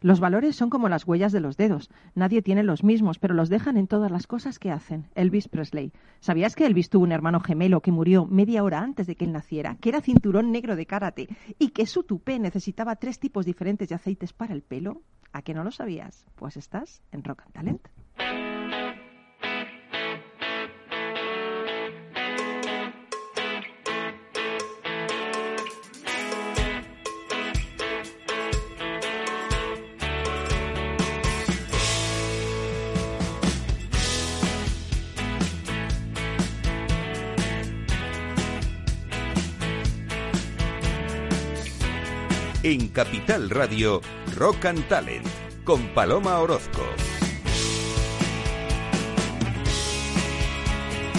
Los 0.00 0.20
valores 0.20 0.56
son 0.56 0.70
como 0.70 0.88
las 0.88 1.06
huellas 1.06 1.32
de 1.32 1.40
los 1.40 1.56
dedos. 1.56 1.90
Nadie 2.14 2.42
tiene 2.42 2.62
los 2.62 2.84
mismos, 2.84 3.18
pero 3.18 3.34
los 3.34 3.48
dejan 3.48 3.76
en 3.76 3.86
todas 3.86 4.10
las 4.10 4.26
cosas 4.26 4.58
que 4.58 4.70
hacen. 4.70 5.06
Elvis 5.14 5.48
Presley. 5.48 5.92
¿Sabías 6.20 6.54
que 6.54 6.66
Elvis 6.66 6.90
tuvo 6.90 7.04
un 7.04 7.12
hermano 7.12 7.40
gemelo 7.40 7.80
que 7.80 7.92
murió 7.92 8.26
media 8.26 8.62
hora 8.62 8.80
antes 8.80 9.06
de 9.06 9.16
que 9.16 9.24
él 9.24 9.32
naciera, 9.32 9.76
que 9.80 9.88
era 9.88 10.00
cinturón 10.00 10.52
negro 10.52 10.76
de 10.76 10.86
karate 10.86 11.28
y 11.58 11.70
que 11.70 11.86
su 11.86 12.02
tupé 12.02 12.38
necesitaba 12.38 12.96
tres 12.96 13.18
tipos 13.18 13.46
diferentes 13.46 13.88
de 13.88 13.94
aceites 13.94 14.32
para 14.32 14.54
el 14.54 14.62
pelo? 14.62 15.02
¿A 15.32 15.42
que 15.42 15.54
no 15.54 15.64
lo 15.64 15.70
sabías? 15.70 16.24
Pues 16.36 16.56
estás 16.56 17.02
en 17.12 17.24
Rock 17.24 17.42
and 17.44 17.52
Talent. 17.52 17.88
En 42.68 42.88
Capital 42.88 43.48
Radio, 43.48 44.00
Rock 44.34 44.64
and 44.64 44.88
Talent, 44.88 45.24
con 45.62 45.86
Paloma 45.94 46.40
Orozco. 46.40 46.82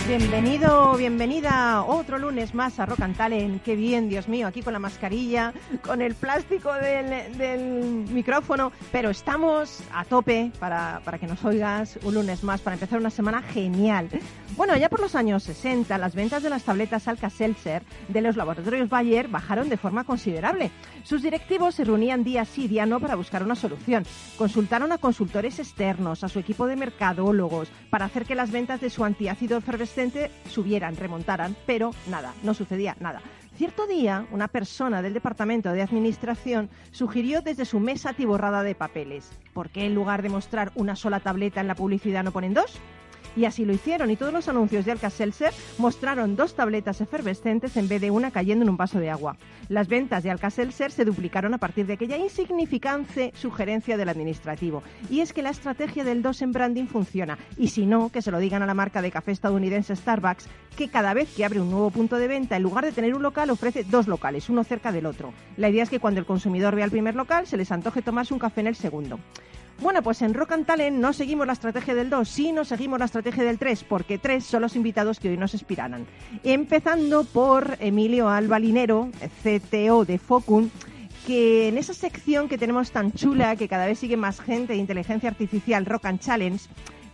Bienvenido, 0.10 0.98
bienvenida 0.98 1.84
otro 1.84 2.18
lunes 2.18 2.54
más 2.54 2.82
a 2.82 2.86
Rock 2.86 3.00
and 3.00 3.16
Talent. 3.16 3.64
Qué 3.64 3.78
bien, 3.78 4.10
Dios 4.10 4.28
mío, 4.28 4.46
aquí 4.46 4.62
con 4.62 4.74
la 4.74 4.80
mascarilla, 4.80 5.54
con 5.86 6.02
el 6.02 6.16
plástico 6.16 6.74
del, 6.74 8.06
micrófono, 8.10 8.74
pero 8.92 9.10
estamos 9.10 9.80
a 9.94 10.04
tope 10.04 10.52
para, 10.60 11.00
para, 11.06 11.18
que 11.18 11.28
nos 11.28 11.46
oigas 11.46 11.98
un 12.04 12.16
lunes 12.16 12.44
más, 12.44 12.60
para 12.60 12.74
empezar 12.74 13.00
una 13.00 13.10
semana 13.10 13.42
genial. 13.42 14.10
Bueno, 14.56 14.76
ya 14.76 14.90
por 14.90 15.02
los 15.02 15.14
años 15.14 15.44
60, 15.44 15.98
las 15.98 16.16
ventas 16.16 16.42
de 16.42 16.50
las 16.50 16.64
tabletas 16.64 17.08
Alka-Seltzer 17.08 17.84
de 18.08 18.22
los 18.22 18.38
laboratorios 18.38 18.90
Bayer 18.90 19.28
bajaron 19.28 19.70
de 19.70 19.78
forma 19.78 20.04
considerable. 20.04 20.72
Sus 21.04 21.22
directivos 21.22 21.76
se 21.76 21.84
reunían 21.84 22.24
día 22.24 22.44
sí, 22.46 22.68
día 22.68 22.86
no 22.86 23.00
para 23.00 23.16
buscar 23.16 23.44
una 23.44 23.56
solución. 23.56 24.06
Consultaron 24.38 24.92
a 24.92 24.98
consultores 24.98 25.60
externos, 25.60 26.24
a 26.24 26.30
su 26.30 26.40
equipo 26.40 26.66
de 26.66 26.76
mercadólogos, 26.76 27.70
para 27.90 28.06
hacer 28.06 28.26
que 28.26 28.36
las 28.36 28.52
ventas 28.52 28.82
de 28.82 28.90
su 28.90 29.04
antiácido 29.04 29.58
efervescente 29.58 30.32
subieran, 30.50 30.96
remontaran, 30.96 31.56
pero 31.66 31.92
nada, 32.10 32.34
no 32.42 32.54
sucedía 32.54 32.96
nada. 33.00 33.22
Cierto 33.58 33.88
día, 33.88 34.28
una 34.32 34.48
persona 34.48 35.02
del 35.02 35.14
Departamento 35.14 35.72
de 35.72 35.82
Administración 35.82 36.70
sugirió 36.92 37.42
desde 37.42 37.66
su 37.66 37.80
mesa 37.80 38.14
tiborrada 38.14 38.62
de 38.62 38.76
papeles, 38.76 39.32
¿por 39.54 39.70
qué 39.70 39.86
en 39.86 39.96
lugar 39.96 40.22
de 40.22 40.30
mostrar 40.30 40.72
una 40.76 40.96
sola 40.96 41.20
tableta 41.20 41.60
en 41.60 41.68
la 41.68 41.74
publicidad 41.74 42.24
no 42.24 42.32
ponen 42.32 42.54
dos? 42.54 42.80
Y 43.38 43.46
así 43.46 43.66
lo 43.66 43.74
hicieron, 43.74 44.10
y 44.10 44.16
todos 44.16 44.34
los 44.34 44.48
anuncios 44.48 44.84
de 44.84 44.94
Alka-Seltzer 44.94 45.54
mostraron 45.78 46.36
dos 46.36 46.56
tabletas 46.56 47.02
efervescentes 47.02 47.78
en 47.78 47.88
vez 47.88 48.02
de 48.02 48.10
una 48.10 48.32
cayendo 48.32 48.64
en 48.64 48.70
un 48.70 48.78
vaso 48.78 49.00
de 49.00 49.12
agua. 49.12 49.38
Las 49.70 49.88
ventas 49.88 50.24
de 50.24 50.32
Alka-Seltzer 50.32 50.92
se 50.92 51.06
duplicaron 51.06 51.54
a 51.54 51.60
partir 51.60 51.86
de 51.86 51.94
aquella 51.94 52.18
insignificante 52.18 53.32
sugerencia 53.36 53.96
del 53.96 54.10
administrativo. 54.10 54.82
Y 55.12 55.20
es 55.20 55.34
que 55.34 55.44
la 55.44 55.52
estrategia 55.52 56.04
del 56.04 56.24
dos 56.24 56.42
en 56.42 56.52
branding 56.52 56.88
funciona. 56.88 57.38
Y 57.60 57.68
si 57.68 57.86
no, 57.86 58.10
que 58.10 58.24
se 58.24 58.32
lo 58.32 58.40
digan 58.40 58.64
a 58.64 58.66
la 58.66 58.74
marca 58.74 59.04
de 59.04 59.12
café 59.12 59.34
estadounidense 59.34 59.96
Starbucks, 59.96 60.48
que 60.76 60.90
cada 60.90 61.14
vez 61.14 61.32
que 61.36 61.46
abre 61.46 61.62
un 61.62 61.70
nuevo 61.70 61.92
punto 61.92 62.16
de 62.18 62.28
venta, 62.28 62.56
en 62.56 62.64
lugar 62.64 62.86
de 62.86 62.92
tener 62.92 63.14
un 63.14 63.22
local, 63.22 63.52
ofrece 63.52 63.84
dos 63.84 64.08
locales, 64.08 64.50
uno 64.50 64.64
cerca 64.64 64.92
del 64.92 65.06
otro. 65.06 65.32
La 65.58 65.70
idea 65.70 65.84
es 65.84 65.92
que 65.92 66.00
cuando 66.00 66.20
el 66.20 66.26
consumidor 66.26 66.76
vea 66.76 66.86
el 66.86 66.92
primer 66.92 67.14
local, 67.14 67.46
se 67.46 67.58
les 67.58 67.72
antoje 67.72 68.02
tomarse 68.02 68.34
un 68.34 68.40
café 68.40 68.62
en 68.62 68.68
el 68.68 68.76
segundo. 68.76 69.20
Bueno, 69.80 70.02
pues 70.02 70.24
en 70.24 70.34
Rock 70.34 70.54
and 70.54 70.66
Talent 70.66 70.98
no 70.98 71.14
seguimos 71.14 71.46
la 71.46 71.54
estrategia 71.54 71.94
del 71.94 72.10
2, 72.10 72.28
sino 72.28 72.66
seguimos 72.66 72.98
la 72.98 73.06
estrategia 73.06 73.44
del 73.44 73.60
3, 73.60 73.84
porque 73.84 74.18
tres 74.18 74.44
son 74.44 74.64
los 74.64 74.76
invitados 74.76 75.20
que 75.20 75.30
hoy 75.30 75.38
nos 75.38 75.54
inspirarán. 75.54 76.08
Empezando 76.44 77.24
por 77.24 77.78
Emilio 77.80 78.28
Alba 78.28 78.58
Linero, 78.58 79.12
CTO 79.44 80.04
de 80.04 80.18
Focun, 80.18 80.72
que 81.28 81.68
en 81.68 81.78
esa 81.78 81.94
sección 81.94 82.50
que 82.50 82.58
tenemos 82.58 82.90
tan 82.92 83.12
chula, 83.12 83.56
que 83.56 83.68
cada 83.68 83.86
vez 83.86 84.00
sigue 84.00 84.18
más 84.18 84.40
gente 84.40 84.74
de 84.74 84.80
inteligencia 84.80 85.30
artificial, 85.30 85.86
Rock 85.86 86.06
and 86.06 86.22
Challenge, 86.22 86.64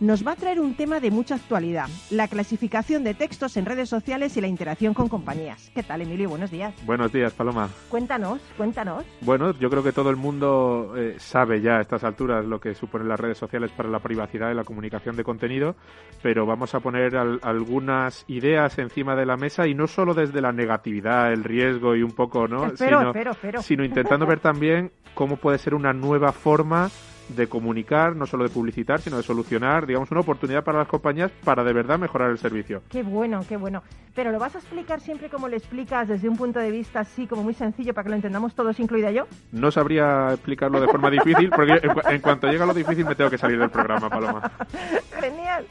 nos 0.00 0.26
va 0.26 0.32
a 0.32 0.36
traer 0.36 0.60
un 0.60 0.74
tema 0.74 1.00
de 1.00 1.10
mucha 1.10 1.36
actualidad, 1.36 1.86
la 2.10 2.28
clasificación 2.28 3.04
de 3.04 3.14
textos 3.14 3.56
en 3.56 3.66
redes 3.66 3.88
sociales 3.88 4.36
y 4.36 4.40
la 4.40 4.46
interacción 4.46 4.94
con 4.94 5.08
compañías. 5.08 5.70
¿Qué 5.74 5.82
tal, 5.82 6.02
Emilio? 6.02 6.28
Buenos 6.28 6.50
días. 6.50 6.74
Buenos 6.84 7.12
días, 7.12 7.32
Paloma. 7.32 7.68
Cuéntanos, 7.88 8.40
cuéntanos. 8.56 9.04
Bueno, 9.20 9.52
yo 9.58 9.70
creo 9.70 9.82
que 9.82 9.92
todo 9.92 10.10
el 10.10 10.16
mundo 10.16 10.94
eh, 10.96 11.16
sabe 11.18 11.60
ya 11.60 11.78
a 11.78 11.80
estas 11.80 12.04
alturas 12.04 12.44
lo 12.44 12.60
que 12.60 12.74
suponen 12.74 13.08
las 13.08 13.20
redes 13.20 13.38
sociales 13.38 13.70
para 13.72 13.88
la 13.88 14.00
privacidad 14.00 14.50
y 14.50 14.54
la 14.54 14.64
comunicación 14.64 15.16
de 15.16 15.24
contenido, 15.24 15.76
pero 16.22 16.46
vamos 16.46 16.74
a 16.74 16.80
poner 16.80 17.16
al, 17.16 17.40
algunas 17.42 18.24
ideas 18.28 18.78
encima 18.78 19.14
de 19.16 19.26
la 19.26 19.36
mesa 19.36 19.66
y 19.66 19.74
no 19.74 19.86
solo 19.86 20.14
desde 20.14 20.40
la 20.40 20.52
negatividad, 20.52 21.32
el 21.32 21.44
riesgo 21.44 21.94
y 21.96 22.02
un 22.02 22.12
poco, 22.12 22.48
¿no? 22.48 22.66
Espero, 22.66 22.98
sino, 22.98 23.10
espero, 23.10 23.30
espero. 23.32 23.62
sino 23.62 23.84
intentando 23.84 24.26
ver 24.26 24.40
también 24.40 24.90
cómo 25.14 25.36
puede 25.36 25.58
ser 25.58 25.74
una 25.74 25.92
nueva 25.92 26.32
forma 26.32 26.90
de 27.28 27.46
comunicar, 27.48 28.14
no 28.16 28.26
solo 28.26 28.44
de 28.44 28.50
publicitar, 28.50 29.00
sino 29.00 29.16
de 29.16 29.22
solucionar, 29.22 29.86
digamos, 29.86 30.10
una 30.10 30.20
oportunidad 30.20 30.64
para 30.64 30.78
las 30.78 30.88
compañías 30.88 31.30
para 31.44 31.64
de 31.64 31.72
verdad 31.72 31.98
mejorar 31.98 32.30
el 32.30 32.38
servicio. 32.38 32.82
Qué 32.90 33.02
bueno, 33.02 33.44
qué 33.48 33.56
bueno. 33.56 33.82
Pero 34.14 34.30
lo 34.30 34.38
vas 34.38 34.54
a 34.54 34.58
explicar 34.58 35.00
siempre 35.00 35.28
como 35.28 35.48
le 35.48 35.56
explicas 35.56 36.06
desde 36.06 36.28
un 36.28 36.36
punto 36.36 36.60
de 36.60 36.70
vista 36.70 37.00
así, 37.00 37.26
como 37.26 37.42
muy 37.42 37.54
sencillo, 37.54 37.94
para 37.94 38.04
que 38.04 38.10
lo 38.10 38.16
entendamos 38.16 38.54
todos, 38.54 38.78
incluida 38.78 39.10
yo. 39.10 39.26
No 39.52 39.70
sabría 39.70 40.32
explicarlo 40.32 40.80
de 40.80 40.86
forma 40.86 41.10
difícil, 41.10 41.50
porque 41.50 41.80
en, 41.82 42.14
en 42.14 42.20
cuanto 42.20 42.46
llega 42.46 42.66
lo 42.66 42.74
difícil 42.74 43.04
me 43.04 43.14
tengo 43.14 43.30
que 43.30 43.38
salir 43.38 43.58
del 43.58 43.70
programa, 43.70 44.08
Paloma. 44.08 44.52
Genial. 45.20 45.66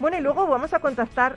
Bueno, 0.00 0.18
y 0.18 0.20
luego 0.20 0.46
vamos 0.46 0.72
a 0.72 0.78
contactar 0.78 1.34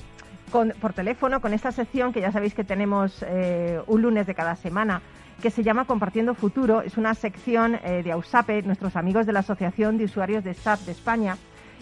con, 0.52 0.74
por 0.80 0.94
teléfono 0.94 1.42
con 1.42 1.54
esta 1.54 1.72
sección 1.72 2.14
que 2.14 2.22
ya 2.22 2.32
sabéis 2.32 2.54
que 2.54 2.64
tenemos 2.64 3.24
eh, 3.28 3.82
un 3.88 4.02
lunes 4.02 4.28
de 4.28 4.36
cada 4.36 4.56
semana 4.56 5.02
que 5.42 5.52
se 5.52 5.64
llama 5.64 5.86
Compartiendo 5.86 6.34
Futuro. 6.34 6.82
Es 6.82 6.98
una 6.98 7.14
sección 7.14 7.76
eh, 7.76 8.02
de 8.04 8.12
AUSAPE, 8.12 8.64
nuestros 8.64 8.96
amigos 8.96 9.26
de 9.26 9.34
la 9.34 9.40
Asociación 9.40 9.98
de 9.98 10.06
Usuarios 10.06 10.44
de 10.44 10.54
SAP 10.54 10.82
de 10.82 10.92
España. 10.92 11.38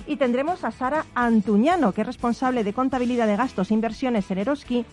Y 0.08 0.18
tendremos 0.18 0.64
a 0.64 0.72
Sara 0.72 1.06
Antuñano, 1.16 1.94
que 1.94 2.02
es 2.02 2.08
responsable 2.08 2.64
de 2.64 2.74
contabilidad 2.74 3.28
de 3.28 3.38
gastos 3.38 3.72
e 3.72 3.74
inversiones 3.74 4.30
en 4.30 4.40
Eroski. 4.40 4.86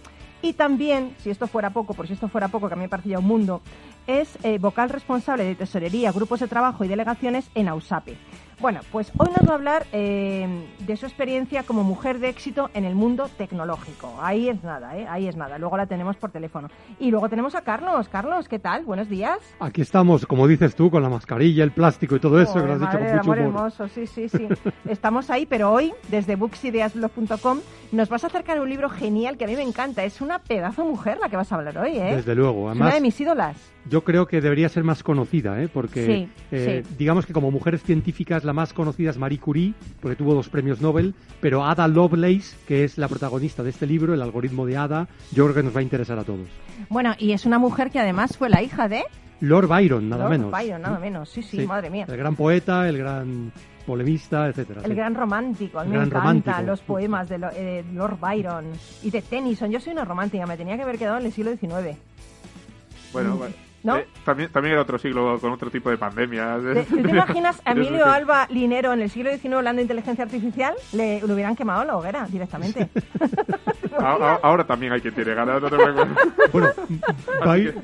Y 0.43 0.55
también, 0.55 1.15
si 1.19 1.31
esto 1.31 1.47
fuera 1.47 1.71
poco, 1.71 1.95
por 1.95 2.06
si 2.06 2.15
esto 2.15 2.28
fuera 2.28 2.49
poco, 2.49 2.69
que 2.69 2.75
a 2.75 2.77
mí 2.77 2.83
me 2.83 2.89
parece 2.89 3.11
ya 3.11 3.19
un 3.19 3.27
mundo, 3.27 3.62
es 4.06 4.39
eh, 4.43 4.59
vocal 4.59 4.91
responsable 4.91 5.45
de 5.45 5.55
tesorería, 5.55 6.11
grupos 6.11 6.41
de 6.41 6.49
trabajo 6.49 6.84
y 6.84 6.89
delegaciones 6.89 7.49
en 7.55 7.69
AUSAPE. 7.69 8.17
Bueno, 8.62 8.78
pues 8.93 9.11
hoy 9.19 9.27
nos 9.37 9.49
va 9.49 9.55
a 9.55 9.56
hablar 9.56 9.87
eh, 9.93 10.47
de 10.87 10.97
su 10.97 11.05
experiencia 11.05 11.65
como 11.65 11.83
mujer 11.83 12.21
de 12.21 12.28
éxito 12.28 12.71
en 12.75 12.84
el 12.84 12.95
mundo 12.95 13.28
tecnológico. 13.37 14.15
Ahí 14.21 14.49
es 14.49 14.62
nada, 14.62 14.97
¿eh? 14.97 15.05
Ahí 15.11 15.27
es 15.27 15.34
nada. 15.37 15.59
Luego 15.59 15.77
la 15.77 15.87
tenemos 15.87 16.17
por 16.17 16.31
teléfono. 16.31 16.69
Y 17.01 17.11
luego 17.11 17.28
tenemos 17.28 17.56
a 17.56 17.62
Carlos. 17.62 18.09
Carlos, 18.09 18.49
¿qué 18.49 18.61
tal? 18.61 18.84
Buenos 18.84 19.09
días. 19.09 19.39
Aquí 19.59 19.81
estamos, 19.83 20.27
como 20.27 20.47
dices 20.47 20.77
tú, 20.77 20.93
con 20.93 21.03
la 21.03 21.09
mascarilla, 21.09 21.65
el 21.65 21.72
plástico 21.72 22.15
y 22.15 22.21
todo 22.21 22.41
eso, 22.41 22.53
Joder, 22.53 22.62
que 22.62 22.69
lo 22.69 22.75
has 22.75 22.81
dicho 22.81 22.93
con 22.99 23.03
mucho 23.03 23.21
amor 23.21 23.39
humor. 23.41 23.47
hermoso, 23.56 23.89
sí, 23.89 24.06
sí, 24.06 24.28
sí. 24.28 24.47
Estamos 24.89 25.28
ahí, 25.31 25.45
pero 25.45 25.72
hoy, 25.72 25.93
desde 26.09 26.37
booksideasblog.com, 26.37 27.59
nos 27.91 28.09
vas 28.09 28.22
a 28.22 28.28
acercar 28.28 28.61
un 28.61 28.69
libro 28.71 28.89
genial 28.89 29.37
que 29.39 29.45
a 29.45 29.49
mí 29.49 29.56
me 29.56 29.62
encanta. 29.62 30.05
Es 30.05 30.21
una 30.21 30.39
pedazo 30.39 30.84
mujer 30.84 31.19
la 31.21 31.28
que 31.28 31.37
vas 31.37 31.51
a 31.51 31.56
hablar 31.56 31.77
hoy, 31.78 31.97
¿eh? 31.99 32.15
Desde 32.15 32.37
luego. 32.37 32.71
es 32.71 32.77
una 32.77 32.84
Además, 32.87 32.95
de 32.95 33.01
mis 33.01 33.21
ídolas. 33.21 33.56
yo 33.89 34.05
creo 34.05 34.27
que 34.27 34.41
debería 34.41 34.69
ser 34.69 34.84
más 34.84 35.03
conocida, 35.03 35.61
¿eh? 35.61 35.69
porque 35.69 36.06
Sí, 36.06 36.28
eh, 36.53 36.84
sí. 36.87 36.95
digamos 36.97 37.27
que 37.27 37.33
como 37.33 37.51
mujeres 37.51 37.83
científicas 37.83 38.45
la 38.45 38.52
más 38.53 38.73
conocida 38.73 39.11
es 39.11 39.19
Marie 39.19 39.39
Curie, 39.39 39.75
porque 40.01 40.17
tuvo 40.17 40.35
dos 40.35 40.49
premios 40.49 40.81
Nobel, 40.81 41.15
pero 41.41 41.65
Ada 41.65 41.89
Lovelace, 41.89 42.57
que 42.67 42.85
es 42.85 42.99
la 42.99 43.09
protagonista 43.09 43.63
de 43.63 43.71
este 43.71 43.87
libro, 43.87 44.15
el 44.15 44.23
algoritmo 44.23 44.67
de 44.67 44.77
Ada, 44.77 45.09
yo 45.33 45.45
creo 45.45 45.55
que 45.55 45.63
nos 45.63 45.75
va 45.75 45.81
a 45.81 45.83
interesar 45.83 46.19
a 46.19 46.25
todos. 46.25 46.49
Bueno, 46.89 47.15
y 47.19 47.33
es 47.33 47.47
una 47.47 47.59
mujer 47.59 47.91
que 47.91 48.01
además 48.01 48.37
fue 48.37 48.49
la 48.49 48.63
hija 48.63 48.89
de 48.89 49.05
Lord 49.41 49.66
Byron, 49.66 50.09
nada 50.09 50.25
Lord 50.25 50.31
menos. 50.31 50.51
Byron, 50.53 50.83
nada 50.83 50.99
menos. 50.99 51.28
Sí, 51.28 51.43
sí, 51.43 51.66
madre 51.66 51.91
mía. 51.91 52.07
El 52.09 52.16
gran 52.16 52.37
poeta, 52.37 52.89
el 52.89 52.99
gran 52.99 53.53
polemista, 53.87 54.49
etcétera. 54.49 54.83
El 54.84 54.91
sí. 54.91 54.95
gran 54.95 55.15
romántico, 55.15 55.81
a 55.81 55.84
mí 55.84 55.97
me 55.97 56.05
romántico. 56.05 56.63
los 56.63 56.81
poemas 56.81 57.28
de 57.28 57.41
eh, 57.57 57.84
Lord 57.93 58.19
Byron 58.21 58.66
y 59.03 59.10
de 59.10 59.22
Tennyson. 59.22 59.71
Yo 59.71 59.81
soy 59.81 59.93
una 59.93 60.05
romántica, 60.05 60.47
me 60.47 60.57
tenía 60.57 60.77
que 60.77 60.83
haber 60.83 60.98
quedado 60.98 61.19
en 61.19 61.27
el 61.27 61.33
siglo 61.33 61.51
XIX. 61.57 61.97
Bueno, 63.13 63.37
bueno. 63.37 63.55
¿No? 63.84 63.97
Eh, 63.97 64.07
también, 64.25 64.51
también 64.53 64.75
era 64.75 64.83
otro 64.83 64.97
siglo 64.99 65.39
con 65.41 65.53
otro 65.53 65.71
tipo 65.71 65.91
de 65.91 65.99
pandemias. 65.99 66.61
¿Te, 66.63 66.84
¿tú 66.84 67.03
te 67.03 67.11
imaginas 67.11 67.61
a 67.65 67.73
Emilio 67.73 68.07
Alba 68.07 68.47
Linero 68.51 68.93
en 68.93 69.03
el 69.03 69.11
siglo 69.11 69.31
XIX 69.31 69.55
hablando 69.55 69.79
de 69.79 69.83
inteligencia 69.83 70.25
artificial? 70.25 70.75
Le, 70.93 71.21
le 71.21 71.34
hubieran 71.34 71.57
quemado 71.57 71.84
la 71.84 71.97
hoguera 71.97 72.27
directamente. 72.27 72.89
A- 73.99 74.15
a- 74.15 74.41
ahora 74.43 74.65
también 74.65 74.91
hay 74.95 75.03
quien 75.03 75.15
tiene 75.15 75.34
ganas, 75.34 75.61
no 75.61 75.69
te 75.69 75.77
preocupes. 75.77 76.09
Bueno, 76.51 76.69
By- 77.45 77.75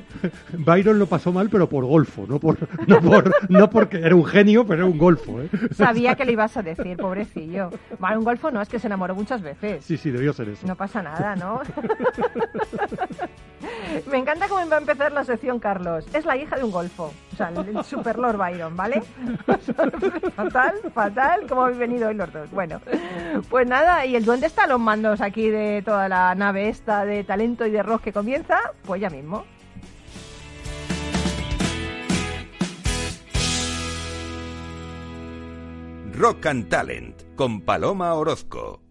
Byron 0.53 0.97
lo 0.97 1.05
pasó 1.05 1.31
mal, 1.31 1.49
pero 1.51 1.69
por 1.69 1.85
golfo, 1.85 2.25
no 2.27 2.39
por, 2.39 2.57
no 2.87 2.99
por, 2.99 3.31
no 3.51 3.69
porque 3.69 3.97
era 3.97 4.15
un 4.15 4.25
genio, 4.25 4.65
pero 4.65 4.79
era 4.81 4.85
un 4.91 4.97
golfo, 4.97 5.39
¿eh? 5.39 5.49
Sabía 5.71 6.15
que 6.15 6.25
le 6.25 6.31
ibas 6.31 6.57
a 6.57 6.63
decir, 6.63 6.97
pobrecillo. 6.97 7.69
Bueno, 7.99 8.17
un 8.19 8.25
golfo 8.25 8.49
no, 8.49 8.59
es 8.59 8.67
que 8.67 8.79
se 8.79 8.87
enamoró 8.87 9.13
muchas 9.13 9.43
veces. 9.43 9.85
Sí, 9.85 9.97
sí, 9.97 10.09
debió 10.09 10.33
ser 10.33 10.49
eso. 10.49 10.65
No 10.65 10.75
pasa 10.75 11.03
nada, 11.03 11.35
¿no? 11.35 11.61
Me 14.09 14.17
encanta 14.17 14.47
cómo 14.47 14.67
va 14.69 14.75
a 14.75 14.79
empezar 14.79 15.11
la 15.11 15.23
sección, 15.23 15.59
Carlos. 15.59 16.05
Es 16.13 16.25
la 16.25 16.37
hija 16.37 16.55
de 16.55 16.63
un 16.63 16.71
golfo. 16.71 17.11
O 17.33 17.35
sea, 17.35 17.49
el, 17.49 17.83
Super 17.83 18.17
Lord 18.17 18.37
Byron, 18.37 18.75
¿vale? 18.75 19.01
fatal, 20.35 20.75
fatal, 20.93 21.47
como 21.47 21.63
habéis 21.63 21.79
venido 21.79 22.09
hoy 22.09 22.15
los 22.15 22.31
dos. 22.31 22.49
Bueno, 22.51 22.81
pues 23.49 23.67
nada, 23.67 24.05
y 24.05 24.15
el 24.15 24.25
duende 24.25 24.47
está 24.47 24.63
a 24.63 24.67
los 24.67 24.79
mandos 24.79 25.21
aquí 25.21 25.49
de 25.49 25.81
toda 25.83 26.09
la 26.09 26.35
nave 26.35 26.69
esta 26.69 27.05
de 27.05 27.23
talento 27.23 27.65
y 27.65 27.71
de 27.71 27.83
rock 27.83 28.03
que 28.03 28.13
comienza, 28.13 28.59
pues 28.83 29.01
ya 29.01 29.09
mismo. 29.09 29.45
Rock 36.13 36.47
and 36.47 36.67
Talent 36.67 37.35
con 37.35 37.61
Paloma 37.61 38.13
Orozco. 38.13 38.88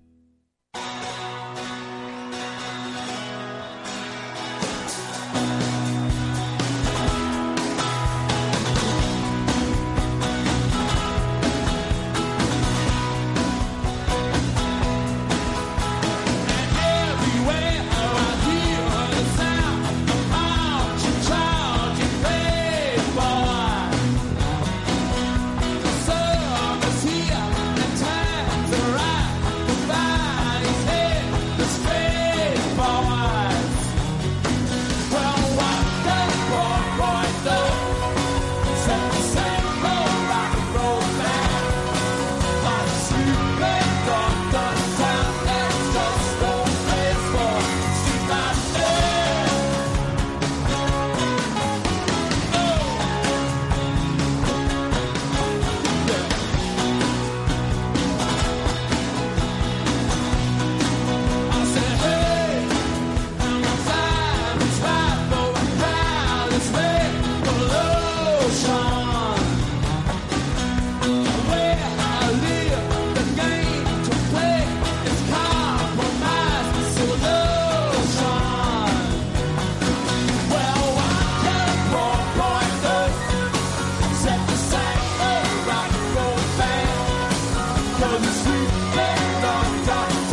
Bueno, 88.48 90.27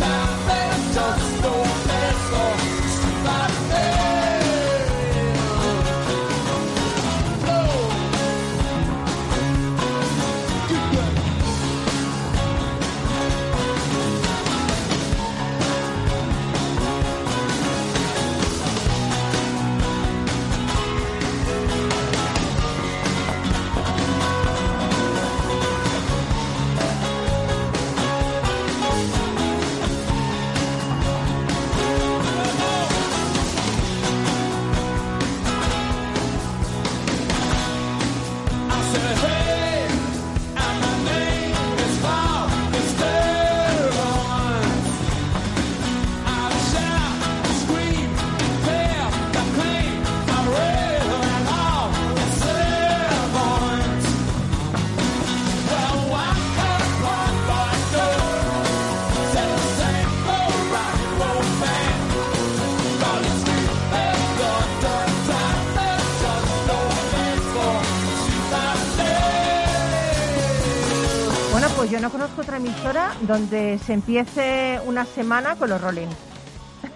donde 73.26 73.78
se 73.84 73.92
empiece 73.92 74.80
una 74.86 75.04
semana 75.04 75.56
con 75.56 75.68
los 75.70 75.80
Rolling. 75.80 76.08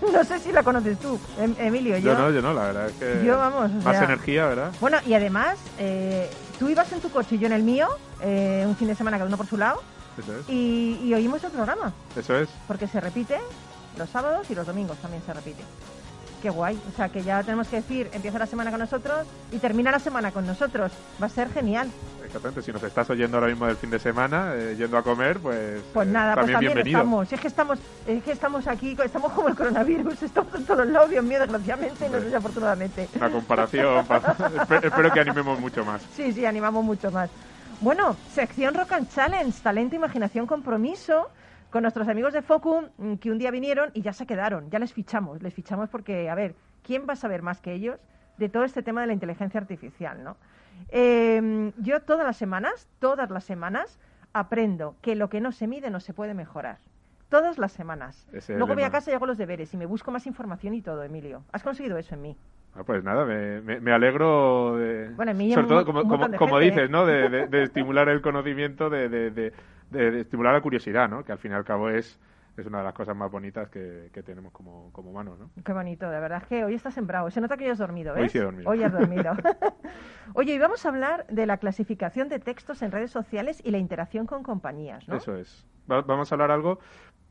no 0.13 0.25
sé 0.25 0.39
si 0.39 0.53
la 0.53 0.63
conoces 0.63 0.99
tú, 0.99 1.19
Em- 1.39 1.55
Emilio. 1.59 1.97
Yo 1.99 2.15
no, 2.15 2.31
yo 2.31 2.41
no, 2.43 2.53
la 2.55 2.65
verdad 2.65 2.87
es 2.89 2.93
que. 2.95 3.25
Yo, 3.25 3.37
vamos, 3.39 3.71
Más 3.85 3.97
sea- 3.97 4.05
energía, 4.05 4.47
¿verdad? 4.47 4.73
Bueno, 4.81 4.99
y 5.07 5.15
además, 5.15 5.59
eh, 5.79 6.31
tú 6.59 6.69
ibas 6.69 6.91
en 6.93 7.01
tu 7.01 7.11
coche 7.11 7.37
y 7.37 7.39
yo 7.39 7.47
en 7.47 7.53
el 7.55 7.63
mío, 7.63 7.89
eh, 8.21 8.65
un 8.67 8.77
fin 8.77 8.89
de 8.89 8.95
semana 8.95 9.17
cada 9.19 9.29
uno 9.29 9.37
por 9.37 9.47
su 9.47 9.57
lado, 9.57 9.83
Eso 10.19 10.33
es. 10.39 10.49
y, 10.49 11.01
y 11.03 11.15
oímos 11.15 11.43
el 11.45 11.51
programa, 11.51 11.93
Eso 12.17 12.37
es. 12.37 12.49
porque 12.69 12.87
se 12.87 13.01
repite 13.01 13.39
los 13.99 14.09
sábados 14.11 14.51
y 14.51 14.55
los 14.55 14.67
domingos 14.67 14.97
también 14.99 15.23
se 15.27 15.33
repite. 15.33 15.63
Qué 16.43 16.49
guay, 16.49 16.81
o 16.91 16.97
sea 16.97 17.09
que 17.11 17.23
ya 17.23 17.43
tenemos 17.43 17.69
que 17.69 17.77
decir, 17.77 18.09
empieza 18.13 18.39
la 18.39 18.47
semana 18.47 18.71
con 18.71 18.81
nosotros 18.81 19.27
y 19.53 19.59
termina 19.59 19.91
la 19.91 19.99
semana 19.99 20.33
con 20.33 20.47
nosotros. 20.47 20.91
Va 21.23 21.27
a 21.27 21.29
ser 21.29 21.51
genial. 21.53 21.91
Exactamente. 22.25 22.63
Si 22.63 22.73
nos 22.73 22.83
estás 22.83 23.11
oyendo 23.11 23.37
ahora 23.37 23.49
mismo 23.49 23.67
del 23.67 23.77
fin 23.77 23.91
de 23.91 23.99
semana, 23.99 24.53
eh, 24.55 24.75
yendo 24.79 24.97
a 24.97 25.03
comer, 25.03 25.39
pues. 25.41 25.83
Pues 25.93 26.09
eh, 26.09 26.11
nada, 26.11 26.35
pues 26.35 26.47
también 26.47 26.55
también 26.55 26.73
bienvenido. 26.75 26.99
estamos. 26.99 27.33
Es 27.33 27.41
que 27.41 27.49
estamos, 27.49 27.79
es 28.07 28.23
que 28.25 28.33
estamos 28.33 28.67
aquí, 28.69 28.97
estamos 29.05 29.33
como 29.33 29.49
el 29.49 29.55
coronavirus, 29.57 30.23
estamos 30.23 30.55
en 30.55 30.65
todos 30.65 30.87
lados, 30.87 31.11
Dios 31.11 31.25
mío, 31.25 31.41
desgraciadamente, 31.41 32.09
no 32.09 32.21
sé 32.21 32.29
si 32.31 32.35
afortunadamente. 32.35 33.09
Una 33.17 33.31
comparación. 33.31 34.07
pa- 34.09 34.21
espe- 34.23 34.85
espero 34.87 35.13
que 35.13 35.21
animemos 35.21 35.61
mucho 35.61 35.85
más. 35.85 36.01
Sí, 36.17 36.33
sí, 36.33 36.47
animamos 36.47 36.83
mucho 36.85 37.11
más. 37.11 37.29
Bueno, 37.81 38.17
sección 38.35 38.75
Rock 38.75 38.93
and 38.93 39.09
Challenge, 39.15 39.53
talento, 39.63 39.97
imaginación, 39.97 40.47
compromiso, 40.47 41.29
con 41.71 41.83
nuestros 41.83 42.09
amigos 42.09 42.33
de 42.33 42.43
Focum, 42.43 42.87
mm, 42.99 43.15
que 43.15 43.31
un 43.31 43.39
día 43.39 43.51
vinieron 43.51 43.91
y 43.95 44.03
ya 44.03 44.13
se 44.13 44.27
quedaron, 44.27 44.71
ya 44.71 44.79
les 44.79 44.93
fichamos, 44.93 45.43
les 45.43 45.55
fichamos 45.55 45.89
porque, 45.89 46.29
a 46.29 46.35
ver, 46.35 46.55
¿quién 46.83 47.07
va 47.09 47.15
a 47.15 47.17
saber 47.17 47.43
más 47.43 47.61
que 47.61 47.73
ellos 47.73 47.99
de 48.39 48.49
todo 48.49 48.65
este 48.65 48.83
tema 48.83 49.01
de 49.01 49.07
la 49.07 49.13
inteligencia 49.13 49.61
artificial, 49.61 50.23
no? 50.25 50.37
Eh, 50.89 51.73
yo 51.79 52.01
todas 52.01 52.27
las 52.27 52.37
semanas, 52.37 52.89
todas 52.99 53.31
las 53.31 53.45
semanas, 53.45 53.99
aprendo 54.33 54.97
que 55.03 55.15
lo 55.15 55.29
que 55.29 55.41
no 55.41 55.53
se 55.53 55.67
mide 55.67 55.91
no 55.91 56.01
se 56.01 56.15
puede 56.15 56.35
mejorar. 56.35 56.79
Todas 57.29 57.59
las 57.59 57.73
semanas. 57.73 58.27
Luego 58.49 58.75
voy 58.75 58.83
a 58.83 58.91
casa 58.91 59.11
y 59.11 59.15
hago 59.15 59.27
los 59.27 59.39
deberes 59.39 59.73
y 59.73 59.77
me 59.77 59.87
busco 59.87 60.11
más 60.11 60.27
información 60.27 60.75
y 60.75 60.83
todo, 60.83 61.05
Emilio. 61.05 61.45
¿Has 61.53 61.63
conseguido 61.63 61.97
eso 61.97 62.15
en 62.15 62.23
mí? 62.23 62.37
Ah, 62.75 62.85
pues 62.85 63.03
nada, 63.03 63.25
me, 63.25 63.61
me, 63.63 63.81
me 63.81 63.93
alegro 63.93 64.77
de... 64.77 65.11
Bueno, 65.11 65.33
a 65.33 65.35
sobre 65.35 65.67
todo, 65.67 65.85
como, 65.85 66.03
como, 66.07 66.31
como 66.37 66.59
gente, 66.59 66.65
dices, 66.65 66.89
¿eh? 66.89 66.93
¿no? 66.93 67.05
De, 67.05 67.29
de- 67.29 67.47
de 67.49 67.63
estimular 67.65 68.09
el 68.09 68.21
conocimiento, 68.23 68.89
de, 68.89 69.09
de, 69.09 69.53
estimular 70.21 70.55
la 70.55 70.61
curiosidad, 70.61 71.09
¿no? 71.09 71.25
Que 71.25 71.33
al 71.33 71.39
fin 71.39 71.51
y 71.51 71.55
al 71.55 71.65
cabo 71.65 71.91
es, 71.91 72.21
es 72.57 72.67
una 72.67 72.79
de 72.79 72.85
las 72.85 72.95
cosas 72.95 73.17
más 73.17 73.29
bonitas 73.31 73.69
que, 73.71 74.11
que 74.13 74.23
tenemos 74.23 74.53
como, 74.53 74.91
como 74.93 75.11
humanos, 75.11 75.37
¿no? 75.41 75.51
Qué 75.65 75.73
bonito, 75.73 76.09
de 76.09 76.21
verdad 76.21 76.43
es 76.43 76.49
que 76.49 76.65
hoy 76.65 76.75
estás 76.75 76.95
sembrado. 76.95 77.29
Se 77.33 77.41
nota 77.41 77.57
que 77.57 77.65
hoy 77.65 77.71
has 77.71 77.79
dormido, 77.79 78.15
Hoy 78.15 78.23
¿ves? 78.23 78.33
sí 78.33 78.39
he 78.39 78.43
dormido. 78.43 78.71
Hoy 78.71 78.83
has 78.85 78.93
dormido. 78.93 79.33
Oye, 80.35 80.55
y 80.55 80.59
vamos 80.59 80.87
a 80.87 80.91
hablar 80.91 81.27
de 81.29 81.47
la 81.47 81.57
clasificación 81.57 82.29
de 82.29 82.39
textos 82.39 82.83
en 82.83 82.93
redes 82.93 83.11
sociales 83.11 83.61
y 83.65 83.73
la 83.73 83.79
interacción 83.79 84.27
con 84.27 84.45
compañías, 84.45 85.09
¿no? 85.09 85.17
Eso 85.17 85.35
es. 85.37 85.67
Va- 85.91 86.03
vamos 86.03 86.31
a 86.31 86.35
hablar 86.37 86.53
algo. 86.53 86.79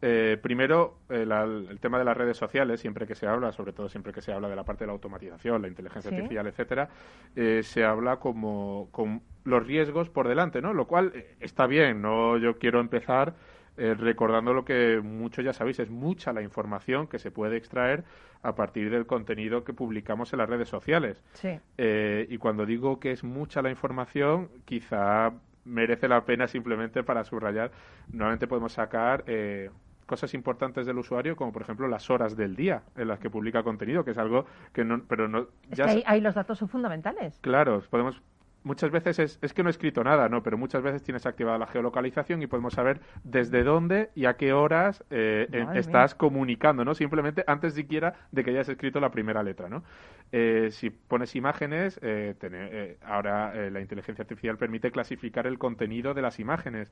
Eh, 0.01 0.37
primero, 0.41 0.99
eh, 1.09 1.25
la- 1.25 1.43
el 1.43 1.79
tema 1.79 1.99
de 1.99 2.05
las 2.05 2.15
redes 2.15 2.37
sociales, 2.37 2.79
siempre 2.79 3.05
que 3.05 3.15
se 3.15 3.27
habla, 3.27 3.51
sobre 3.51 3.73
todo 3.73 3.89
siempre 3.89 4.13
que 4.13 4.21
se 4.21 4.31
habla 4.31 4.47
de 4.49 4.55
la 4.55 4.63
parte 4.63 4.83
de 4.83 4.87
la 4.87 4.93
automatización, 4.93 5.61
la 5.61 5.67
inteligencia 5.67 6.09
Sí. 6.09 6.15
artificial, 6.15 6.47
etcétera, 6.47 6.89
eh, 7.35 7.61
se 7.63 7.83
habla 7.83 8.17
como 8.17 8.87
con 8.91 9.21
los 9.43 9.65
riesgos 9.65 10.09
por 10.09 10.27
delante, 10.27 10.61
¿no? 10.61 10.73
Lo 10.73 10.87
cual 10.87 11.11
eh, 11.15 11.35
está 11.39 11.67
bien. 11.67 12.01
No, 12.01 12.37
yo 12.37 12.57
quiero 12.57 12.79
empezar 12.79 13.33
eh, 13.77 13.93
recordando 13.97 14.53
lo 14.53 14.65
que 14.65 14.99
muchos 15.01 15.45
ya 15.45 15.53
sabéis, 15.53 15.79
es 15.79 15.89
mucha 15.89 16.33
la 16.33 16.41
información 16.41 17.07
que 17.07 17.17
se 17.17 17.31
puede 17.31 17.55
extraer 17.55 18.03
a 18.43 18.53
partir 18.53 18.89
del 18.89 19.05
contenido 19.05 19.63
que 19.63 19.71
publicamos 19.73 20.33
en 20.33 20.39
las 20.39 20.49
redes 20.49 20.67
sociales. 20.67 21.23
Sí. 21.33 21.57
Eh, 21.77 22.25
y 22.29 22.37
cuando 22.39 22.65
digo 22.65 22.99
que 22.99 23.11
es 23.11 23.23
mucha 23.23 23.61
la 23.61 23.69
información, 23.69 24.49
quizá 24.65 25.31
merece 25.63 26.09
la 26.09 26.25
pena 26.25 26.47
simplemente 26.47 27.03
para 27.03 27.23
subrayar. 27.23 27.71
Normalmente 28.11 28.47
podemos 28.47 28.73
sacar 28.73 29.23
eh, 29.27 29.69
cosas 30.09 30.33
importantes 30.33 30.87
del 30.87 30.97
usuario, 30.97 31.35
como 31.35 31.53
por 31.53 31.61
ejemplo 31.61 31.87
las 31.87 32.09
horas 32.09 32.35
del 32.35 32.55
día 32.55 32.81
en 32.97 33.07
las 33.07 33.19
que 33.19 33.29
publica 33.29 33.61
contenido, 33.63 34.03
que 34.03 34.11
es 34.11 34.17
algo 34.17 34.45
que 34.73 34.83
no, 34.83 35.01
pero 35.07 35.27
no. 35.27 35.47
Es 35.69 35.77
ya 35.77 35.85
que 35.85 35.91
s- 35.91 35.97
ahí, 35.99 36.03
ahí 36.07 36.21
los 36.21 36.33
datos 36.33 36.57
son 36.57 36.67
fundamentales. 36.67 37.37
Claro, 37.41 37.81
podemos. 37.91 38.19
Muchas 38.63 38.91
veces 38.91 39.19
es, 39.19 39.39
es 39.41 39.53
que 39.53 39.63
no 39.63 39.69
he 39.69 39.71
escrito 39.71 40.03
nada, 40.03 40.27
¿no? 40.27 40.43
Pero 40.43 40.57
muchas 40.57 40.83
veces 40.83 41.01
tienes 41.01 41.25
activada 41.25 41.57
la 41.57 41.67
geolocalización 41.67 42.41
y 42.41 42.47
podemos 42.47 42.73
saber 42.73 42.99
desde 43.23 43.63
dónde 43.63 44.09
y 44.15 44.25
a 44.25 44.35
qué 44.35 44.51
horas 44.51 45.03
eh, 45.09 45.47
estás 45.75 46.13
comunicando, 46.13 46.83
¿no? 46.83 46.93
Simplemente 46.93 47.43
antes 47.47 47.73
siquiera 47.73 48.15
de 48.31 48.43
que 48.43 48.51
hayas 48.51 48.67
escrito 48.69 48.99
la 48.99 49.11
primera 49.11 49.43
letra, 49.43 49.69
¿no? 49.69 49.83
Eh, 50.31 50.69
si 50.71 50.89
pones 50.89 51.35
imágenes, 51.35 51.99
eh, 52.03 52.35
eh, 52.41 52.97
ahora 53.03 53.53
eh, 53.55 53.71
la 53.71 53.81
inteligencia 53.81 54.21
artificial 54.21 54.57
permite 54.57 54.91
clasificar 54.91 55.47
el 55.47 55.57
contenido 55.57 56.13
de 56.13 56.21
las 56.21 56.39
imágenes. 56.39 56.91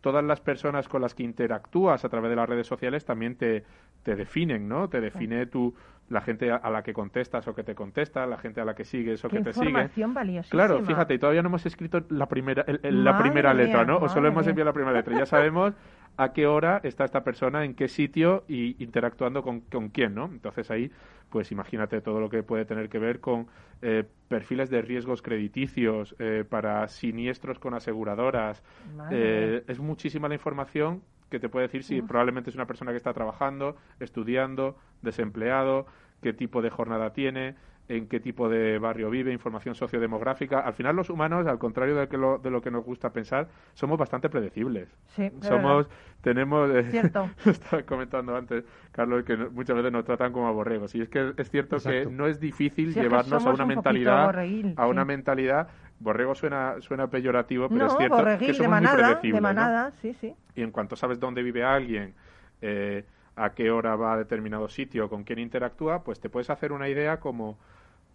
Todas 0.00 0.24
las 0.24 0.40
personas 0.40 0.88
con 0.88 1.02
las 1.02 1.14
que 1.14 1.22
interactúas 1.22 2.04
a 2.04 2.08
través 2.08 2.30
de 2.30 2.36
las 2.36 2.48
redes 2.48 2.66
sociales 2.66 3.04
también 3.04 3.36
te, 3.36 3.64
te 4.04 4.16
definen, 4.16 4.68
¿no? 4.68 4.88
Te 4.88 5.00
define 5.00 5.46
tu, 5.46 5.74
la 6.08 6.20
gente 6.22 6.50
a, 6.50 6.70
la 6.70 6.82
que 6.82 6.92
contestas 6.94 7.46
o 7.48 7.54
que 7.54 7.62
te 7.62 7.74
contesta, 7.74 8.26
la 8.26 8.38
gente 8.38 8.60
a 8.60 8.64
la 8.64 8.74
que 8.74 8.84
sigues 8.84 9.24
o 9.24 9.28
Qué 9.28 9.38
que 9.38 9.42
te 9.44 9.52
sigue. 9.52 9.66
información 9.66 10.14
valiosísima. 10.14 10.66
Claro, 10.66 10.82
fíjate, 10.84 11.14
y 11.14 11.18
todavía 11.18 11.42
no 11.42 11.48
hemos 11.48 11.66
escrito 11.66 12.02
la 12.08 12.26
primera, 12.26 12.64
el- 12.66 12.80
el- 12.82 13.04
la 13.04 13.18
primera 13.18 13.52
letra, 13.54 13.84
¿no? 13.84 13.98
O 13.98 14.08
solo 14.08 14.28
hemos 14.28 14.46
enviado 14.46 14.66
la 14.70 14.72
primera 14.72 14.96
letra. 14.96 15.14
Ya 15.18 15.26
sabemos 15.26 15.74
a 16.16 16.32
qué 16.32 16.46
hora 16.46 16.80
está 16.82 17.04
esta 17.04 17.22
persona, 17.22 17.64
en 17.64 17.74
qué 17.74 17.88
sitio 17.88 18.44
y 18.48 18.82
interactuando 18.82 19.42
con, 19.42 19.60
con 19.60 19.90
quién, 19.90 20.14
¿no? 20.14 20.24
Entonces 20.24 20.70
ahí, 20.70 20.90
pues 21.30 21.52
imagínate 21.52 22.00
todo 22.00 22.20
lo 22.20 22.28
que 22.30 22.42
puede 22.42 22.64
tener 22.64 22.88
que 22.88 22.98
ver 22.98 23.20
con 23.20 23.46
eh, 23.82 24.04
perfiles 24.28 24.70
de 24.70 24.82
riesgos 24.82 25.20
crediticios 25.22 26.16
eh, 26.18 26.44
para 26.48 26.88
siniestros 26.88 27.58
con 27.58 27.74
aseguradoras. 27.74 28.62
Eh, 29.10 29.62
es 29.68 29.78
muchísima 29.78 30.26
la 30.26 30.34
información 30.34 31.02
que 31.30 31.38
te 31.38 31.48
puede 31.48 31.66
decir 31.66 31.84
si 31.84 32.02
probablemente 32.02 32.50
es 32.50 32.56
una 32.56 32.66
persona 32.66 32.90
que 32.92 32.96
está 32.96 33.12
trabajando, 33.12 33.76
estudiando, 34.00 34.76
desempleado, 35.02 35.86
qué 36.22 36.32
tipo 36.32 36.62
de 36.62 36.70
jornada 36.70 37.12
tiene, 37.12 37.54
en 37.88 38.06
qué 38.06 38.20
tipo 38.20 38.48
de 38.50 38.78
barrio 38.78 39.08
vive, 39.08 39.32
información 39.32 39.74
sociodemográfica. 39.74 40.60
Al 40.60 40.74
final 40.74 40.94
los 40.94 41.08
humanos, 41.10 41.46
al 41.46 41.58
contrario 41.58 41.96
de, 41.96 42.06
que 42.08 42.18
lo, 42.18 42.36
de 42.38 42.50
lo 42.50 42.60
que 42.60 42.70
nos 42.70 42.84
gusta 42.84 43.12
pensar, 43.12 43.48
somos 43.74 43.98
bastante 43.98 44.28
predecibles. 44.28 44.88
Sí, 45.16 45.30
de 45.30 45.48
Somos, 45.48 45.88
tenemos, 46.20 46.70
eh, 46.70 46.84
Cierto. 46.90 47.30
estaba 47.46 47.82
comentando 47.84 48.36
antes, 48.36 48.64
Carlos, 48.92 49.24
que 49.24 49.36
no- 49.38 49.50
muchas 49.50 49.76
veces 49.76 49.90
nos 49.90 50.04
tratan 50.04 50.32
como 50.32 50.48
a 50.48 50.50
borregos. 50.50 50.94
Y 50.94 51.00
es 51.00 51.08
que 51.08 51.32
es 51.36 51.50
cierto 51.50 51.76
Exacto. 51.76 52.10
que 52.10 52.14
no 52.14 52.26
es 52.26 52.38
difícil 52.38 52.86
Sí, 52.86 52.90
es 52.90 52.94
que 52.96 53.02
llevarnos 53.02 53.46
a 53.46 53.50
una 53.50 53.64
un 53.64 53.68
mentalidad, 53.68 54.26
borreguil, 54.26 54.74
a 54.76 54.86
una 54.86 55.02
sí. 55.02 55.08
mentalidad. 55.08 55.68
Borrego 56.00 56.34
suena, 56.34 56.74
suena 56.80 57.08
peyorativo, 57.08 57.68
pero 57.68 57.86
no, 57.86 57.86
es 57.90 57.96
cierto 57.96 58.16
borreguil, 58.18 58.38
que 58.40 58.52
de 58.52 58.54
somos 58.54 58.70
muy 58.70 58.80
manada, 58.82 58.96
predecibles. 58.96 59.34
de 59.34 59.40
¿no? 59.40 59.42
manada, 59.48 59.90
sí, 60.02 60.12
sí. 60.14 60.34
y 60.54 60.62
en 60.62 60.70
cuanto 60.70 60.94
sabes 60.94 61.18
dónde 61.18 61.42
vive 61.42 61.64
alguien, 61.64 62.14
eh, 62.62 63.04
a 63.34 63.50
qué 63.54 63.70
hora 63.70 63.96
va 63.96 64.12
a 64.12 64.16
determinado 64.18 64.68
sitio, 64.68 65.08
con 65.08 65.24
quién 65.24 65.38
interactúa, 65.38 66.04
pues 66.04 66.20
te 66.20 66.28
puedes 66.28 66.50
hacer 66.50 66.70
una 66.72 66.88
idea 66.88 67.18
como 67.18 67.58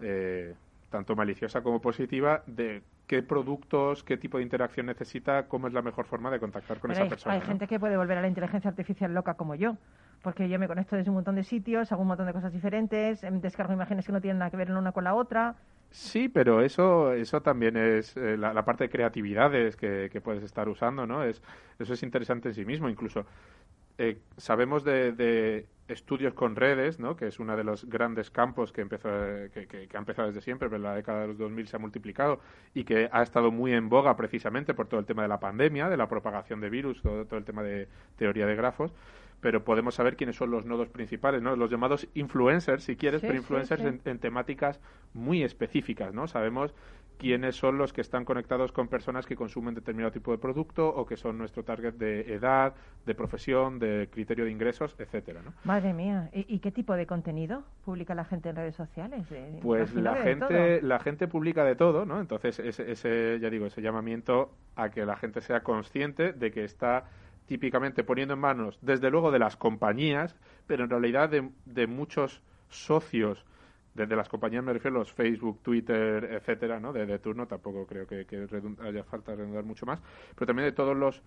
eh, 0.02 0.54
tanto 0.90 1.16
maliciosa 1.16 1.62
como 1.62 1.82
positiva 1.82 2.44
de 2.46 2.82
qué 3.08 3.22
productos, 3.24 4.04
qué 4.04 4.18
tipo 4.18 4.38
de 4.38 4.44
interacción 4.44 4.86
necesita, 4.86 5.48
cómo 5.48 5.68
es 5.68 5.74
la 5.74 5.82
mejor 5.82 6.06
forma 6.06 6.32
de 6.32 6.40
contactar 6.40 6.80
con 6.80 6.90
Pero 6.90 6.94
esa 6.94 7.04
hay, 7.04 7.10
persona. 7.10 7.34
hay 7.36 7.42
¿no? 7.42 7.46
gente 7.48 7.68
que 7.68 7.80
puede 7.80 7.98
volver 7.98 8.18
a 8.18 8.22
la 8.22 8.28
inteligencia 8.28 8.70
artificial 8.70 9.14
loca 9.14 9.34
como 9.34 9.56
yo, 9.56 9.76
porque 10.22 10.48
yo 10.48 10.58
me 10.60 10.68
conecto 10.68 10.96
desde 10.96 11.10
un 11.10 11.16
montón 11.16 11.36
de 11.36 11.44
sitios, 11.44 11.92
hago 11.92 12.02
un 12.02 12.08
montón 12.10 12.28
de 12.28 12.34
cosas 12.34 12.54
diferentes, 12.54 13.24
em, 13.24 13.42
descargo 13.42 13.74
imágenes 13.74 14.06
que 14.06 14.12
no 14.12 14.22
tienen 14.22 14.40
nada 14.40 14.52
que 14.52 14.58
ver 14.58 14.70
la 14.70 14.80
una 14.80 14.92
con 14.92 15.04
la 15.04 15.16
otra. 15.16 15.56
Sí, 15.90 16.28
pero 16.28 16.62
eso, 16.62 17.14
eso 17.14 17.42
también 17.44 17.78
es 17.78 18.18
eh, 18.18 18.36
la, 18.36 18.52
la 18.52 18.66
parte 18.66 18.86
de 18.86 18.90
creatividades 18.90 19.76
que, 19.76 20.10
que 20.12 20.22
puedes 20.22 20.42
estar 20.44 20.68
usando, 20.68 21.06
¿no? 21.06 21.24
Es, 21.24 21.40
eso 21.78 21.94
es 21.94 22.02
interesante 22.02 22.50
en 22.50 22.56
sí 22.56 22.66
mismo. 22.66 22.90
Incluso 22.90 23.26
eh, 23.98 24.18
sabemos 24.38 24.84
de, 24.84 25.12
de 25.12 25.68
estudios 25.88 26.34
con 26.34 26.56
redes, 26.56 27.00
¿no? 27.00 27.16
Que 27.16 27.28
es 27.28 27.40
uno 27.40 27.56
de 27.58 27.64
los 27.64 27.86
grandes 27.86 28.32
campos 28.32 28.72
que, 28.72 28.82
empezó, 28.82 29.10
eh, 29.12 29.50
que, 29.54 29.68
que- 29.68 29.88
que 29.88 29.98
ha 29.98 30.00
empezado 30.00 30.28
desde 30.30 30.42
siempre, 30.42 30.68
pero 30.70 30.78
en 30.78 30.84
la 30.84 30.96
década 30.96 31.22
de 31.22 31.28
los 31.28 31.38
2000 31.38 31.68
se 31.68 31.76
ha 31.76 31.80
multiplicado 31.80 32.40
y 32.74 32.84
que 32.86 33.10
ha 33.12 33.22
estado 33.22 33.52
muy 33.52 33.74
en 33.74 33.90
boga 33.90 34.16
precisamente 34.16 34.74
por 34.74 34.88
todo 34.88 35.00
el 35.00 35.06
tema 35.06 35.22
de 35.24 35.28
la 35.28 35.40
pandemia, 35.40 35.90
de 35.90 35.98
la 35.98 36.08
propagación 36.08 36.62
de 36.62 36.70
virus, 36.70 37.02
todo, 37.02 37.26
todo 37.26 37.38
el 37.38 37.46
tema 37.46 37.64
de 37.64 37.88
teoría 38.18 38.46
de 38.48 38.56
grafos. 38.56 38.94
Pero 39.44 39.64
podemos 39.64 39.94
saber 39.94 40.16
quiénes 40.16 40.38
son 40.38 40.50
los 40.52 40.66
nodos 40.66 40.88
principales, 40.90 41.42
¿no? 41.42 41.56
Los 41.56 41.70
llamados 41.70 42.08
influencers, 42.16 42.84
si 42.86 42.96
quieres, 42.96 43.22
Sí, 43.22 43.28
pero 43.28 43.38
influencers 43.38 43.82
sí. 43.82 43.88
en, 43.88 44.02
en 44.06 44.18
temáticas 44.18 44.80
muy 45.14 45.44
específicas, 45.44 46.14
¿no? 46.14 46.28
Sabemos 46.28 46.74
quiénes 47.20 47.56
son 47.56 47.78
los 47.78 47.94
que 47.94 48.02
están 48.02 48.26
conectados 48.26 48.72
con 48.72 48.88
personas 48.88 49.26
que 49.28 49.36
consumen 49.36 49.76
determinado 49.76 50.12
tipo 50.12 50.32
de 50.32 50.38
producto 50.40 50.88
o 50.90 51.06
que 51.06 51.16
son 51.16 51.38
nuestro 51.38 51.64
target 51.64 51.94
de 51.94 52.34
edad, 52.34 52.74
de 53.06 53.14
profesión, 53.16 53.78
de 53.80 54.10
criterio 54.12 54.46
de 54.46 54.52
ingresos, 54.52 54.96
etcétera, 54.98 55.42
¿no? 55.44 55.54
Madre 55.64 55.94
mía, 55.94 56.30
¿y, 56.34 56.46
y 56.56 56.60
qué 56.60 56.72
tipo 56.72 56.96
de 56.96 57.06
contenido 57.06 57.64
publica 57.86 58.16
la 58.16 58.26
gente 58.26 58.50
en 58.50 58.56
redes 58.56 58.76
sociales? 58.76 59.30
De- 59.30 59.60
Pues 59.62 59.94
la 59.94 60.16
gente, 60.16 60.82
la 60.82 61.00
gente 61.00 61.28
publica 61.28 61.64
de 61.66 61.76
todo, 61.76 62.06
¿no? 62.06 62.20
Entonces 62.20 62.60
ese, 62.60 62.92
ese, 62.92 63.40
ya 63.42 63.50
digo, 63.50 63.66
ese 63.68 63.82
llamamiento 63.82 64.52
a 64.76 64.90
que 64.90 65.06
la 65.06 65.16
gente 65.18 65.42
sea 65.42 65.62
consciente 65.64 66.32
de 66.34 66.52
que 66.52 66.64
está 66.64 67.06
típicamente 67.46 68.04
poniendo 68.04 68.34
en 68.34 68.40
manos, 68.40 68.78
desde 68.82 69.10
luego, 69.10 69.32
de 69.32 69.40
las 69.40 69.58
compañías, 69.58 70.36
pero 70.68 70.84
en 70.84 70.90
realidad 70.90 71.30
de, 71.30 71.50
de 71.66 71.88
muchos 71.88 72.42
socios 72.70 73.46
desde 73.94 74.16
las 74.16 74.28
compañías 74.28 74.64
me 74.64 74.74
refiero 74.74 74.98
a 74.98 75.00
los 75.00 75.12
Facebook, 75.12 75.62
Twitter, 75.62 76.26
etcétera, 76.32 76.80
¿no? 76.80 76.94
De, 76.94 77.06
de 77.06 77.20
turno, 77.20 77.48
tampoco 77.48 77.86
creo 77.86 78.08
que, 78.08 78.26
que 78.26 78.48
haya 78.82 79.04
falta 79.04 79.36
redundar 79.36 79.64
mucho 79.64 79.86
más, 79.86 80.02
pero 80.36 80.48
también 80.48 80.68
de 80.68 80.72
todos 80.72 80.98
los 80.98 81.22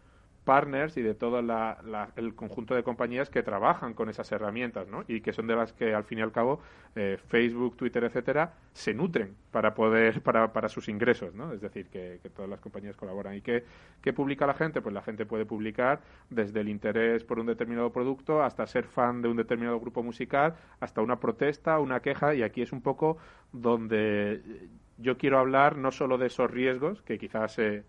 partners 0.46 0.96
y 0.96 1.02
de 1.02 1.14
todo 1.14 1.42
la- 1.42 1.78
la- 1.84 2.10
el 2.16 2.34
conjunto 2.34 2.74
de 2.74 2.82
compañías 2.82 3.28
que 3.28 3.42
trabajan 3.42 3.92
con 3.94 4.08
esas 4.08 4.32
herramientas, 4.32 4.88
¿no? 4.88 5.04
Y 5.08 5.20
que 5.20 5.34
son 5.34 5.46
de 5.46 5.56
las 5.56 5.72
que 5.74 5.94
al 5.94 6.04
fin 6.04 6.20
y 6.20 6.22
al 6.22 6.32
cabo 6.32 6.60
eh, 6.96 7.18
Facebook, 7.28 7.76
Twitter, 7.76 8.04
etcétera, 8.04 8.54
se 8.72 8.94
nutren 8.94 9.36
para 9.50 9.74
poder 9.74 10.22
para, 10.22 10.52
para 10.52 10.68
sus 10.70 10.88
ingresos, 10.88 11.34
¿no? 11.34 11.52
Es 11.52 11.60
decir, 11.60 11.88
que, 11.88 12.20
todas 12.34 12.50
las 12.50 12.60
compañías 12.60 12.96
colaboran. 12.96 13.34
¿Y 13.34 13.42
qué, 13.42 13.64
qué 14.02 14.12
publica 14.12 14.46
la 14.46 14.54
gente? 14.54 14.80
Pues 14.80 14.94
la 14.94 15.02
gente 15.02 15.26
puede 15.26 15.44
publicar 15.46 16.00
desde 16.30 16.60
el 16.60 16.68
interés 16.68 17.24
por 17.24 17.38
un 17.38 17.46
determinado 17.46 17.92
producto 17.92 18.42
hasta 18.42 18.66
ser 18.66 18.84
fan 18.86 19.22
de 19.22 19.28
un 19.28 19.36
determinado 19.36 19.78
grupo 19.80 20.02
musical, 20.02 20.56
hasta 20.80 21.02
una 21.02 21.20
protesta, 21.20 21.78
una 21.80 22.00
queja, 22.00 22.34
y 22.34 22.42
aquí 22.42 22.62
es 22.62 22.72
un 22.72 22.80
poco 22.82 23.18
donde 23.52 24.68
yo 24.98 25.18
quiero 25.18 25.38
hablar 25.38 25.76
no 25.76 25.92
solo 25.92 26.18
de 26.18 26.26
esos 26.26 26.50
riesgos, 26.50 27.02
que 27.02 27.18
quizás 27.18 27.58
eh, 27.58 27.84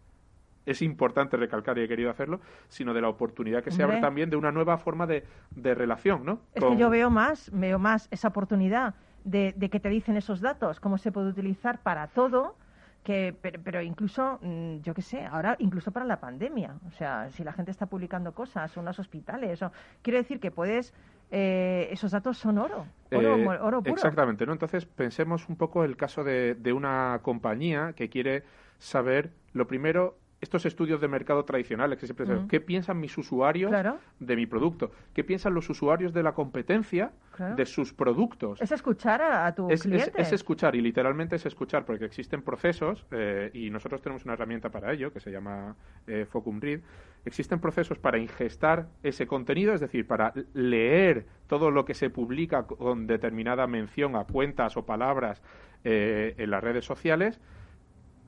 es 0.67 0.81
importante 0.83 1.35
recalcar 1.37 1.77
y 1.77 1.81
he 1.81 1.87
querido 1.87 2.11
hacerlo, 2.11 2.39
sino 2.67 2.93
de 2.93 3.01
la 3.01 3.09
oportunidad 3.09 3.63
que 3.63 3.71
se 3.71 3.81
abre 3.81 3.99
también 4.01 4.29
de 4.29 4.35
una 4.35 4.51
nueva 4.51 4.77
forma 4.77 5.07
de, 5.07 5.23
de 5.55 5.73
relación, 5.73 6.23
¿no? 6.23 6.41
Es 6.53 6.61
Con- 6.63 6.73
que 6.75 6.79
yo 6.79 6.89
veo 6.89 7.09
más, 7.09 7.49
veo 7.53 7.79
más 7.79 8.07
esa 8.11 8.27
oportunidad 8.27 8.93
de, 9.23 9.53
de 9.57 9.69
que 9.69 9.79
te 9.79 9.89
dicen 9.89 10.15
esos 10.17 10.41
datos, 10.41 10.79
cómo 10.79 10.97
se 10.97 11.11
puede 11.11 11.29
utilizar 11.29 11.81
para 11.81 12.07
todo, 12.07 12.55
que, 13.03 13.33
pero, 13.41 13.61
pero 13.63 13.81
incluso, 13.81 14.37
mm, 14.41 14.81
yo 14.81 14.93
qué 14.93 15.01
sé, 15.01 15.25
ahora 15.25 15.55
incluso 15.59 15.91
para 15.91 16.05
la 16.05 16.19
pandemia. 16.19 16.75
O 16.87 16.91
sea, 16.91 17.29
si 17.31 17.43
la 17.43 17.53
gente 17.53 17.71
está 17.71 17.85
publicando 17.85 18.33
cosas, 18.33 18.75
los 18.75 18.99
hospitales, 18.99 19.61
o, 19.61 19.71
quiero 20.01 20.17
decir 20.19 20.39
que 20.41 20.51
puedes, 20.51 20.93
eh, 21.31 21.87
esos 21.91 22.11
datos 22.11 22.37
son 22.37 22.57
oro, 22.57 22.85
oro, 23.13 23.35
Eh, 23.37 23.47
oro 23.61 23.81
puro. 23.81 23.93
Exactamente, 23.95 24.45
¿no? 24.45 24.51
Entonces 24.53 24.85
pensemos 24.85 25.47
un 25.47 25.55
poco 25.55 25.83
el 25.85 25.95
caso 25.95 26.23
de, 26.25 26.55
de 26.55 26.73
una 26.73 27.19
compañía 27.21 27.93
que 27.93 28.09
quiere 28.09 28.43
saber, 28.77 29.31
lo 29.53 29.67
primero, 29.67 30.17
estos 30.39 30.65
estudios 30.67 31.01
de 31.01 31.07
mercado 31.07 31.43
tradicionales 31.45 31.97
que 31.97 32.05
siempre 32.05 32.27
se- 32.27 32.33
Mm. 32.35 32.47
¿qué 32.47 32.61
piensan 32.61 32.99
mis 32.99 33.17
usuarios 33.17 33.69
Claro. 33.71 33.97
de 34.19 34.35
mi 34.35 34.45
producto? 34.45 34.91
¿Qué 35.13 35.23
piensan 35.23 35.53
los 35.55 35.67
usuarios 35.69 36.13
de 36.13 36.21
la 36.21 36.33
competencia 36.33 37.11
Claro. 37.35 37.55
de 37.55 37.65
sus 37.65 37.91
productos? 37.93 38.61
Es 38.61 38.71
escuchar 38.71 39.21
a, 39.21 39.47
a 39.47 39.55
tu 39.55 39.67
es, 39.69 39.79
es- 39.79 39.81
cliente. 39.87 40.21
es 40.21 40.31
escuchar 40.33 40.75
y 40.75 40.81
literalmente 40.81 41.37
es 41.37 41.45
escuchar 41.47 41.85
porque 41.85 42.05
existen 42.05 42.43
procesos 42.43 43.05
eh, 43.11 43.49
y 43.53 43.71
nosotros 43.71 44.01
tenemos 44.01 44.25
una 44.25 44.33
herramienta 44.33 44.69
para 44.69 44.93
ello 44.93 45.11
que 45.11 45.19
se 45.19 45.31
llama 45.31 45.75
eh, 46.05 46.25
Focum 46.29 46.59
Read. 46.61 46.81
Existen 47.25 47.59
procesos 47.59 47.97
para 47.97 48.19
ingestar 48.19 48.87
ese 49.03 49.25
contenido, 49.27 49.73
es 49.73 49.81
decir, 49.81 50.05
para 50.07 50.33
leer 50.53 51.25
todo 51.47 51.71
lo 51.71 51.83
que 51.83 51.93
se 51.95 52.09
publica 52.11 52.63
con 52.67 53.07
determinada 53.07 53.65
mención 53.67 54.15
a 54.15 54.23
cuentas 54.25 54.77
o 54.77 54.85
palabras 54.85 55.41
eh, 55.83 56.35
en 56.37 56.51
las 56.51 56.63
redes 56.63 56.85
sociales 56.85 57.41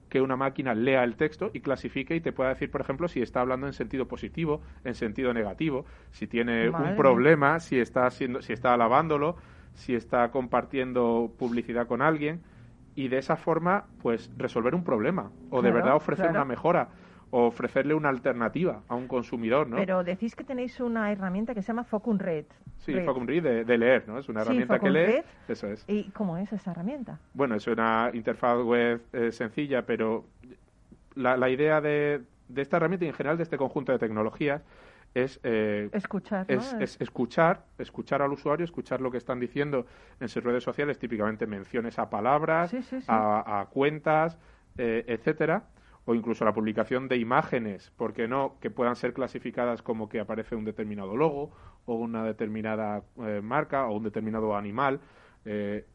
que 0.09 0.21
una 0.21 0.35
máquina 0.35 0.73
lea 0.73 1.03
el 1.03 1.15
texto 1.15 1.51
y 1.53 1.61
clasifique 1.61 2.15
y 2.15 2.21
te 2.21 2.31
pueda 2.31 2.49
decir, 2.49 2.71
por 2.71 2.81
ejemplo, 2.81 3.07
si 3.07 3.21
está 3.21 3.41
hablando 3.41 3.67
en 3.67 3.73
sentido 3.73 4.07
positivo, 4.07 4.61
en 4.83 4.95
sentido 4.95 5.33
negativo, 5.33 5.85
si 6.11 6.27
tiene 6.27 6.69
Madre 6.69 6.91
un 6.91 6.97
problema, 6.97 7.59
si 7.59 7.79
está 7.79 8.09
siendo, 8.09 8.41
si 8.41 8.53
está 8.53 8.73
alabándolo, 8.73 9.37
si 9.73 9.95
está 9.95 10.31
compartiendo 10.31 11.31
publicidad 11.37 11.87
con 11.87 12.01
alguien 12.01 12.41
y 12.95 13.07
de 13.07 13.19
esa 13.19 13.37
forma, 13.37 13.85
pues 14.01 14.31
resolver 14.37 14.75
un 14.75 14.83
problema 14.83 15.31
o 15.51 15.61
de 15.61 15.71
verdad 15.71 15.95
ofrecer 15.95 16.25
claro. 16.25 16.39
una 16.39 16.45
mejora 16.45 16.89
o 17.31 17.45
ofrecerle 17.47 17.93
una 17.93 18.09
alternativa 18.09 18.81
a 18.87 18.95
un 18.95 19.07
consumidor, 19.07 19.67
¿no? 19.67 19.77
Pero 19.77 20.03
decís 20.03 20.35
que 20.35 20.43
tenéis 20.43 20.79
una 20.79 21.11
herramienta 21.11 21.53
que 21.53 21.61
se 21.61 21.67
llama 21.67 21.83
Focus 21.83 22.17
Red. 22.17 22.45
Sí, 22.77 22.93
Focus 23.01 23.25
Red 23.25 23.65
de, 23.65 23.77
leer, 23.77 24.07
¿no? 24.07 24.17
Es 24.17 24.29
una 24.29 24.41
herramienta 24.41 24.79
que 24.79 24.89
lee. 24.89 25.21
Eso 25.47 25.67
es. 25.67 25.83
¿Y 25.87 26.09
cómo 26.11 26.37
es 26.37 26.51
esa 26.51 26.71
herramienta? 26.71 27.19
Bueno, 27.33 27.55
es 27.55 27.67
una 27.67 28.09
interfaz 28.13 28.63
web 28.63 29.01
eh, 29.13 29.31
sencilla, 29.31 29.85
pero 29.85 30.25
la, 31.15 31.37
la 31.37 31.49
idea 31.49 31.81
de, 31.81 32.21
de 32.47 32.61
esta 32.61 32.77
herramienta 32.77 33.05
y 33.05 33.09
en 33.09 33.13
general 33.13 33.37
de 33.37 33.43
este 33.43 33.57
conjunto 33.57 33.91
de 33.91 33.99
tecnologías 33.99 34.63
es, 35.13 35.39
eh, 35.43 35.89
escuchar, 35.91 36.45
es, 36.47 36.97
escuchar, 36.99 37.65
escuchar 37.77 38.21
al 38.21 38.31
usuario, 38.31 38.63
escuchar 38.63 39.01
lo 39.01 39.09
que 39.09 39.17
están 39.17 39.39
diciendo 39.39 39.85
en 40.19 40.29
sus 40.29 40.43
redes 40.43 40.63
sociales, 40.63 40.99
típicamente 40.99 41.47
menciones 41.47 41.97
a 41.97 42.09
palabras, 42.09 42.73
A, 43.07 43.67
cuentas, 43.71 44.37
eh, 44.77 45.03
etcétera, 45.07 45.63
o 46.09 46.15
incluso 46.15 46.43
la 46.43 46.53
publicación 46.53 47.07
de 47.07 47.17
imágenes, 47.17 47.91
porque 47.95 48.27
no, 48.27 48.55
que 48.59 48.71
puedan 48.71 48.95
ser 48.95 49.13
clasificadas 49.13 49.83
como 49.83 50.09
que 50.09 50.19
aparece 50.19 50.55
un 50.55 50.65
determinado 50.65 51.15
logo 51.15 51.51
o 51.85 51.93
una 51.93 52.23
determinada 52.23 53.03
eh, 53.19 53.41
marca 53.43 53.85
o 53.85 53.95
un 53.95 54.03
determinado 54.03 54.55
animal, 54.55 55.01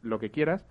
lo 0.01 0.19
que 0.19 0.31
quieras, 0.31 0.65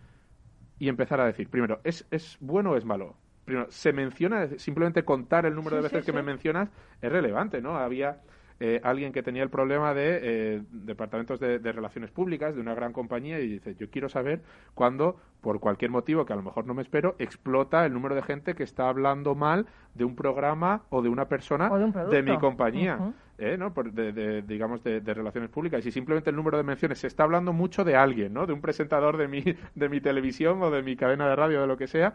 y 0.78 0.88
empezar 0.88 1.20
a 1.20 1.26
decir, 1.26 1.48
primero, 1.50 1.80
¿es, 1.84 2.06
es 2.10 2.38
bueno 2.40 2.70
o 2.70 2.76
es 2.76 2.86
malo? 2.86 3.16
Primero, 3.44 3.70
se 3.70 3.92
menciona, 3.92 4.48
simplemente 4.56 5.04
contar 5.04 5.44
el 5.44 5.54
número 5.54 5.76
de 5.76 5.82
veces 5.82 6.06
que 6.06 6.12
me 6.12 6.22
mencionas 6.22 6.70
es 7.02 7.12
relevante, 7.12 7.60
¿no? 7.60 7.76
Había 7.76 8.22
eh, 8.66 8.80
alguien 8.82 9.12
que 9.12 9.22
tenía 9.22 9.42
el 9.42 9.50
problema 9.50 9.92
de 9.92 10.20
eh, 10.22 10.62
departamentos 10.70 11.38
de, 11.38 11.58
relaciones 11.58 12.10
públicas 12.10 12.54
de 12.54 12.62
una 12.62 12.74
gran 12.74 12.94
compañía 12.94 13.38
y 13.38 13.46
dice, 13.46 13.74
yo 13.74 13.90
quiero 13.90 14.08
saber 14.08 14.40
cuándo, 14.72 15.20
por 15.42 15.60
cualquier 15.60 15.90
motivo 15.90 16.24
que 16.24 16.32
a 16.32 16.36
lo 16.36 16.42
mejor 16.42 16.64
no 16.64 16.72
me 16.72 16.80
espero, 16.80 17.14
explota 17.18 17.84
el 17.84 17.92
número 17.92 18.14
de 18.14 18.22
gente 18.22 18.54
que 18.54 18.62
está 18.62 18.88
hablando 18.88 19.34
mal 19.34 19.66
de 19.92 20.06
un 20.06 20.16
programa 20.16 20.84
o 20.88 21.02
de 21.02 21.10
una 21.10 21.26
persona 21.26 21.68
de, 22.08 22.22
mi 22.22 22.38
compañía. 22.38 23.12
Eh, 23.36 23.58
¿no? 23.58 23.74
de, 23.92 24.40
digamos, 24.40 24.82
de, 24.82 25.00
relaciones 25.00 25.50
públicas. 25.50 25.84
Y 25.84 25.92
simplemente 25.92 26.30
el 26.30 26.36
número 26.36 26.56
de 26.56 26.62
menciones 26.62 27.00
se 27.00 27.06
está 27.06 27.24
hablando 27.24 27.52
mucho 27.52 27.84
de 27.84 27.96
alguien, 27.96 28.32
¿no? 28.32 28.46
De 28.46 28.54
un 28.54 28.62
presentador 28.62 29.18
de 29.18 29.28
mi, 29.28 29.42
de 29.74 29.88
mi 29.90 30.00
televisión 30.00 30.62
o 30.62 30.70
de 30.70 30.82
mi 30.82 30.96
cadena 30.96 31.28
de 31.28 31.36
radio, 31.36 31.60
de 31.60 31.66
lo 31.66 31.76
que 31.76 31.86
sea. 31.86 32.14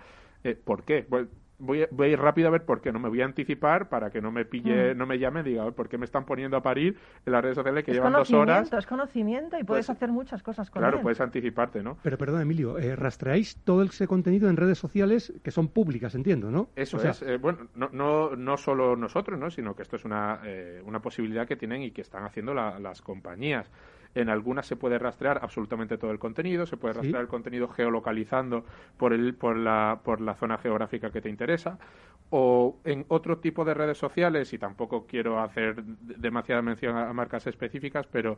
¿Por 0.64 0.82
qué? 0.82 1.06
Voy 1.60 1.84
a, 1.84 1.88
voy 1.92 2.08
a, 2.08 2.12
ir 2.12 2.20
rápido 2.20 2.48
a 2.48 2.52
ver 2.52 2.66
por 2.66 2.82
qué, 2.82 2.92
no 2.92 3.00
me 3.00 3.10
voy 3.10 3.22
a 3.22 3.26
anticipar 3.26 3.90
para 3.90 4.10
que 4.10 4.22
no 4.22 4.32
me 4.32 4.46
pille, 4.46 4.94
mm. 4.94 4.98
no 4.98 5.06
me 5.06 5.20
llame 5.20 5.42
y 5.42 5.44
diga, 5.44 5.70
¿por 5.72 5.88
qué 5.88 5.98
me 5.98 6.06
están 6.06 6.26
poniendo 6.26 6.58
a 6.58 6.64
parir 6.64 6.98
en 7.26 7.34
las 7.34 7.44
redes 7.44 7.56
sociales 7.56 7.84
que 7.84 7.94
llevan 7.94 8.14
dos 8.14 8.32
horas? 8.32 8.72
Es 8.72 8.88
conocimiento 8.88 9.58
y 9.60 9.64
puedes 9.64 9.88
pues, 9.88 9.98
hacer 9.98 10.10
muchas 10.10 10.42
cosas 10.42 10.70
con 10.70 10.82
Claro, 10.82 11.02
puedes 11.02 11.22
anticiparte, 11.22 11.84
¿no? 11.84 11.98
Pero 12.02 12.18
perdón, 12.18 12.42
Emilio, 12.42 12.78
eh, 12.78 12.96
rastreáis 12.96 13.58
todo 13.64 13.84
ese 13.84 14.08
contenido 14.08 14.50
en 14.50 14.58
redes 14.58 14.78
sociales 14.78 15.34
que 15.44 15.52
son 15.52 15.68
públicas, 15.68 16.16
entiendo, 16.16 16.50
¿no? 16.50 16.70
Eso 16.76 16.98
es, 17.02 17.22
eh, 17.22 17.38
bueno, 17.38 17.68
no, 17.76 17.90
no, 17.92 18.36
no 18.36 18.58
solo 18.58 18.96
nosotros, 18.96 19.40
¿no? 19.40 19.52
Sino 19.52 19.76
que 19.76 19.84
esto 19.84 19.98
es 19.98 20.06
una, 20.06 20.40
eh, 20.46 20.82
una 20.86 21.02
posibilidad 21.02 21.48
que 21.48 21.56
tienen 21.56 21.84
y 21.84 21.92
que 21.92 22.02
están 22.02 22.24
haciendo 22.24 22.54
las 22.54 23.02
compañías. 23.02 23.70
En 24.16 24.30
algunas 24.30 24.66
se 24.66 24.76
puede 24.76 24.98
rastrear 24.98 25.40
absolutamente 25.42 25.98
todo 25.98 26.12
el 26.12 26.20
contenido, 26.20 26.66
se 26.66 26.78
puede 26.78 26.96
rastrear 26.96 27.22
el 27.22 27.28
contenido 27.28 27.68
geolocalizando 27.68 28.66
por, 28.98 29.14
el, 29.14 29.36
por, 29.36 29.56
la, 29.56 30.02
por 30.04 30.20
la 30.20 30.36
zona 30.36 30.58
geográfica 30.58 31.12
que 31.12 31.22
te 31.22 31.30
interesa. 31.30 31.78
O 32.32 32.78
en 32.84 33.06
otro 33.08 33.40
tipo 33.40 33.66
de 33.66 33.74
redes 33.74 33.98
sociales, 33.98 34.54
y 34.54 34.58
tampoco 34.58 35.06
quiero 35.08 35.40
hacer 35.40 35.84
demasiada 35.84 36.62
mención 36.62 36.96
a 36.96 37.12
marcas 37.14 37.48
específicas, 37.48 38.08
pero 38.08 38.38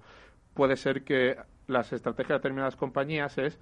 puede 0.54 0.78
ser 0.78 1.04
que 1.04 1.38
las 1.68 1.92
estrategias 1.92 2.30
de 2.30 2.40
determinadas 2.40 2.76
compañías 2.76 3.38
es 3.38 3.60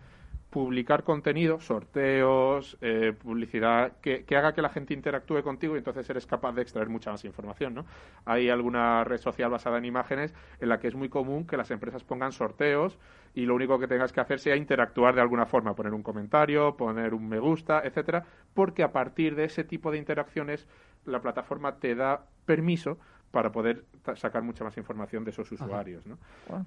publicar 0.50 1.04
contenido, 1.04 1.60
sorteos, 1.60 2.78
eh, 2.82 3.14
publicidad, 3.18 3.94
que, 4.02 4.26
haga 4.36 4.54
que 4.54 4.62
la 4.62 4.70
gente 4.70 4.94
interactúe 4.94 5.44
contigo 5.44 5.76
y 5.76 5.78
entonces 5.78 6.10
eres 6.10 6.26
capaz 6.26 6.54
de 6.54 6.64
extraer 6.64 6.90
mucha 6.90 7.12
más 7.12 7.24
información, 7.24 7.76
¿no? 7.76 7.86
Hay 8.26 8.50
alguna 8.50 9.04
red 9.04 9.20
social 9.20 9.52
basada 9.52 9.78
en 9.78 9.86
imágenes 9.86 10.34
en 10.60 10.70
la 10.70 10.80
que 10.80 10.88
es 10.88 10.96
muy 10.96 11.10
común 11.10 11.46
que 11.46 11.56
las 11.56 11.70
empresas 11.70 12.04
pongan 12.04 12.32
sorteos 12.32 12.98
y 13.36 13.46
lo 13.46 13.54
único 13.54 13.78
que 13.78 13.88
tengas 13.88 14.12
que 14.12 14.22
hacer 14.22 14.40
sea 14.40 14.56
interactuar 14.56 15.14
de 15.14 15.22
alguna 15.22 15.46
forma, 15.46 15.76
poner 15.76 15.94
un 15.94 16.02
comentario, 16.02 16.76
poner 16.76 17.14
un 17.14 17.30
me 17.30 17.38
gusta, 17.38 17.82
etcétera, 17.84 18.26
porque 18.56 18.82
a 18.82 18.92
partir 18.92 19.36
de 19.36 19.46
ese 19.46 19.64
tipo 19.64 19.92
de 19.92 20.00
interacciones 20.00 20.68
la 21.06 21.22
plataforma 21.22 21.78
te 21.78 21.94
da 21.94 22.26
permiso 22.46 22.98
para 23.32 23.52
poder 23.52 23.86
sacar 24.16 24.42
mucha 24.44 24.64
más 24.64 24.78
información 24.78 25.24
de 25.24 25.32
esos 25.32 25.52
usuarios. 25.52 26.06
¿no? 26.08 26.18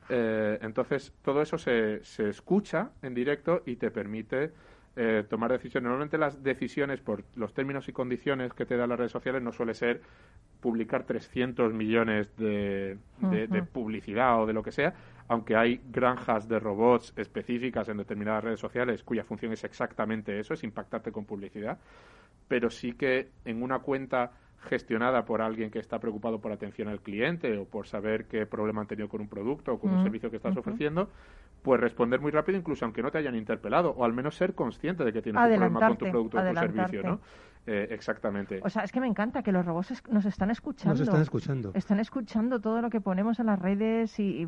Eh, 0.09 0.59
entonces, 0.63 1.13
todo 1.23 1.43
eso 1.43 1.59
se, 1.59 2.05
se 2.05 2.29
escucha 2.29 2.91
en 3.03 3.15
directo 3.15 3.63
y 3.67 3.77
te 3.77 3.91
permite 3.91 4.53
eh, 4.95 5.25
tomar 5.27 5.51
decisiones. 5.51 5.85
Normalmente 5.85 6.19
las 6.19 6.43
decisiones 6.43 7.01
por 7.01 7.25
los 7.37 7.55
términos 7.55 7.89
y 7.89 7.93
condiciones 7.93 8.53
que 8.53 8.67
te 8.67 8.77
dan 8.77 8.91
las 8.91 8.99
redes 8.99 9.13
sociales 9.13 9.43
no 9.43 9.51
suele 9.51 9.73
ser 9.73 10.03
publicar 10.61 11.05
300 11.05 11.73
millones 11.73 12.37
de, 12.37 12.99
de, 13.19 13.63
publicidad 13.63 14.43
o 14.43 14.47
de 14.47 14.53
lo 14.53 14.63
que 14.63 14.71
sea, 14.71 14.93
aunque 15.29 15.57
hay 15.57 15.81
granjas 15.91 16.47
de 16.47 16.61
robots 16.61 17.15
específicas 17.17 17.89
en 17.89 17.97
determinadas 17.97 18.45
redes 18.45 18.61
sociales 18.61 19.03
cuya 19.03 19.25
función 19.25 19.53
es 19.53 19.65
exactamente 19.65 20.39
eso, 20.39 20.53
es 20.53 20.63
impactarte 20.63 21.11
con 21.11 21.25
publicidad, 21.25 21.79
pero 22.47 22.69
sí 22.69 22.93
que 22.93 23.31
en 23.47 23.63
una 23.63 23.79
cuenta 23.79 24.31
gestionada 24.63 25.25
por 25.25 25.43
alguien 25.43 25.71
que 25.71 25.79
está 25.79 25.99
preocupado 25.99 26.41
por 26.41 26.53
atención 26.53 26.89
al 26.89 27.01
cliente 27.01 27.59
o 27.59 27.65
por 27.65 27.87
saber 27.87 28.27
qué 28.27 28.47
problema 28.47 28.81
han 28.81 28.87
tenido 28.87 29.09
con 29.09 29.21
un 29.21 29.29
producto 29.29 29.75
o 29.75 29.79
con 29.79 29.91
un 29.91 30.03
servicio 30.03 30.31
que 30.31 30.37
estás 30.37 30.57
ofreciendo, 30.57 31.11
pues 31.63 31.81
responder 31.81 32.21
muy 32.21 32.31
rápido 32.31 32.59
incluso 32.59 32.85
aunque 32.85 33.03
no 33.03 33.11
te 33.11 33.19
hayan 33.19 33.35
interpelado 33.35 33.91
o 33.91 34.05
al 34.05 34.13
menos 34.13 34.35
ser 34.37 34.55
consciente 34.55 35.05
de 35.05 35.13
que 35.13 35.23
tienes 35.23 35.41
un 35.43 35.49
problema 35.49 35.89
con 35.89 35.97
tu 35.97 36.11
producto 36.11 36.39
o 36.39 36.49
tu 36.49 36.55
servicio, 36.55 37.03
¿no? 37.03 37.21
Eh, 37.65 37.89
exactamente. 37.91 38.61
O 38.65 38.69
sea, 38.69 38.83
es 38.83 38.91
que 38.91 39.01
me 39.01 39.07
encanta 39.07 39.43
que 39.43 39.53
los 39.53 39.65
robots 39.65 40.03
nos 40.11 40.25
están 40.25 40.51
escuchando. 40.51 40.95
Nos 40.95 41.01
están 41.01 41.23
escuchando. 41.23 41.71
Están 41.75 42.01
escuchando 42.01 42.61
todo 42.61 42.83
lo 42.83 42.91
que 42.91 43.01
ponemos 43.01 43.39
en 43.39 43.47
las 43.47 43.59
redes 43.59 44.19
y... 44.19 44.43
y, 44.43 44.47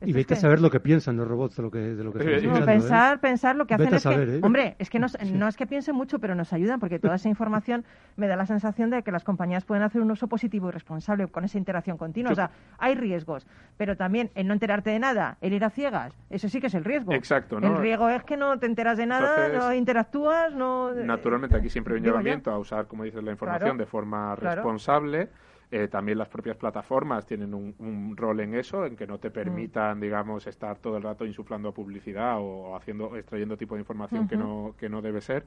vete 0.00 0.34
a 0.34 0.36
saber 0.36 0.60
lo 0.60 0.70
que 0.70 0.80
piensan 0.80 1.16
los 1.16 1.26
robots 1.26 1.56
de 1.56 1.62
lo 1.62 1.70
que, 1.70 1.78
de 1.78 2.04
lo 2.04 2.12
que 2.12 2.36
están 2.36 2.56
¿eh? 2.56 2.64
pensar, 2.64 3.20
pensar 3.20 3.56
lo 3.56 3.66
que 3.66 3.74
hacen 3.74 3.94
es 3.94 4.02
que, 4.02 4.14
¿eh? 4.14 4.40
hombre, 4.42 4.76
es 4.78 4.90
que 4.90 4.98
no 4.98 5.06
es 5.48 5.56
que 5.56 5.66
piensen 5.66 5.94
mucho, 5.94 6.18
pero 6.18 6.34
nos 6.34 6.52
ayudan 6.52 6.80
porque 6.80 6.98
toda 6.98 7.16
esa 7.16 7.28
información 7.28 7.84
me 8.16 8.26
da 8.26 8.36
la 8.36 8.46
sensación 8.46 8.90
de 8.90 9.02
que 9.02 9.12
las 9.12 9.24
compañías 9.24 9.64
pueden 9.64 9.82
hacer 9.82 10.00
un 10.02 10.10
uso 10.10 10.26
positivo 10.26 10.68
y 10.68 10.72
responsable 10.72 11.26
con 11.28 11.44
esa 11.44 11.58
interacción 11.58 11.96
continua. 11.96 12.32
O 12.32 12.34
sea, 12.34 12.50
hay 12.78 12.94
riesgos, 12.94 13.46
pero 13.76 13.96
también 13.96 14.30
el 14.34 14.46
no 14.46 14.54
enterarte 14.54 14.90
de 14.90 14.98
nada, 14.98 15.38
el 15.40 15.52
ir 15.52 15.64
a 15.64 15.70
ciegas, 15.70 16.14
eso 16.30 16.48
sí 16.48 16.60
que 16.60 16.66
es 16.68 16.74
el 16.74 16.84
riesgo. 16.84 17.12
Exacto, 17.12 17.58
El 17.58 17.76
riesgo 17.78 18.08
es 18.08 18.22
que 18.24 18.36
no 18.36 18.58
te 18.58 18.66
enteras 18.66 18.98
de 18.98 19.06
nada, 19.06 19.48
no 19.48 19.72
interactúas, 19.72 20.54
no... 20.54 20.92
Naturalmente 20.92 21.56
aquí 21.56 21.68
siempre 21.68 21.94
hay 21.94 22.00
un 22.00 22.42
a 22.46 22.58
usar, 22.58 22.86
como 22.86 23.04
dices, 23.04 23.22
la 23.22 23.30
información 23.30 23.78
de 23.78 23.86
forma 23.86 24.36
responsable. 24.36 25.28
Eh, 25.68 25.88
también 25.88 26.16
las 26.16 26.28
propias 26.28 26.56
plataformas 26.56 27.26
tienen 27.26 27.52
un, 27.52 28.16
rol 28.16 28.38
en 28.40 28.54
eso, 28.54 28.86
en 28.86 28.94
que 28.94 29.06
no 29.06 29.18
te 29.18 29.30
mm. 29.30 29.32
permitan, 29.32 30.00
digamos, 30.00 30.46
estar 30.46 30.78
todo 30.78 30.96
el 30.96 31.02
rato 31.02 31.26
insuflando 31.26 31.72
publicidad 31.72 32.36
o 32.38 32.76
haciendo, 32.76 33.16
extrayendo 33.16 33.56
tipo 33.56 33.74
de 33.74 33.80
información 33.80 34.28
que 34.28 34.36
no 34.36 34.74
que 34.78 34.88
no 34.88 35.02
debe 35.02 35.20
ser. 35.20 35.44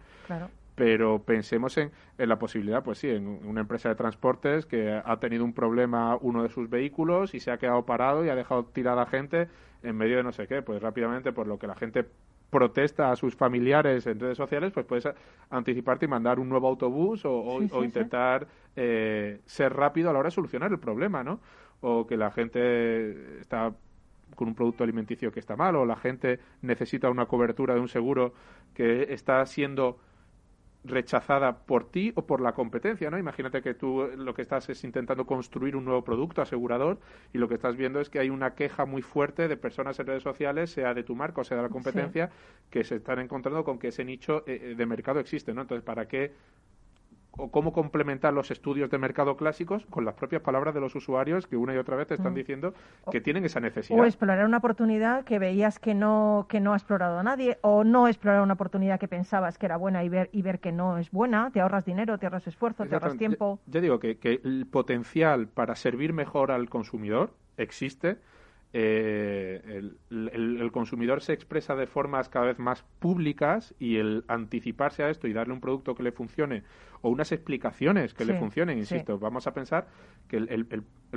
Pero 0.75 1.23
pensemos 1.23 1.77
en, 1.77 1.91
en, 2.17 2.29
la 2.29 2.37
posibilidad, 2.37 2.83
pues 2.83 2.99
sí, 2.99 3.09
en 3.09 3.27
una 3.45 3.61
empresa 3.61 3.89
de 3.89 3.95
transportes 3.95 4.65
que 4.65 5.01
ha 5.03 5.17
tenido 5.19 5.43
un 5.43 5.53
problema 5.53 6.17
uno 6.21 6.43
de 6.43 6.49
sus 6.49 6.69
vehículos 6.69 7.33
y 7.33 7.39
se 7.39 7.51
ha 7.51 7.57
quedado 7.57 7.85
parado 7.85 8.25
y 8.25 8.29
ha 8.29 8.35
dejado 8.35 8.65
tirada 8.65 9.05
gente 9.05 9.47
en 9.83 9.95
medio 9.95 10.17
de 10.17 10.23
no 10.23 10.31
sé 10.31 10.47
qué, 10.47 10.61
pues 10.61 10.81
rápidamente 10.81 11.31
por 11.31 11.47
lo 11.47 11.57
que 11.57 11.67
la 11.67 11.75
gente 11.75 12.05
protesta 12.49 13.11
a 13.11 13.15
sus 13.15 13.35
familiares 13.35 14.07
en 14.07 14.19
redes 14.19 14.37
sociales, 14.37 14.71
pues 14.73 14.85
puedes 14.85 15.07
anticiparte 15.49 16.05
y 16.05 16.07
mandar 16.07 16.39
un 16.39 16.49
nuevo 16.49 16.67
autobús 16.67 17.21
o, 17.25 17.61
intentar 17.83 18.47
eh, 18.75 19.41
ser 19.45 19.73
rápido 19.73 20.09
a 20.09 20.13
la 20.13 20.19
hora 20.19 20.27
de 20.27 20.35
solucionar 20.35 20.71
el 20.71 20.79
problema, 20.79 21.23
¿no? 21.23 21.39
O 21.81 22.07
que 22.07 22.17
la 22.17 22.31
gente 22.31 23.39
está 23.39 23.73
con 24.35 24.47
un 24.47 24.55
producto 24.55 24.83
alimenticio 24.83 25.31
que 25.31 25.39
está 25.39 25.55
mal 25.55 25.75
o 25.75 25.85
la 25.85 25.95
gente 25.95 26.39
necesita 26.61 27.09
una 27.09 27.25
cobertura 27.25 27.73
de 27.73 27.79
un 27.79 27.87
seguro 27.87 28.33
que 28.73 29.13
está 29.13 29.45
siendo 29.45 29.99
rechazada 30.83 31.57
por 31.65 31.89
ti 31.89 32.13
o 32.15 32.25
por 32.25 32.39
la 32.41 32.53
competencia, 32.53 33.11
¿no? 33.11 33.17
Imagínate 33.17 33.61
que 33.61 33.73
tú 33.73 34.09
lo 34.15 34.33
que 34.33 34.41
estás 34.41 34.69
es 34.69 34.83
intentando 34.83 35.25
construir 35.25 35.75
un 35.75 35.85
nuevo 35.85 36.03
producto 36.03 36.41
asegurador 36.41 36.99
y 37.33 37.37
lo 37.37 37.49
que 37.49 37.55
estás 37.55 37.75
viendo 37.75 37.99
es 37.99 38.09
que 38.09 38.19
hay 38.19 38.29
una 38.29 38.55
queja 38.55 38.85
muy 38.85 39.01
fuerte 39.01 39.47
de 39.47 39.57
personas 39.57 39.99
en 39.99 40.07
redes 40.07 40.23
sociales, 40.23 40.71
sea 40.71 40.93
de 40.93 41.03
tu 41.03 41.15
marca 41.15 41.41
o 41.41 41.43
sea 41.43 41.57
de 41.57 41.63
la 41.63 41.69
competencia, 41.69 42.31
que 42.69 42.83
se 42.83 42.95
están 42.95 43.19
encontrando 43.19 43.63
con 43.63 43.77
que 43.77 43.89
ese 43.89 44.05
nicho 44.05 44.43
eh, 44.47 44.75
de 44.77 44.85
mercado 44.85 45.19
existe, 45.19 45.53
¿no? 45.53 45.61
Entonces, 45.61 45.83
¿para 45.83 46.07
qué 46.07 46.31
o 47.31 47.51
cómo 47.51 47.73
complementar 47.73 48.33
los 48.33 48.51
estudios 48.51 48.89
de 48.89 48.97
mercado 48.97 49.37
clásicos 49.37 49.85
con 49.89 50.05
las 50.05 50.15
propias 50.15 50.41
palabras 50.41 50.73
de 50.73 50.81
los 50.81 50.95
usuarios 50.95 51.47
que 51.47 51.57
una 51.57 51.73
y 51.73 51.77
otra 51.77 51.95
vez 51.95 52.07
te 52.07 52.15
están 52.15 52.33
mm. 52.33 52.35
diciendo 52.35 52.73
que 53.11 53.21
tienen 53.21 53.45
esa 53.45 53.59
necesidad. 53.59 53.99
O 53.99 54.05
explorar 54.05 54.45
una 54.45 54.57
oportunidad 54.57 55.23
que 55.23 55.39
veías 55.39 55.79
que 55.79 55.93
no 55.93 56.47
que 56.49 56.59
no 56.59 56.73
ha 56.73 56.77
explorado 56.77 57.21
nadie 57.23 57.57
o 57.61 57.83
no 57.83 58.07
explorar 58.07 58.41
una 58.41 58.53
oportunidad 58.53 58.99
que 58.99 59.07
pensabas 59.07 59.57
que 59.57 59.65
era 59.65 59.77
buena 59.77 60.03
y 60.03 60.09
ver 60.09 60.29
y 60.31 60.41
ver 60.41 60.59
que 60.59 60.71
no 60.71 60.97
es 60.97 61.11
buena, 61.11 61.51
te 61.51 61.61
ahorras 61.61 61.85
dinero, 61.85 62.17
te 62.17 62.25
ahorras 62.25 62.47
esfuerzo, 62.47 62.85
te 62.85 62.95
ahorras 62.95 63.17
tiempo. 63.17 63.59
Ya, 63.67 63.81
digo 63.81 63.99
que, 63.99 64.17
que 64.17 64.41
el 64.43 64.67
potencial 64.69 65.47
para 65.47 65.75
servir 65.75 66.13
mejor 66.13 66.51
al 66.51 66.69
consumidor 66.69 67.31
existe 67.57 68.17
eh, 68.71 69.81
el, 70.09 70.29
el, 70.31 70.71
consumidor 70.71 71.21
se 71.21 71.33
expresa 71.33 71.75
de 71.75 71.87
formas 71.87 72.29
cada 72.29 72.45
vez 72.45 72.59
más 72.59 72.83
públicas 72.99 73.73
y 73.79 73.97
el 73.97 74.23
anticiparse 74.27 75.03
a 75.03 75.09
esto 75.09 75.27
y 75.27 75.33
darle 75.33 75.53
un 75.53 75.59
producto 75.59 75.95
que 75.95 76.03
le 76.03 76.11
funcione 76.11 76.63
o 77.01 77.09
unas 77.09 77.31
explicaciones 77.31 78.13
que 78.13 78.25
le 78.25 78.37
funcionen, 78.37 78.77
insisto, 78.77 79.17
vamos 79.17 79.47
a 79.47 79.53
pensar 79.53 79.87
que 80.27 80.37
el, 80.37 80.65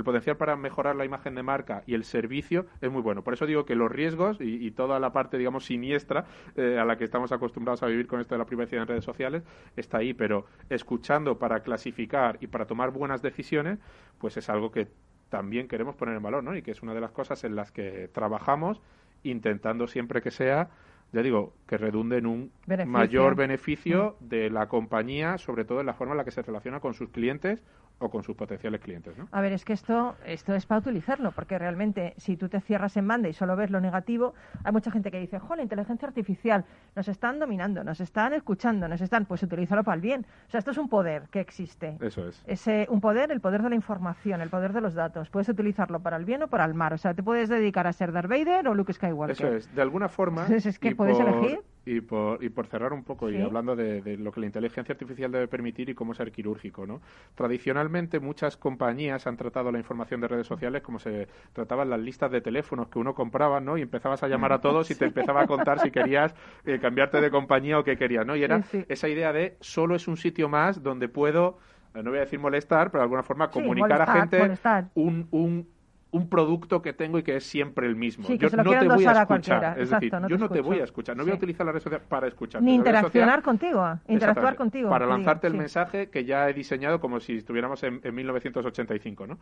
potencial 0.03 0.37
para 0.37 0.55
mejorar 0.55 0.95
la 0.95 1.05
imagen 1.05 1.35
de 1.35 1.43
marca 1.43 1.83
y 1.85 1.93
el 1.93 2.03
servicio 2.05 2.65
es 2.81 2.89
muy 2.91 3.01
bueno. 3.01 3.23
Por 3.23 3.33
eso 3.33 3.45
digo 3.45 3.65
que 3.65 3.75
los 3.75 3.91
riesgos 3.91 4.37
y, 4.39 4.71
toda 4.71 4.99
la 4.99 5.11
parte, 5.11 5.37
digamos, 5.37 5.65
siniestra 5.65 6.25
eh, 6.55 6.79
a 6.79 6.85
la 6.85 6.97
que 6.97 7.03
estamos 7.03 7.31
acostumbrados 7.31 7.83
a 7.83 7.87
vivir 7.87 8.07
con 8.07 8.19
esto 8.21 8.33
de 8.33 8.39
la 8.39 8.45
privacidad 8.45 8.83
en 8.83 8.87
redes 8.87 9.05
sociales 9.05 9.43
está 9.75 9.97
ahí, 9.97 10.13
pero 10.13 10.45
escuchando 10.69 11.37
para 11.37 11.59
clasificar 11.61 12.37
y 12.41 12.47
para 12.47 12.65
tomar 12.65 12.91
buenas 12.91 13.21
decisiones, 13.21 13.79
pues 14.17 14.37
es 14.37 14.49
algo 14.49 14.71
que 14.71 14.87
también 15.33 15.67
queremos 15.67 15.95
poner 15.95 16.15
en 16.15 16.21
valor, 16.21 16.43
¿no? 16.43 16.55
Y 16.55 16.61
que 16.61 16.69
es 16.69 16.83
una 16.83 16.93
de 16.93 17.01
las 17.01 17.09
cosas 17.09 17.43
en 17.43 17.55
las 17.55 17.71
que 17.71 18.07
trabajamos 18.13 18.79
intentando 19.23 19.87
siempre 19.87 20.21
que 20.21 20.29
sea 20.29 20.69
ya 21.13 21.21
digo, 21.21 21.53
que 21.67 21.77
redunde 21.77 22.17
en 22.17 22.25
un 22.25 22.51
mayor 22.87 23.35
beneficio 23.35 24.17
mm. 24.19 24.27
de 24.27 24.49
la 24.49 24.67
compañía, 24.67 25.37
sobre 25.37 25.63
todo 25.63 25.79
en 25.79 25.85
la 25.85 25.93
forma 25.93 26.13
en 26.13 26.17
la 26.17 26.25
que 26.25 26.31
se 26.31 26.41
relaciona 26.41 26.79
con 26.79 26.93
sus 26.93 27.09
clientes 27.09 27.63
o 27.99 28.09
con 28.09 28.23
sus 28.23 28.35
potenciales 28.35 28.81
clientes. 28.81 29.17
¿no? 29.17 29.27
A 29.31 29.41
ver, 29.41 29.53
es 29.53 29.63
que 29.63 29.73
esto, 29.73 30.15
esto 30.25 30.53
es 30.53 30.65
para 30.65 30.79
utilizarlo, 30.79 31.31
porque 31.31 31.57
realmente 31.57 32.13
si 32.17 32.35
tú 32.35 32.49
te 32.49 32.59
cierras 32.59 32.97
en 32.97 33.07
banda 33.07 33.29
y 33.29 33.33
solo 33.33 33.55
ves 33.55 33.69
lo 33.69 33.79
negativo, 33.79 34.33
hay 34.63 34.71
mucha 34.71 34.91
gente 34.91 35.09
que 35.11 35.19
dice, 35.19 35.39
jo, 35.39 35.55
la 35.55 35.63
inteligencia 35.63 36.07
artificial, 36.07 36.65
nos 36.95 37.07
están 37.07 37.39
dominando, 37.39 37.83
nos 37.83 38.01
están 38.01 38.33
escuchando, 38.33 38.87
nos 38.87 39.01
están, 39.01 39.25
pues 39.25 39.43
utilízalo 39.43 39.83
para 39.83 39.95
el 39.95 40.01
bien. 40.01 40.25
O 40.47 40.51
sea, 40.51 40.59
esto 40.59 40.71
es 40.71 40.77
un 40.77 40.89
poder 40.89 41.23
que 41.31 41.39
existe. 41.39 41.97
Eso 42.01 42.27
es. 42.27 42.43
Ese, 42.45 42.87
un 42.89 42.99
poder, 42.99 43.31
el 43.31 43.39
poder 43.39 43.61
de 43.63 43.69
la 43.69 43.75
información, 43.75 44.41
el 44.41 44.49
poder 44.49 44.73
de 44.73 44.81
los 44.81 44.93
datos. 44.93 45.29
Puedes 45.29 45.49
utilizarlo 45.49 46.01
para 46.01 46.17
el 46.17 46.25
bien 46.25 46.43
o 46.43 46.47
para 46.47 46.65
el 46.65 46.73
mal. 46.73 46.93
O 46.93 46.97
sea, 46.97 47.13
te 47.13 47.23
puedes 47.23 47.47
dedicar 47.49 47.87
a 47.87 47.93
ser 47.93 48.11
Darth 48.11 48.29
Vader 48.29 48.67
o 48.67 48.73
Luke 48.73 48.91
Skywalker. 48.91 49.35
Eso 49.35 49.55
es. 49.55 49.73
De 49.73 49.81
alguna 49.81 50.09
forma... 50.09 50.45
es 50.53 50.77
que 50.79 50.95
puedes 51.03 51.19
elegir 51.19 51.59
y 51.85 52.01
por, 52.01 52.41
y 52.43 52.49
por 52.49 52.67
cerrar 52.67 52.93
un 52.93 53.03
poco 53.03 53.29
y 53.29 53.41
hablando 53.41 53.75
de, 53.75 54.17
lo 54.17 54.31
que 54.31 54.39
la 54.39 54.45
inteligencia 54.45 54.93
artificial 54.93 55.31
debe 55.31 55.47
permitir 55.47 55.89
y 55.89 55.95
cómo 55.95 56.13
ser 56.13 56.31
quirúrgico, 56.31 56.85
¿no? 56.85 57.01
Tradicionalmente 57.35 58.19
muchas 58.19 58.55
compañías 58.55 59.27
han 59.27 59.35
tratado 59.35 59.71
la 59.71 59.79
información 59.79 60.21
de 60.21 60.27
redes 60.29 60.47
sociales 60.47 60.81
como 60.81 60.99
se 60.99 61.27
trataban 61.51 61.89
las 61.89 61.99
listas 61.99 62.31
de 62.31 62.41
teléfonos 62.41 62.87
que 62.87 62.99
uno 62.99 63.13
compraba, 63.13 63.59
¿no? 63.59 63.77
Y 63.77 63.81
empezabas 63.81 64.23
a 64.23 64.27
llamar 64.27 64.53
a 64.53 64.61
todos 64.61 64.89
y 64.91 64.95
te 64.95 65.05
empezaba 65.13 65.41
a 65.41 65.47
contar 65.47 65.79
si 65.79 65.91
querías 65.91 66.33
eh, 66.65 66.79
cambiarte 66.79 67.19
de 67.19 67.29
compañía 67.29 67.79
o 67.79 67.83
qué 67.83 67.97
querías, 67.97 68.25
¿no? 68.25 68.35
Y 68.35 68.43
era 68.43 68.63
esa 68.87 69.09
idea 69.09 69.33
de 69.33 69.57
solo 69.59 69.95
es 69.95 70.07
un 70.07 70.15
sitio 70.17 70.47
más 70.47 70.83
donde 70.83 71.09
puedo 71.09 71.57
eh, 71.93 72.01
no 72.01 72.09
voy 72.09 72.17
a 72.17 72.21
decir 72.21 72.39
molestar, 72.39 72.89
pero 72.89 73.01
de 73.01 73.03
alguna 73.03 73.23
forma 73.23 73.49
comunicar 73.49 74.01
a 74.01 74.21
gente 74.21 74.57
un, 74.95 75.27
un, 75.31 75.67
un 76.13 76.29
producto 76.29 76.81
que 76.83 76.93
tengo 76.93 77.17
y 77.17 77.23
que 77.23 77.35
es 77.35 77.43
siempre 77.43 77.87
el 77.87 77.95
mismo. 77.95 78.27
yo 78.29 78.49
no 78.55 78.63
te 78.63 78.87
voy 78.87 79.05
a 79.05 79.21
escuchar. 79.23 79.79
es 79.79 79.89
decir, 79.89 80.13
yo 80.29 80.37
no 80.37 80.47
te 80.47 80.61
voy 80.61 80.79
a 80.79 80.83
escuchar. 80.83 81.17
No 81.17 81.23
voy 81.23 81.33
a 81.33 81.35
utilizar 81.35 81.65
la 81.65 81.71
red 81.71 81.81
social 81.81 82.01
para 82.07 82.27
escuchar. 82.27 82.61
Ni 82.61 82.75
interaccionar 82.75 83.41
contigo. 83.41 83.99
Interactuar 84.07 84.55
contigo. 84.55 84.89
Para 84.89 85.07
lanzarte 85.07 85.47
el 85.47 85.55
mensaje 85.55 86.09
que 86.09 86.23
ya 86.23 86.47
he 86.49 86.53
diseñado 86.53 86.99
como 86.99 87.19
si 87.19 87.37
estuviéramos 87.37 87.83
en, 87.83 87.99
1985. 88.13 89.25
¿no? 89.25 89.39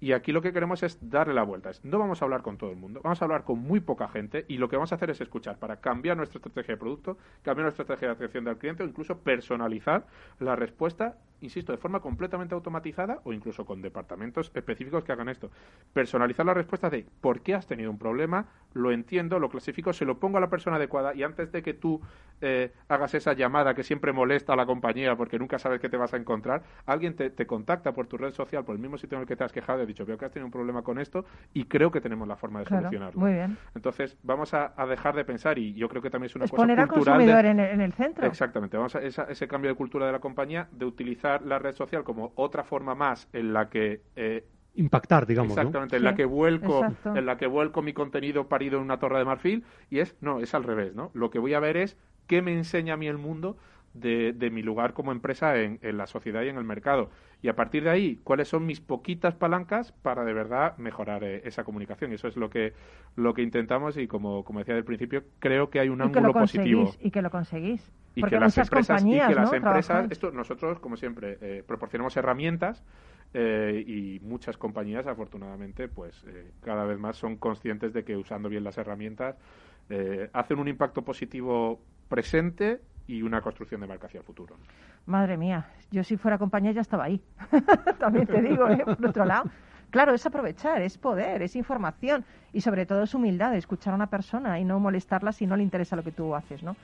Y 0.00 0.12
aquí 0.12 0.32
lo 0.32 0.40
que 0.40 0.52
queremos 0.52 0.82
es 0.82 0.98
darle 1.10 1.34
la 1.34 1.42
vuelta. 1.42 1.70
no 1.82 1.98
vamos 1.98 2.22
a 2.22 2.24
hablar 2.24 2.40
con 2.40 2.56
todo 2.56 2.70
el 2.70 2.76
mundo. 2.76 3.00
Vamos 3.04 3.20
a 3.20 3.24
hablar 3.26 3.44
con 3.44 3.58
muy 3.58 3.80
poca 3.80 4.08
gente 4.08 4.46
y 4.48 4.56
lo 4.56 4.68
que 4.68 4.76
vamos 4.76 4.92
a 4.92 4.94
hacer 4.94 5.10
es 5.10 5.20
escuchar 5.20 5.58
para 5.58 5.76
cambiar 5.76 6.16
nuestra 6.16 6.38
estrategia 6.38 6.74
de 6.74 6.78
producto, 6.78 7.18
cambiar 7.42 7.64
nuestra 7.64 7.82
estrategia 7.82 8.08
de 8.08 8.14
atención 8.14 8.44
del 8.44 8.56
cliente 8.56 8.82
o 8.82 8.86
incluso 8.86 9.18
personalizar 9.18 10.06
la 10.40 10.56
respuesta 10.56 11.18
insisto, 11.40 11.72
de 11.72 11.78
forma 11.78 12.00
completamente 12.00 12.54
automatizada 12.54 13.20
o 13.24 13.32
incluso 13.32 13.64
con 13.64 13.82
departamentos 13.82 14.50
específicos 14.54 15.04
que 15.04 15.12
hagan 15.12 15.28
esto. 15.28 15.50
Personalizar 15.92 16.46
la 16.46 16.54
respuesta 16.54 16.90
de 16.90 17.06
por 17.20 17.40
qué 17.40 17.54
has 17.54 17.66
tenido 17.66 17.90
un 17.90 17.98
problema, 17.98 18.46
lo 18.72 18.92
entiendo, 18.92 19.38
lo 19.38 19.48
clasifico, 19.48 19.92
se 19.92 20.04
lo 20.04 20.18
pongo 20.18 20.38
a 20.38 20.40
la 20.40 20.48
persona 20.48 20.76
adecuada 20.76 21.14
y 21.14 21.22
antes 21.22 21.52
de 21.52 21.62
que 21.62 21.74
tú 21.74 22.00
eh, 22.40 22.72
hagas 22.88 23.14
esa 23.14 23.32
llamada 23.32 23.74
que 23.74 23.82
siempre 23.82 24.12
molesta 24.12 24.54
a 24.54 24.56
la 24.56 24.66
compañía 24.66 25.16
porque 25.16 25.38
nunca 25.38 25.58
sabes 25.58 25.80
qué 25.80 25.88
te 25.88 25.96
vas 25.96 26.14
a 26.14 26.16
encontrar, 26.16 26.62
alguien 26.86 27.14
te, 27.14 27.46
contacta 27.46 27.92
por 27.92 28.06
tu 28.06 28.16
red 28.16 28.32
social, 28.32 28.64
por 28.64 28.74
el 28.74 28.80
mismo 28.80 28.96
sitio 28.98 29.16
en 29.16 29.22
el 29.22 29.28
que 29.28 29.36
te 29.36 29.44
has 29.44 29.52
quejado 29.52 29.80
y 29.80 29.82
ha 29.82 29.86
dicho, 29.86 30.04
veo 30.06 30.16
que 30.16 30.24
has 30.24 30.32
tenido 30.32 30.46
un 30.46 30.52
problema 30.52 30.82
con 30.82 30.98
esto 30.98 31.24
y 31.52 31.64
creo 31.64 31.90
que 31.90 32.00
tenemos 32.00 32.26
la 32.26 32.36
forma 32.36 32.60
de 32.60 32.66
solucionarlo. 32.66 33.20
Muy 33.20 33.32
bien. 33.32 33.56
Entonces, 33.74 34.16
vamos 34.22 34.54
a, 34.54 34.72
dejar 34.88 35.14
de 35.16 35.24
pensar 35.24 35.58
y 35.58 35.74
yo 35.74 35.88
creo 35.88 36.02
que 36.02 36.10
también 36.10 36.26
es 36.26 36.36
una 36.36 36.44
es 36.44 36.50
cosa 36.50 36.62
poner 36.62 36.78
al 36.78 36.88
consumidor 36.88 37.44
en, 37.46 37.58
el, 37.58 37.92
centro. 37.92 38.26
Exactamente. 38.26 38.76
Vamos 38.76 38.94
a 38.96 39.00
ese 39.00 39.48
cambio 39.48 39.70
de 39.70 39.76
cultura 39.76 40.06
de 40.06 40.12
la 40.12 40.20
compañía 40.20 40.68
de 40.72 40.84
utilizar 40.84 41.23
la 41.24 41.58
red 41.58 41.74
social 41.74 42.04
como 42.04 42.32
otra 42.36 42.64
forma 42.64 42.94
más 42.94 43.28
en 43.32 43.52
la 43.52 43.68
que 43.68 44.02
eh, 44.16 44.46
impactar, 44.74 45.26
digamos. 45.26 45.56
Exactamente, 45.56 45.96
en 45.96 46.04
la 46.04 46.14
que 46.14 46.24
vuelco, 46.24 46.84
en 47.04 47.26
la 47.26 47.36
que 47.36 47.46
vuelco 47.46 47.82
mi 47.82 47.92
contenido 47.92 48.48
parido 48.48 48.78
en 48.78 48.84
una 48.84 48.98
torre 48.98 49.18
de 49.18 49.24
marfil 49.24 49.64
y 49.90 50.00
es, 50.00 50.16
no, 50.20 50.40
es 50.40 50.54
al 50.54 50.64
revés, 50.64 50.94
¿no? 50.94 51.10
Lo 51.14 51.30
que 51.30 51.38
voy 51.38 51.54
a 51.54 51.60
ver 51.60 51.76
es 51.76 51.96
qué 52.26 52.42
me 52.42 52.52
enseña 52.52 52.94
a 52.94 52.96
mí 52.96 53.06
el 53.06 53.18
mundo 53.18 53.56
de, 53.94 54.32
de 54.32 54.50
mi 54.50 54.62
lugar 54.62 54.92
como 54.92 55.12
empresa 55.12 55.56
en, 55.56 55.78
en, 55.80 55.96
la 55.96 56.06
sociedad 56.06 56.42
y 56.42 56.48
en 56.48 56.56
el 56.56 56.64
mercado. 56.64 57.10
Y 57.40 57.48
a 57.48 57.54
partir 57.54 57.84
de 57.84 57.90
ahí, 57.90 58.20
cuáles 58.24 58.48
son 58.48 58.66
mis 58.66 58.80
poquitas 58.80 59.34
palancas 59.34 59.92
para 59.92 60.24
de 60.24 60.32
verdad 60.32 60.76
mejorar 60.78 61.22
eh, 61.24 61.42
esa 61.44 61.62
comunicación. 61.62 62.10
Y 62.10 62.16
eso 62.16 62.26
es 62.26 62.36
lo 62.36 62.50
que, 62.50 62.72
lo 63.16 63.34
que 63.34 63.42
intentamos 63.42 63.96
y 63.96 64.06
como, 64.08 64.44
como 64.44 64.58
decía 64.58 64.74
del 64.74 64.84
principio, 64.84 65.24
creo 65.38 65.70
que 65.70 65.78
hay 65.78 65.88
un 65.88 66.02
ángulo 66.02 66.32
positivo. 66.32 66.92
Y 67.00 67.10
que 67.10 67.22
lo 67.22 67.30
conseguís. 67.30 67.92
Y 68.16 68.22
que 68.22 68.38
las 68.38 68.56
empresas, 68.58 69.04
y 69.04 69.12
que 69.12 69.34
las 69.34 69.52
empresas, 69.52 70.06
esto 70.10 70.30
nosotros, 70.30 70.78
como 70.80 70.96
siempre, 70.96 71.38
eh, 71.40 71.64
proporcionamos 71.66 72.16
herramientas 72.16 72.84
eh, 73.32 73.82
y 73.84 74.20
muchas 74.20 74.56
compañías, 74.56 75.06
afortunadamente, 75.06 75.88
pues 75.88 76.24
cada 76.62 76.84
vez 76.84 76.98
más 76.98 77.16
son 77.16 77.36
conscientes 77.36 77.92
de 77.92 78.04
que 78.04 78.16
usando 78.16 78.48
bien 78.48 78.64
las 78.64 78.78
herramientas 78.78 79.36
hacen 80.32 80.58
un 80.58 80.68
impacto 80.68 81.02
positivo 81.02 81.82
presente 82.08 82.80
y 83.06 83.22
una 83.22 83.40
construcción 83.40 83.80
de 83.80 83.86
marca 83.86 84.06
hacia 84.06 84.18
el 84.18 84.24
futuro. 84.24 84.56
Madre 85.06 85.36
mía, 85.36 85.66
yo 85.90 86.02
si 86.02 86.16
fuera 86.16 86.38
compañía 86.38 86.72
ya 86.72 86.80
estaba 86.80 87.04
ahí. 87.04 87.20
También 87.98 88.26
te 88.26 88.40
digo, 88.40 88.68
¿eh? 88.68 88.84
por 88.84 89.06
otro 89.06 89.24
lado. 89.24 89.50
Claro, 89.90 90.12
es 90.12 90.26
aprovechar, 90.26 90.82
es 90.82 90.98
poder, 90.98 91.42
es 91.42 91.54
información 91.54 92.24
y 92.52 92.60
sobre 92.62 92.84
todo 92.84 93.04
es 93.04 93.14
humildad, 93.14 93.54
escuchar 93.54 93.92
a 93.92 93.96
una 93.96 94.08
persona 94.08 94.58
y 94.58 94.64
no 94.64 94.80
molestarla 94.80 95.32
si 95.32 95.46
no 95.46 95.56
le 95.56 95.62
interesa 95.62 95.94
lo 95.94 96.02
que 96.02 96.10
tú 96.10 96.34
haces, 96.34 96.62
¿no? 96.62 96.74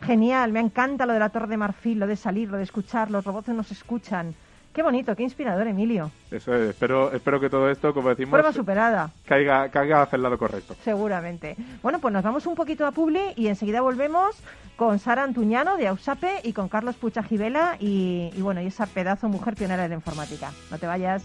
Genial, 0.00 0.52
me 0.52 0.60
encanta 0.60 1.06
lo 1.06 1.12
de 1.12 1.20
la 1.20 1.28
torre 1.28 1.46
de 1.46 1.56
marfil, 1.56 2.00
lo 2.00 2.06
de 2.06 2.16
salir, 2.16 2.50
lo 2.50 2.56
de 2.56 2.64
escuchar, 2.64 3.10
los 3.10 3.24
robots 3.24 3.48
nos 3.48 3.70
escuchan. 3.70 4.34
Qué 4.76 4.82
bonito, 4.82 5.16
qué 5.16 5.22
inspirador, 5.22 5.66
Emilio. 5.66 6.10
Eso 6.30 6.54
es, 6.54 6.68
espero, 6.68 7.10
espero 7.10 7.40
que 7.40 7.48
todo 7.48 7.70
esto, 7.70 7.94
como 7.94 8.10
decimos, 8.10 8.32
Prueba 8.32 8.52
superada. 8.52 9.10
Caiga, 9.24 9.70
caiga 9.70 10.02
hacia 10.02 10.16
el 10.16 10.22
lado 10.22 10.36
correcto. 10.36 10.76
Seguramente. 10.84 11.56
Bueno, 11.82 11.98
pues 11.98 12.12
nos 12.12 12.22
vamos 12.22 12.44
un 12.44 12.54
poquito 12.54 12.84
a 12.84 12.92
Publi 12.92 13.32
y 13.36 13.46
enseguida 13.46 13.80
volvemos 13.80 14.36
con 14.76 14.98
Sara 14.98 15.22
Antuñano 15.22 15.78
de 15.78 15.88
Ausape 15.88 16.42
y 16.42 16.52
con 16.52 16.68
Carlos 16.68 16.96
Pucha 16.96 17.22
Gibela 17.22 17.78
y, 17.80 18.30
y 18.36 18.42
bueno, 18.42 18.60
y 18.60 18.66
esa 18.66 18.84
pedazo 18.84 19.30
mujer 19.30 19.54
pionera 19.54 19.84
de 19.84 19.88
la 19.88 19.94
informática. 19.94 20.52
No 20.70 20.76
te 20.76 20.86
vayas. 20.86 21.24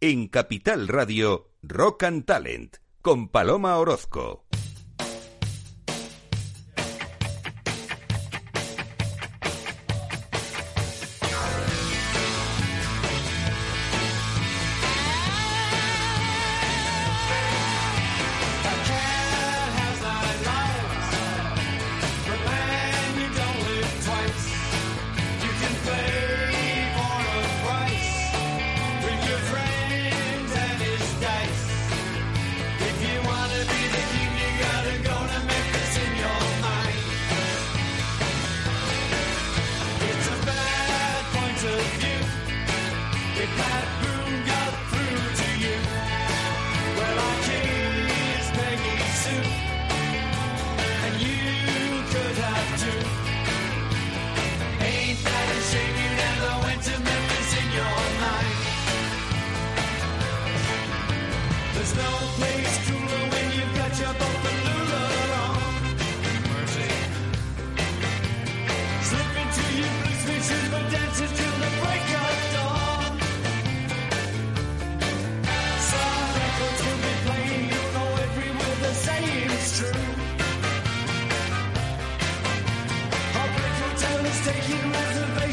En 0.00 0.28
Capital 0.28 0.86
Radio, 0.86 1.50
Rock 1.60 2.04
and 2.04 2.24
Talent, 2.24 2.76
con 3.02 3.30
Paloma 3.30 3.78
Orozco. 3.78 4.47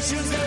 Nations. 0.08 0.45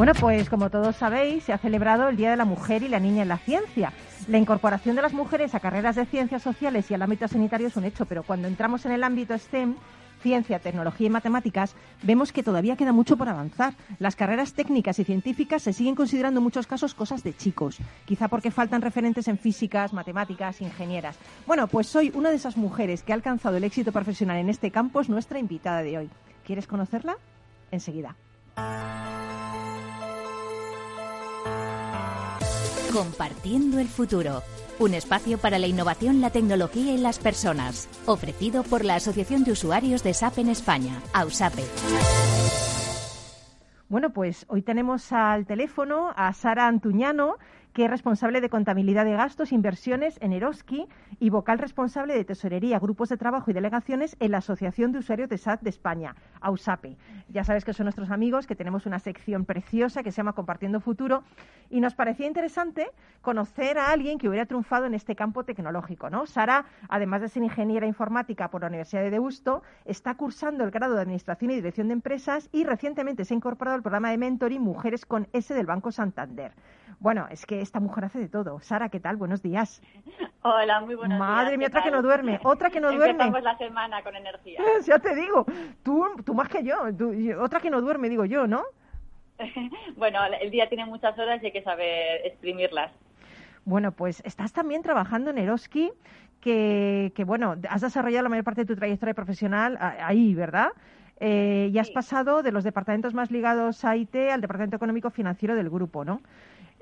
Bueno, 0.00 0.14
pues 0.18 0.48
como 0.48 0.70
todos 0.70 0.96
sabéis, 0.96 1.44
se 1.44 1.52
ha 1.52 1.58
celebrado 1.58 2.08
el 2.08 2.16
Día 2.16 2.30
de 2.30 2.38
la 2.38 2.46
Mujer 2.46 2.82
y 2.82 2.88
la 2.88 2.98
Niña 2.98 3.20
en 3.20 3.28
la 3.28 3.36
Ciencia. 3.36 3.92
La 4.28 4.38
incorporación 4.38 4.96
de 4.96 5.02
las 5.02 5.12
mujeres 5.12 5.54
a 5.54 5.60
carreras 5.60 5.94
de 5.94 6.06
ciencias 6.06 6.42
sociales 6.42 6.90
y 6.90 6.94
al 6.94 7.02
ámbito 7.02 7.28
sanitario 7.28 7.66
es 7.66 7.76
un 7.76 7.84
hecho, 7.84 8.06
pero 8.06 8.22
cuando 8.22 8.48
entramos 8.48 8.86
en 8.86 8.92
el 8.92 9.04
ámbito 9.04 9.36
STEM, 9.36 9.74
ciencia, 10.22 10.58
tecnología 10.58 11.08
y 11.08 11.10
matemáticas, 11.10 11.76
vemos 12.02 12.32
que 12.32 12.42
todavía 12.42 12.76
queda 12.76 12.92
mucho 12.92 13.18
por 13.18 13.28
avanzar. 13.28 13.74
Las 13.98 14.16
carreras 14.16 14.54
técnicas 14.54 14.98
y 15.00 15.04
científicas 15.04 15.60
se 15.60 15.74
siguen 15.74 15.96
considerando 15.96 16.40
en 16.40 16.44
muchos 16.44 16.66
casos 16.66 16.94
cosas 16.94 17.22
de 17.22 17.36
chicos, 17.36 17.76
quizá 18.06 18.28
porque 18.28 18.50
faltan 18.50 18.80
referentes 18.80 19.28
en 19.28 19.36
físicas, 19.36 19.92
matemáticas, 19.92 20.62
ingenieras. 20.62 21.18
Bueno, 21.46 21.66
pues 21.66 21.88
soy 21.88 22.10
una 22.14 22.30
de 22.30 22.36
esas 22.36 22.56
mujeres 22.56 23.02
que 23.02 23.12
ha 23.12 23.16
alcanzado 23.16 23.58
el 23.58 23.64
éxito 23.64 23.92
profesional 23.92 24.38
en 24.38 24.48
este 24.48 24.70
campo, 24.70 25.02
es 25.02 25.10
nuestra 25.10 25.38
invitada 25.38 25.82
de 25.82 25.98
hoy. 25.98 26.10
¿Quieres 26.46 26.66
conocerla? 26.66 27.18
Enseguida. 27.70 28.16
Compartiendo 32.92 33.78
el 33.78 33.86
futuro. 33.86 34.42
Un 34.80 34.94
espacio 34.94 35.38
para 35.38 35.60
la 35.60 35.68
innovación, 35.68 36.20
la 36.20 36.30
tecnología 36.30 36.92
y 36.92 36.98
las 36.98 37.20
personas. 37.20 37.88
Ofrecido 38.06 38.64
por 38.64 38.84
la 38.84 38.96
Asociación 38.96 39.44
de 39.44 39.52
Usuarios 39.52 40.02
de 40.02 40.12
SAP 40.12 40.38
en 40.38 40.48
España, 40.48 41.00
AUSAPE. 41.12 41.62
Bueno, 43.88 44.10
pues 44.10 44.44
hoy 44.48 44.62
tenemos 44.62 45.12
al 45.12 45.46
teléfono 45.46 46.12
a 46.16 46.32
Sara 46.32 46.66
Antuñano, 46.66 47.36
que 47.72 47.84
es 47.84 47.90
responsable 47.90 48.40
de 48.40 48.48
contabilidad 48.48 49.04
de 49.04 49.12
gastos, 49.12 49.52
inversiones 49.52 50.18
en 50.20 50.32
Eroski 50.32 50.86
y 51.18 51.30
vocal 51.30 51.58
responsable 51.58 52.14
de 52.14 52.24
tesorería, 52.24 52.78
grupos 52.78 53.08
de 53.08 53.16
trabajo 53.16 53.50
y 53.50 53.54
delegaciones 53.54 54.16
en 54.20 54.32
la 54.32 54.38
Asociación 54.38 54.92
de 54.92 54.98
Usuarios 54.98 55.28
de 55.28 55.38
SAT 55.38 55.62
de 55.62 55.70
España, 55.70 56.14
AUSAPE. 56.40 56.96
Ya 57.28 57.44
sabes 57.44 57.64
que 57.64 57.72
son 57.72 57.84
nuestros 57.84 58.10
amigos, 58.10 58.46
que 58.46 58.56
tenemos 58.56 58.86
una 58.86 58.98
sección 58.98 59.44
preciosa 59.44 60.02
que 60.02 60.10
se 60.12 60.18
llama 60.18 60.32
Compartiendo 60.32 60.80
Futuro 60.80 61.22
y 61.68 61.80
nos 61.80 61.94
parecía 61.94 62.26
interesante 62.26 62.90
conocer 63.22 63.78
a 63.78 63.90
alguien 63.90 64.18
que 64.18 64.28
hubiera 64.28 64.46
triunfado 64.46 64.86
en 64.86 64.94
este 64.94 65.14
campo 65.14 65.44
tecnológico, 65.44 66.10
¿no? 66.10 66.26
Sara, 66.26 66.64
además 66.88 67.20
de 67.20 67.28
ser 67.28 67.42
ingeniera 67.42 67.86
informática 67.86 68.50
por 68.50 68.62
la 68.62 68.68
Universidad 68.68 69.02
de 69.02 69.10
Deusto, 69.10 69.62
está 69.84 70.14
cursando 70.14 70.64
el 70.64 70.70
grado 70.70 70.94
de 70.94 71.02
Administración 71.02 71.50
y 71.52 71.56
Dirección 71.56 71.88
de 71.88 71.94
Empresas 71.94 72.48
y 72.52 72.64
recientemente 72.64 73.24
se 73.24 73.34
ha 73.34 73.36
incorporado 73.36 73.76
al 73.76 73.82
programa 73.82 74.10
de 74.10 74.18
mentoring 74.18 74.60
Mujeres 74.60 75.06
con 75.06 75.28
S 75.32 75.54
del 75.54 75.66
Banco 75.66 75.92
Santander. 75.92 76.52
Bueno, 77.00 77.26
es 77.30 77.46
que 77.46 77.62
esta 77.62 77.80
mujer 77.80 78.04
hace 78.04 78.18
de 78.18 78.28
todo. 78.28 78.60
Sara, 78.60 78.90
¿qué 78.90 79.00
tal? 79.00 79.16
Buenos 79.16 79.42
días. 79.42 79.82
Hola, 80.42 80.82
muy 80.82 80.94
buenos 80.94 81.18
Madre 81.18 81.32
días. 81.32 81.44
Madre 81.44 81.58
mía, 81.58 81.66
otra 81.68 81.82
que 81.82 81.90
no 81.90 82.02
duerme, 82.02 82.40
otra 82.44 82.70
que 82.70 82.80
no 82.80 82.88
duerme. 82.92 83.24
Empezamos 83.24 83.42
la 83.42 83.56
semana 83.56 84.02
con 84.02 84.14
energía. 84.14 84.60
ya 84.86 84.98
te 84.98 85.14
digo, 85.14 85.46
tú, 85.82 86.04
tú 86.26 86.34
más 86.34 86.48
que 86.50 86.62
yo, 86.62 86.76
otra 87.40 87.60
que 87.60 87.70
no 87.70 87.80
duerme, 87.80 88.10
digo 88.10 88.26
yo, 88.26 88.46
¿no? 88.46 88.62
bueno, 89.96 90.18
el 90.42 90.50
día 90.50 90.68
tiene 90.68 90.84
muchas 90.84 91.18
horas 91.18 91.42
y 91.42 91.46
hay 91.46 91.52
que 91.52 91.62
saber 91.62 92.20
exprimirlas. 92.26 92.92
Bueno, 93.64 93.92
pues 93.92 94.22
estás 94.26 94.52
también 94.52 94.82
trabajando 94.82 95.30
en 95.30 95.38
Eroski, 95.38 95.92
que, 96.42 97.12
que 97.14 97.24
bueno, 97.24 97.56
has 97.70 97.80
desarrollado 97.80 98.24
la 98.24 98.28
mayor 98.28 98.44
parte 98.44 98.62
de 98.62 98.66
tu 98.66 98.76
trayectoria 98.76 99.14
profesional 99.14 99.78
ahí, 99.80 100.34
¿verdad? 100.34 100.72
y 101.22 101.76
has 101.78 101.90
pasado 101.90 102.42
de 102.42 102.50
los 102.50 102.64
departamentos 102.64 103.12
más 103.12 103.30
ligados 103.30 103.84
a 103.84 103.94
IT 103.94 104.16
al 104.32 104.40
departamento 104.40 104.76
económico 104.76 105.10
financiero 105.10 105.54
del 105.54 105.68
grupo, 105.68 106.02
¿no? 106.02 106.22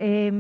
Eh, 0.01 0.31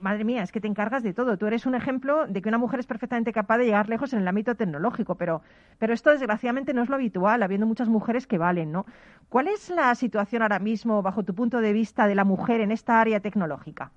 madre 0.00 0.24
mía, 0.24 0.42
es 0.42 0.50
que 0.52 0.60
te 0.60 0.66
encargas 0.66 1.02
de 1.02 1.14
todo. 1.14 1.38
Tú 1.38 1.46
eres 1.46 1.64
un 1.64 1.74
ejemplo 1.74 2.26
de 2.26 2.42
que 2.42 2.48
una 2.48 2.58
mujer 2.58 2.80
es 2.80 2.86
perfectamente 2.86 3.32
capaz 3.32 3.58
de 3.58 3.66
llegar 3.66 3.88
lejos 3.88 4.12
en 4.12 4.20
el 4.20 4.28
ámbito 4.28 4.54
tecnológico, 4.56 5.14
pero, 5.14 5.42
pero 5.78 5.94
esto 5.94 6.10
desgraciadamente 6.10 6.74
no 6.74 6.82
es 6.82 6.88
lo 6.88 6.96
habitual, 6.96 7.42
habiendo 7.42 7.66
muchas 7.66 7.88
mujeres 7.88 8.26
que 8.26 8.38
valen, 8.38 8.72
¿no? 8.72 8.84
¿Cuál 9.28 9.48
es 9.48 9.70
la 9.70 9.94
situación 9.94 10.42
ahora 10.42 10.58
mismo, 10.58 11.02
bajo 11.02 11.24
tu 11.24 11.34
punto 11.34 11.60
de 11.60 11.72
vista, 11.72 12.06
de 12.08 12.14
la 12.16 12.24
mujer 12.24 12.60
en 12.60 12.72
esta 12.72 13.00
área 13.00 13.20
tecnológica? 13.20 13.92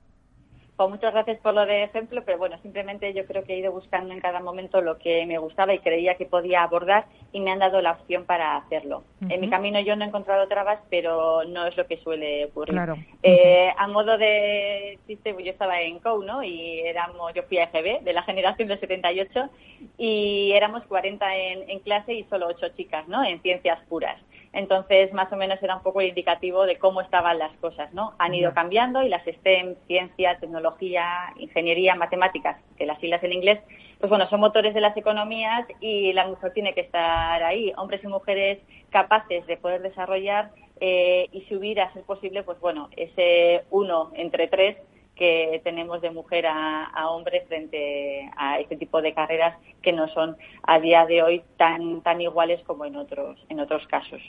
Pues 0.80 0.92
muchas 0.92 1.12
gracias 1.12 1.40
por 1.40 1.54
lo 1.54 1.66
de 1.66 1.84
ejemplo, 1.84 2.24
pero 2.26 2.38
bueno, 2.38 2.58
simplemente 2.62 3.14
yo 3.14 3.26
creo 3.26 3.44
que 3.44 3.54
he 3.54 3.58
ido 3.58 3.70
buscando 3.74 4.14
en 4.14 4.22
cada 4.22 4.40
momento 4.40 4.80
lo 4.80 4.98
que 4.98 5.26
me 5.26 5.38
gustaba 5.38 5.74
y 5.74 5.80
creía 5.80 6.16
que 6.16 6.26
podía 6.26 6.64
abordar 6.64 7.06
y 7.34 7.42
me 7.42 7.52
han 7.52 7.60
dado 7.60 7.82
la 7.82 7.92
opción 7.92 8.24
para 8.24 8.56
hacerlo. 8.56 9.04
En 9.28 9.42
mi 9.42 9.50
camino 9.50 9.82
yo 9.82 9.98
no 9.98 10.06
he 10.06 10.08
encontrado 10.08 10.48
trabas, 10.48 10.80
pero 10.90 11.44
no 11.44 11.66
es 11.66 11.76
lo 11.76 11.86
que 11.86 11.98
suele 11.98 12.46
ocurrir. 12.46 12.80
Eh, 13.24 13.74
a 13.78 13.88
modo 13.90 14.18
de 14.18 14.98
chiste, 15.06 15.36
yo 15.38 15.52
estaba 15.52 15.82
en 15.82 16.00
COU, 16.00 16.24
¿no? 16.24 16.44
Y 16.44 16.80
éramos, 16.80 17.34
yo 17.34 17.44
fui 17.44 17.58
a 17.58 17.64
EGB, 17.66 18.06
de 18.06 18.14
la 18.14 18.24
generación 18.24 18.70
del 18.70 18.80
78, 18.80 19.50
y 19.98 20.54
éramos 20.54 20.86
40 20.86 21.36
en, 21.36 21.70
en 21.70 21.80
clase 21.80 22.14
y 22.14 22.24
solo 22.30 22.48
8 22.48 22.70
chicas, 22.78 23.06
¿no? 23.10 23.22
En 23.26 23.42
ciencias 23.42 23.80
puras. 23.90 24.18
Entonces, 24.52 25.14
más 25.14 25.32
o 25.32 25.36
menos 25.36 25.62
era 25.62 25.76
un 25.76 25.84
poco 25.84 26.02
el 26.02 26.10
indicativo 26.10 26.66
de 26.66 26.78
cómo 26.78 27.02
estaban 27.02 27.38
las 27.38 27.56
cosas, 27.58 27.94
¿no? 27.94 28.14
Han 28.18 28.34
ido 28.34 28.54
cambiando 28.54 29.04
y 29.04 29.10
las 29.10 29.24
STEM, 29.24 29.76
ciencia, 29.86 30.40
tecnología, 30.40 31.34
ingeniería, 31.38 31.94
matemáticas, 31.96 32.58
que 32.78 32.88
las 32.88 33.00
siglas 33.00 33.24
en 33.24 33.34
inglés, 33.34 33.60
pues 34.00 34.10
bueno, 34.10 34.28
son 34.30 34.40
motores 34.40 34.74
de 34.74 34.82
las 34.82 34.98
economías 34.98 35.68
y 35.80 36.14
la 36.14 36.26
mujer 36.26 36.54
tiene 36.54 36.74
que 36.74 36.82
estar 36.82 37.44
ahí. 37.44 37.74
Hombres 37.78 38.04
y 38.04 38.08
mujeres 38.08 38.60
capaces 38.90 39.46
de 39.46 39.58
poder 39.58 39.82
desarrollar 39.82 40.52
eh, 40.80 41.28
y 41.32 41.42
subir 41.42 41.80
a 41.80 41.94
ser 41.94 42.04
posible, 42.04 42.42
pues 42.44 42.60
bueno, 42.60 42.90
ese 42.96 43.66
uno 43.70 44.12
entre 44.16 44.48
tres 44.48 44.78
que 45.20 45.60
tenemos 45.66 46.02
de 46.02 46.12
mujer 46.12 46.48
a, 46.48 46.86
a, 46.86 47.10
hombre 47.10 47.44
frente 47.48 48.32
a 48.38 48.58
este 48.60 48.78
tipo 48.78 49.02
de 49.02 49.14
carreras 49.14 49.56
que 49.82 49.92
no 49.92 50.08
son 50.08 50.38
a 50.64 50.80
día 50.80 51.06
de 51.06 51.22
hoy 51.22 51.44
tan 51.58 52.02
tan 52.02 52.22
iguales 52.22 52.62
como 52.66 52.86
en 52.86 52.96
otros 52.96 53.38
en 53.50 53.60
otros 53.60 53.86
casos. 53.88 54.22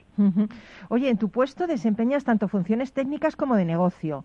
Oye, 0.89 1.09
en 1.09 1.17
tu 1.17 1.29
puesto 1.29 1.69
desempeñas 1.69 2.25
tanto 2.25 2.49
funciones 2.49 2.93
técnicas 2.93 3.37
como 3.37 3.55
de 3.55 3.65
negocio. 3.65 4.25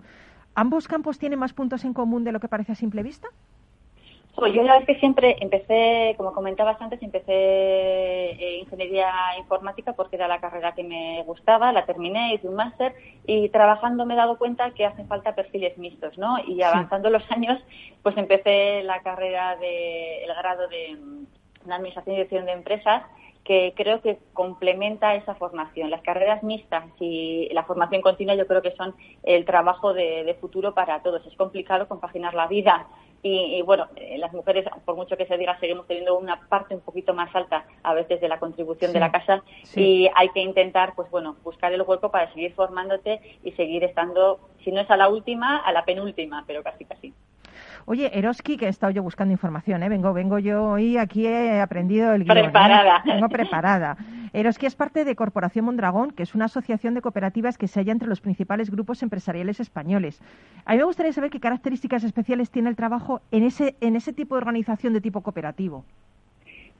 ¿Ambos 0.56 0.88
campos 0.88 1.20
tienen 1.20 1.38
más 1.38 1.54
puntos 1.54 1.86
en 1.86 1.94
común 1.94 2.24
de 2.24 2.32
lo 2.32 2.40
que 2.40 2.48
parece 2.48 2.72
a 2.72 2.76
simple 2.76 3.04
vista? 3.04 3.28
Pues 4.36 4.54
yo 4.54 4.64
la 4.64 4.74
verdad 4.74 4.90
es 4.90 4.96
que 4.96 5.00
siempre 5.00 5.38
empecé, 5.40 6.14
como 6.18 6.34
comentabas 6.34 6.82
antes, 6.82 7.02
empecé 7.02 7.32
eh, 7.32 8.58
ingeniería 8.60 9.10
informática 9.40 9.94
porque 9.94 10.18
era 10.18 10.28
la 10.28 10.42
carrera 10.42 10.74
que 10.74 10.84
me 10.84 11.24
gustaba, 11.24 11.72
la 11.72 11.86
terminé, 11.86 12.34
hice 12.34 12.50
un 12.50 12.56
máster 12.56 12.94
y 13.26 13.48
trabajando 13.50 14.06
me 14.06 14.14
he 14.14 14.18
dado 14.18 14.38
cuenta 14.38 14.72
que 14.72 14.86
hacen 14.86 15.08
falta 15.08 15.36
perfiles 15.36 15.78
mixtos, 15.78 16.18
¿no? 16.18 16.38
Y 16.46 16.62
avanzando 16.64 17.10
los 17.10 17.24
años, 17.32 17.62
pues 18.04 18.18
empecé 18.18 18.84
la 18.84 19.02
carrera 19.04 19.56
de, 19.56 20.26
el 20.26 20.34
grado 20.36 20.68
de, 20.68 20.98
de 21.64 21.74
Administración 21.74 22.16
y 22.16 22.18
Dirección 22.18 22.46
de 22.46 22.52
Empresas 22.52 23.04
que 23.46 23.74
creo 23.78 24.02
que 24.02 24.18
complementa 24.34 25.14
esa 25.14 25.36
formación. 25.36 25.92
Las 25.92 26.02
carreras 26.02 26.44
mixtas 26.44 26.84
y 27.00 27.48
la 27.54 27.64
formación 27.64 28.02
continua 28.02 28.34
yo 28.34 28.48
creo 28.48 28.64
que 28.64 28.76
son 28.76 28.96
el 29.22 29.46
trabajo 29.46 29.94
de, 29.94 30.36
futuro 30.42 30.74
para 30.74 31.02
todos. 31.04 31.26
Es 31.28 31.36
complicado 31.38 31.88
compaginar 31.88 32.34
la 32.34 32.48
vida 32.48 32.88
y, 33.28 33.60
bueno, 33.64 33.88
eh, 33.96 34.20
las 34.20 34.32
mujeres, 34.34 34.66
por 34.86 34.96
mucho 34.96 35.18
que 35.18 35.26
se 35.26 35.36
diga, 35.36 35.60
seguimos 35.60 35.88
teniendo 35.88 36.16
una 36.16 36.48
parte 36.48 36.76
un 36.76 36.82
poquito 36.82 37.16
más 37.16 37.36
alta 37.36 37.66
a 37.82 37.96
veces 37.96 38.22
de 38.22 38.30
la 38.30 38.38
contribución 38.38 38.94
de 38.94 39.00
la 39.00 39.12
casa 39.12 39.42
y 39.76 40.08
hay 40.14 40.30
que 40.30 40.42
intentar, 40.42 40.94
pues 40.96 41.10
bueno, 41.10 41.36
buscar 41.44 41.74
el 41.74 41.82
hueco 41.82 42.12
para 42.12 42.32
seguir 42.34 42.54
formándote 42.54 43.40
y 43.44 43.52
seguir 43.54 43.84
estando, 43.84 44.40
si 44.64 44.72
no 44.72 44.80
es 44.80 44.92
a 44.92 44.96
la 44.96 45.10
última, 45.10 45.58
a 45.58 45.72
la 45.72 45.86
penúltima, 45.86 46.44
pero 46.46 46.62
casi 46.62 46.86
casi. 46.86 47.16
Oye, 47.88 48.18
Eroski, 48.18 48.58
que 48.58 48.66
he 48.66 48.70
estado 48.70 48.92
yo 48.92 49.04
buscando 49.04 49.32
información, 49.32 49.84
¿eh? 49.84 49.90
vengo, 49.90 50.12
vengo 50.12 50.40
yo 50.40 50.64
hoy 50.64 50.98
aquí 50.98 51.28
he 51.28 51.62
aprendido 51.62 52.14
el 52.14 52.24
guion. 52.24 52.38
¿eh? 52.38 52.42
Preparada. 52.42 53.04
Vengo 53.06 53.30
preparada. 53.30 53.98
Eroski 54.34 54.66
es 54.66 54.76
parte 54.76 55.06
de 55.06 55.16
Corporación 55.16 55.66
Mondragón, 55.66 56.10
que 56.10 56.24
es 56.24 56.34
una 56.34 56.46
asociación 56.46 56.96
de 56.96 57.02
cooperativas 57.02 57.60
que 57.60 57.68
se 57.68 57.80
halla 57.80 57.92
entre 57.92 58.10
los 58.10 58.22
principales 58.22 58.72
grupos 58.72 59.04
empresariales 59.04 59.60
españoles. 59.60 60.20
A 60.66 60.72
mí 60.72 60.80
me 60.80 60.84
gustaría 60.84 61.14
saber 61.14 61.30
qué 61.30 61.40
características 61.40 62.04
especiales 62.04 62.50
tiene 62.50 62.70
el 62.70 62.76
trabajo 62.76 63.22
en 63.30 63.44
ese, 63.44 63.76
en 63.82 63.96
ese 63.96 64.14
tipo 64.14 64.34
de 64.34 64.40
organización 64.40 64.94
de 64.94 65.02
tipo 65.02 65.22
cooperativo. 65.22 65.86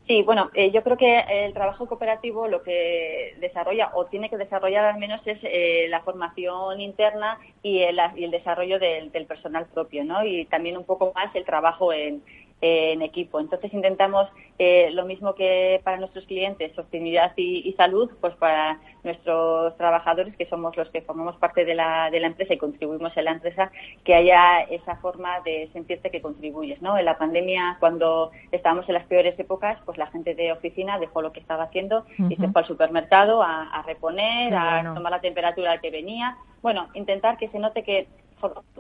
Sí, 0.08 0.22
bueno, 0.22 0.52
eh, 0.54 0.70
yo 0.70 0.84
creo 0.84 0.98
que 0.98 1.20
el 1.28 1.54
trabajo 1.54 1.88
cooperativo 1.88 2.48
lo 2.48 2.62
que 2.62 3.36
desarrolla 3.40 3.90
o 3.96 4.06
tiene 4.06 4.30
que 4.30 4.38
desarrollar 4.38 4.86
al 4.86 5.00
menos 5.00 5.20
es 5.26 5.40
eh, 5.42 5.88
la 5.90 6.02
formación 6.02 6.80
interna 6.80 7.40
y 7.64 7.80
el, 7.82 7.98
desarrollo 8.30 8.78
del, 8.78 9.12
del, 9.12 9.26
personal 9.26 9.66
propio, 9.66 10.04
¿no? 10.04 10.24
Y 10.24 10.46
también 10.46 10.78
un 10.78 10.84
poco 10.84 11.12
más 11.16 11.36
el 11.36 11.44
trabajo 11.44 11.92
en, 11.92 12.22
en 12.62 13.02
equipo. 13.02 13.40
Entonces 13.40 13.74
intentamos 13.74 14.28
eh, 14.58 14.90
lo 14.92 15.06
mismo 15.06 15.36
que 15.36 15.82
para 15.84 15.98
nuestros 15.98 16.26
clientes, 16.26 16.74
sostenibilidad 16.74 17.34
y, 17.36 17.74
salud, 17.74 18.10
pues 18.22 18.34
para 18.36 18.80
nuestros 19.04 19.76
trabajadores, 19.78 20.36
que 20.38 20.48
somos 20.48 20.76
los 20.78 20.90
que 20.90 21.02
formamos 21.02 21.36
parte 21.38 21.66
de 21.66 21.76
la, 21.76 22.10
de 22.10 22.20
la 22.20 22.28
empresa 22.28 22.54
y 22.54 22.58
contribuimos 22.58 23.16
en 23.18 23.26
la 23.26 23.32
empresa, 23.32 23.72
que 24.04 24.16
haya 24.16 24.62
esa 24.62 24.96
forma 24.98 25.42
de 25.42 25.70
sentirte 25.74 26.10
que 26.10 26.22
contribuyes. 26.22 26.82
¿no? 26.82 26.98
En 26.98 27.06
la 27.06 27.18
pandemia, 27.18 27.78
cuando 27.80 28.32
estábamos 28.52 28.88
en 28.88 28.96
las 28.96 29.06
peores 29.06 29.38
épocas, 29.38 29.78
pues 29.86 29.98
la 29.98 30.08
gente 30.08 30.34
de 30.34 30.52
oficina 30.52 30.98
dejó 30.98 31.22
lo 31.22 31.34
que 31.34 31.42
estaba 31.42 31.66
haciendo 31.66 32.06
y 32.30 32.36
se 32.36 32.48
fue 32.48 32.62
al 32.62 32.68
supermercado 32.68 33.44
a, 33.44 33.84
reponer, 33.86 34.56
a 34.56 34.94
tomar 34.96 35.12
la 35.12 35.22
temperatura 35.22 35.80
que 35.80 35.92
venía. 35.92 36.38
Bueno, 36.62 36.88
intentar 36.94 37.38
que 37.38 37.50
se 37.50 37.60
note 37.60 37.84
que 37.84 38.08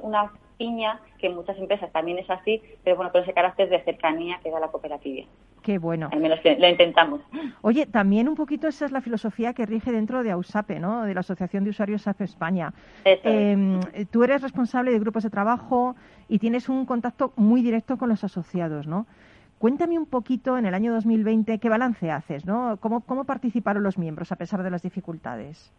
una 0.01 0.31
piña, 0.57 0.99
que 1.19 1.27
en 1.27 1.35
muchas 1.35 1.57
empresas 1.57 1.91
también 1.91 2.17
es 2.17 2.29
así, 2.29 2.61
pero 2.83 2.95
bueno, 2.95 3.11
con 3.11 3.23
ese 3.23 3.33
carácter 3.33 3.69
de 3.69 3.83
cercanía 3.83 4.39
que 4.41 4.51
da 4.51 4.59
la 4.59 4.69
cooperativa. 4.69 5.25
Qué 5.61 5.79
bueno. 5.79 6.09
Al 6.11 6.19
menos 6.19 6.39
lo 6.43 6.69
intentamos. 6.69 7.21
Oye, 7.61 7.87
también 7.87 8.29
un 8.29 8.35
poquito 8.35 8.67
esa 8.67 8.85
es 8.85 8.91
la 8.91 9.01
filosofía 9.01 9.53
que 9.53 9.65
rige 9.65 9.91
dentro 9.91 10.23
de 10.23 10.29
AUSAPE, 10.29 10.79
¿no? 10.79 11.03
De 11.05 11.13
la 11.15 11.21
Asociación 11.21 11.63
de 11.63 11.71
Usuarios 11.71 12.07
APE 12.07 12.23
España. 12.23 12.71
Em, 13.03 13.79
tú 14.11 14.23
eres 14.23 14.43
responsable 14.43 14.91
de 14.91 14.99
grupos 14.99 15.23
de 15.23 15.31
trabajo 15.31 15.95
y 16.29 16.37
tienes 16.37 16.69
un 16.69 16.85
contacto 16.85 17.33
muy 17.35 17.63
directo 17.63 17.97
con 17.97 18.09
los 18.09 18.23
asociados, 18.23 18.85
¿no? 18.85 19.07
Cuéntame 19.57 19.97
un 19.97 20.05
poquito 20.05 20.57
en 20.57 20.67
el 20.67 20.75
año 20.75 20.93
2020 20.93 21.57
qué 21.57 21.69
balance 21.69 22.11
haces, 22.11 22.45
¿no? 22.45 22.77
¿Cómo, 22.79 23.01
cómo 23.01 23.23
participaron 23.23 23.81
los 23.81 23.97
miembros 23.97 24.31
a 24.31 24.35
pesar 24.35 24.61
de 24.61 24.69
las 24.69 24.83
dificultades? 24.83 25.73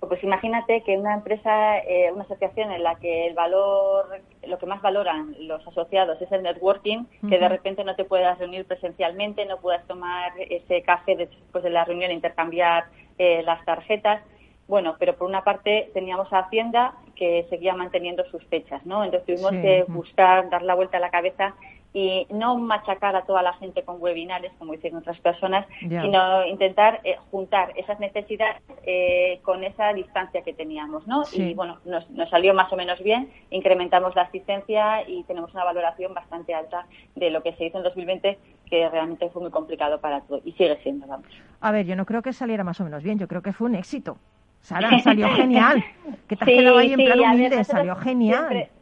Pues 0.00 0.22
imagínate 0.22 0.82
que 0.82 0.96
una 0.96 1.14
empresa, 1.14 1.78
eh, 1.78 2.10
una 2.12 2.22
asociación 2.22 2.70
en 2.70 2.84
la 2.84 2.94
que 2.94 3.26
el 3.26 3.34
valor, 3.34 4.20
lo 4.46 4.58
que 4.58 4.66
más 4.66 4.80
valoran 4.80 5.34
los 5.40 5.66
asociados 5.66 6.22
es 6.22 6.30
el 6.30 6.44
networking, 6.44 7.04
que 7.28 7.38
de 7.38 7.48
repente 7.48 7.82
no 7.82 7.96
te 7.96 8.04
puedas 8.04 8.38
reunir 8.38 8.64
presencialmente, 8.64 9.44
no 9.44 9.58
puedas 9.58 9.84
tomar 9.88 10.32
ese 10.38 10.82
café 10.82 11.16
después 11.16 11.64
de 11.64 11.70
la 11.70 11.84
reunión, 11.84 12.12
intercambiar 12.12 12.84
eh, 13.18 13.42
las 13.42 13.64
tarjetas. 13.64 14.22
Bueno, 14.68 14.94
pero 15.00 15.16
por 15.16 15.28
una 15.28 15.42
parte 15.42 15.90
teníamos 15.92 16.32
a 16.32 16.40
Hacienda 16.40 16.94
que 17.16 17.46
seguía 17.50 17.74
manteniendo 17.74 18.24
sus 18.26 18.44
fechas, 18.44 18.86
¿no? 18.86 19.02
Entonces 19.02 19.26
tuvimos 19.26 19.50
que 19.50 19.84
buscar, 19.88 20.48
dar 20.48 20.62
la 20.62 20.76
vuelta 20.76 20.98
a 20.98 21.00
la 21.00 21.10
cabeza 21.10 21.56
y 21.98 22.26
no 22.30 22.56
machacar 22.58 23.16
a 23.16 23.22
toda 23.22 23.42
la 23.42 23.54
gente 23.54 23.82
con 23.82 24.00
webinars, 24.00 24.52
como 24.56 24.72
dicen 24.72 24.94
otras 24.94 25.18
personas, 25.18 25.66
sino 25.80 26.46
intentar 26.46 27.00
eh, 27.02 27.16
juntar 27.32 27.72
esas 27.74 27.98
necesidades 27.98 28.62
eh, 28.84 29.40
con 29.42 29.64
esa 29.64 29.92
distancia 29.92 30.42
que 30.42 30.52
teníamos, 30.52 31.08
¿no? 31.08 31.24
Y 31.32 31.54
bueno, 31.54 31.78
nos, 31.84 32.08
nos, 32.10 32.30
salió 32.30 32.54
más 32.54 32.72
o 32.72 32.76
menos 32.76 33.02
bien, 33.02 33.30
incrementamos 33.50 34.14
la 34.14 34.22
asistencia 34.22 35.08
y 35.08 35.24
tenemos 35.24 35.52
una 35.54 35.64
valoración 35.64 36.14
bastante 36.14 36.54
alta 36.54 36.86
de 37.16 37.30
lo 37.30 37.42
que 37.42 37.54
se 37.54 37.64
hizo 37.66 37.78
en 37.78 37.84
2020, 37.84 38.38
que 38.70 38.88
realmente 38.88 39.28
fue 39.30 39.42
muy 39.42 39.50
complicado 39.50 40.00
para 40.00 40.20
todo 40.20 40.40
y 40.44 40.52
sigue 40.52 40.78
siendo, 40.84 41.08
vamos. 41.08 41.26
A 41.60 41.72
ver, 41.72 41.84
yo 41.84 41.96
no 41.96 42.06
creo 42.06 42.22
que 42.22 42.32
saliera 42.32 42.62
más 42.62 42.80
o 42.80 42.84
menos 42.84 43.02
bien, 43.02 43.18
yo 43.18 43.26
creo 43.26 43.42
que 43.42 43.52
fue 43.52 43.66
un 43.66 43.74
éxito. 43.74 44.18
Sara, 44.60 44.96
salió 45.00 45.28
genial. 45.34 45.82
Que 46.28 46.36
te 46.36 46.44
has 46.44 46.48
quedado 46.48 46.78
ahí 46.78 46.92
en 46.92 47.04
plan 47.04 47.18
humilde, 47.18 47.64
salió 47.64 47.96
genial 47.96 48.48
siempre 48.48 48.77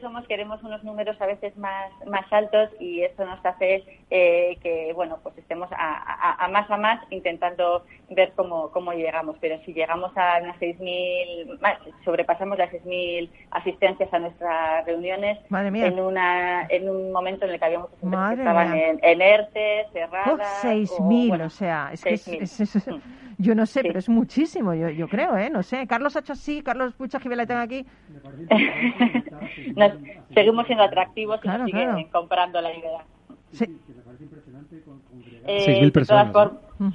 somos 0.00 0.26
queremos 0.26 0.62
unos 0.62 0.82
números 0.84 1.20
a 1.20 1.26
veces 1.26 1.56
más 1.56 1.90
más 2.06 2.30
altos 2.32 2.70
y 2.80 3.02
esto 3.02 3.24
nos 3.24 3.44
hace 3.44 3.84
eh, 4.10 4.56
que 4.62 4.92
bueno 4.94 5.18
pues 5.22 5.36
estemos 5.38 5.68
a, 5.72 6.48
más 6.50 6.70
a 6.70 6.76
más 6.76 7.00
intentando 7.10 7.84
ver 8.10 8.32
cómo, 8.36 8.70
cómo 8.70 8.92
llegamos 8.92 9.36
pero 9.40 9.58
si 9.64 9.72
llegamos 9.72 10.12
a 10.16 10.40
unas 10.42 10.56
6.000 10.58 11.58
sobrepasamos 12.04 12.58
las 12.58 12.70
6.000 12.72 13.30
asistencias 13.50 14.12
a 14.12 14.18
nuestras 14.18 14.84
reuniones 14.86 15.38
en 15.50 16.00
una 16.00 16.66
en 16.68 16.88
un 16.88 17.12
momento 17.12 17.46
en 17.46 17.52
el 17.52 17.58
que 17.58 17.64
habíamos 17.64 17.90
que 17.90 18.06
estaban 18.06 18.74
en, 18.74 19.00
en, 19.02 19.22
ERTE 19.22 19.86
cerradas 19.92 20.64
6.000 20.64 21.44
o, 21.44 21.50
sea 21.50 21.90
es 21.92 22.04
que 22.04 22.14
es, 22.14 22.86
mm. 22.86 23.24
Yo 23.38 23.54
no 23.54 23.66
sé, 23.66 23.82
pero 23.82 23.98
es 23.98 24.08
muchísimo, 24.08 24.74
yo, 24.74 24.88
yo 24.90 25.08
creo, 25.08 25.36
¿eh? 25.36 25.50
No 25.50 25.62
sé. 25.62 25.86
Carlos 25.86 26.16
ha 26.16 26.20
hecho 26.20 26.34
así, 26.34 26.62
Carlos 26.62 26.94
Pucha 26.94 27.18
le 27.18 27.46
tengo 27.46 27.60
aquí. 27.60 27.84
Seguimos 30.32 30.66
siendo 30.66 30.84
atractivos 30.84 31.40
y 31.44 31.64
siguen 31.66 32.08
comprando 32.10 32.60
la 32.60 32.74
idea. 32.74 33.04
Sí. 33.52 33.66
Eh, 35.46 35.64
6.000 35.66 35.92
personas. 35.92 36.32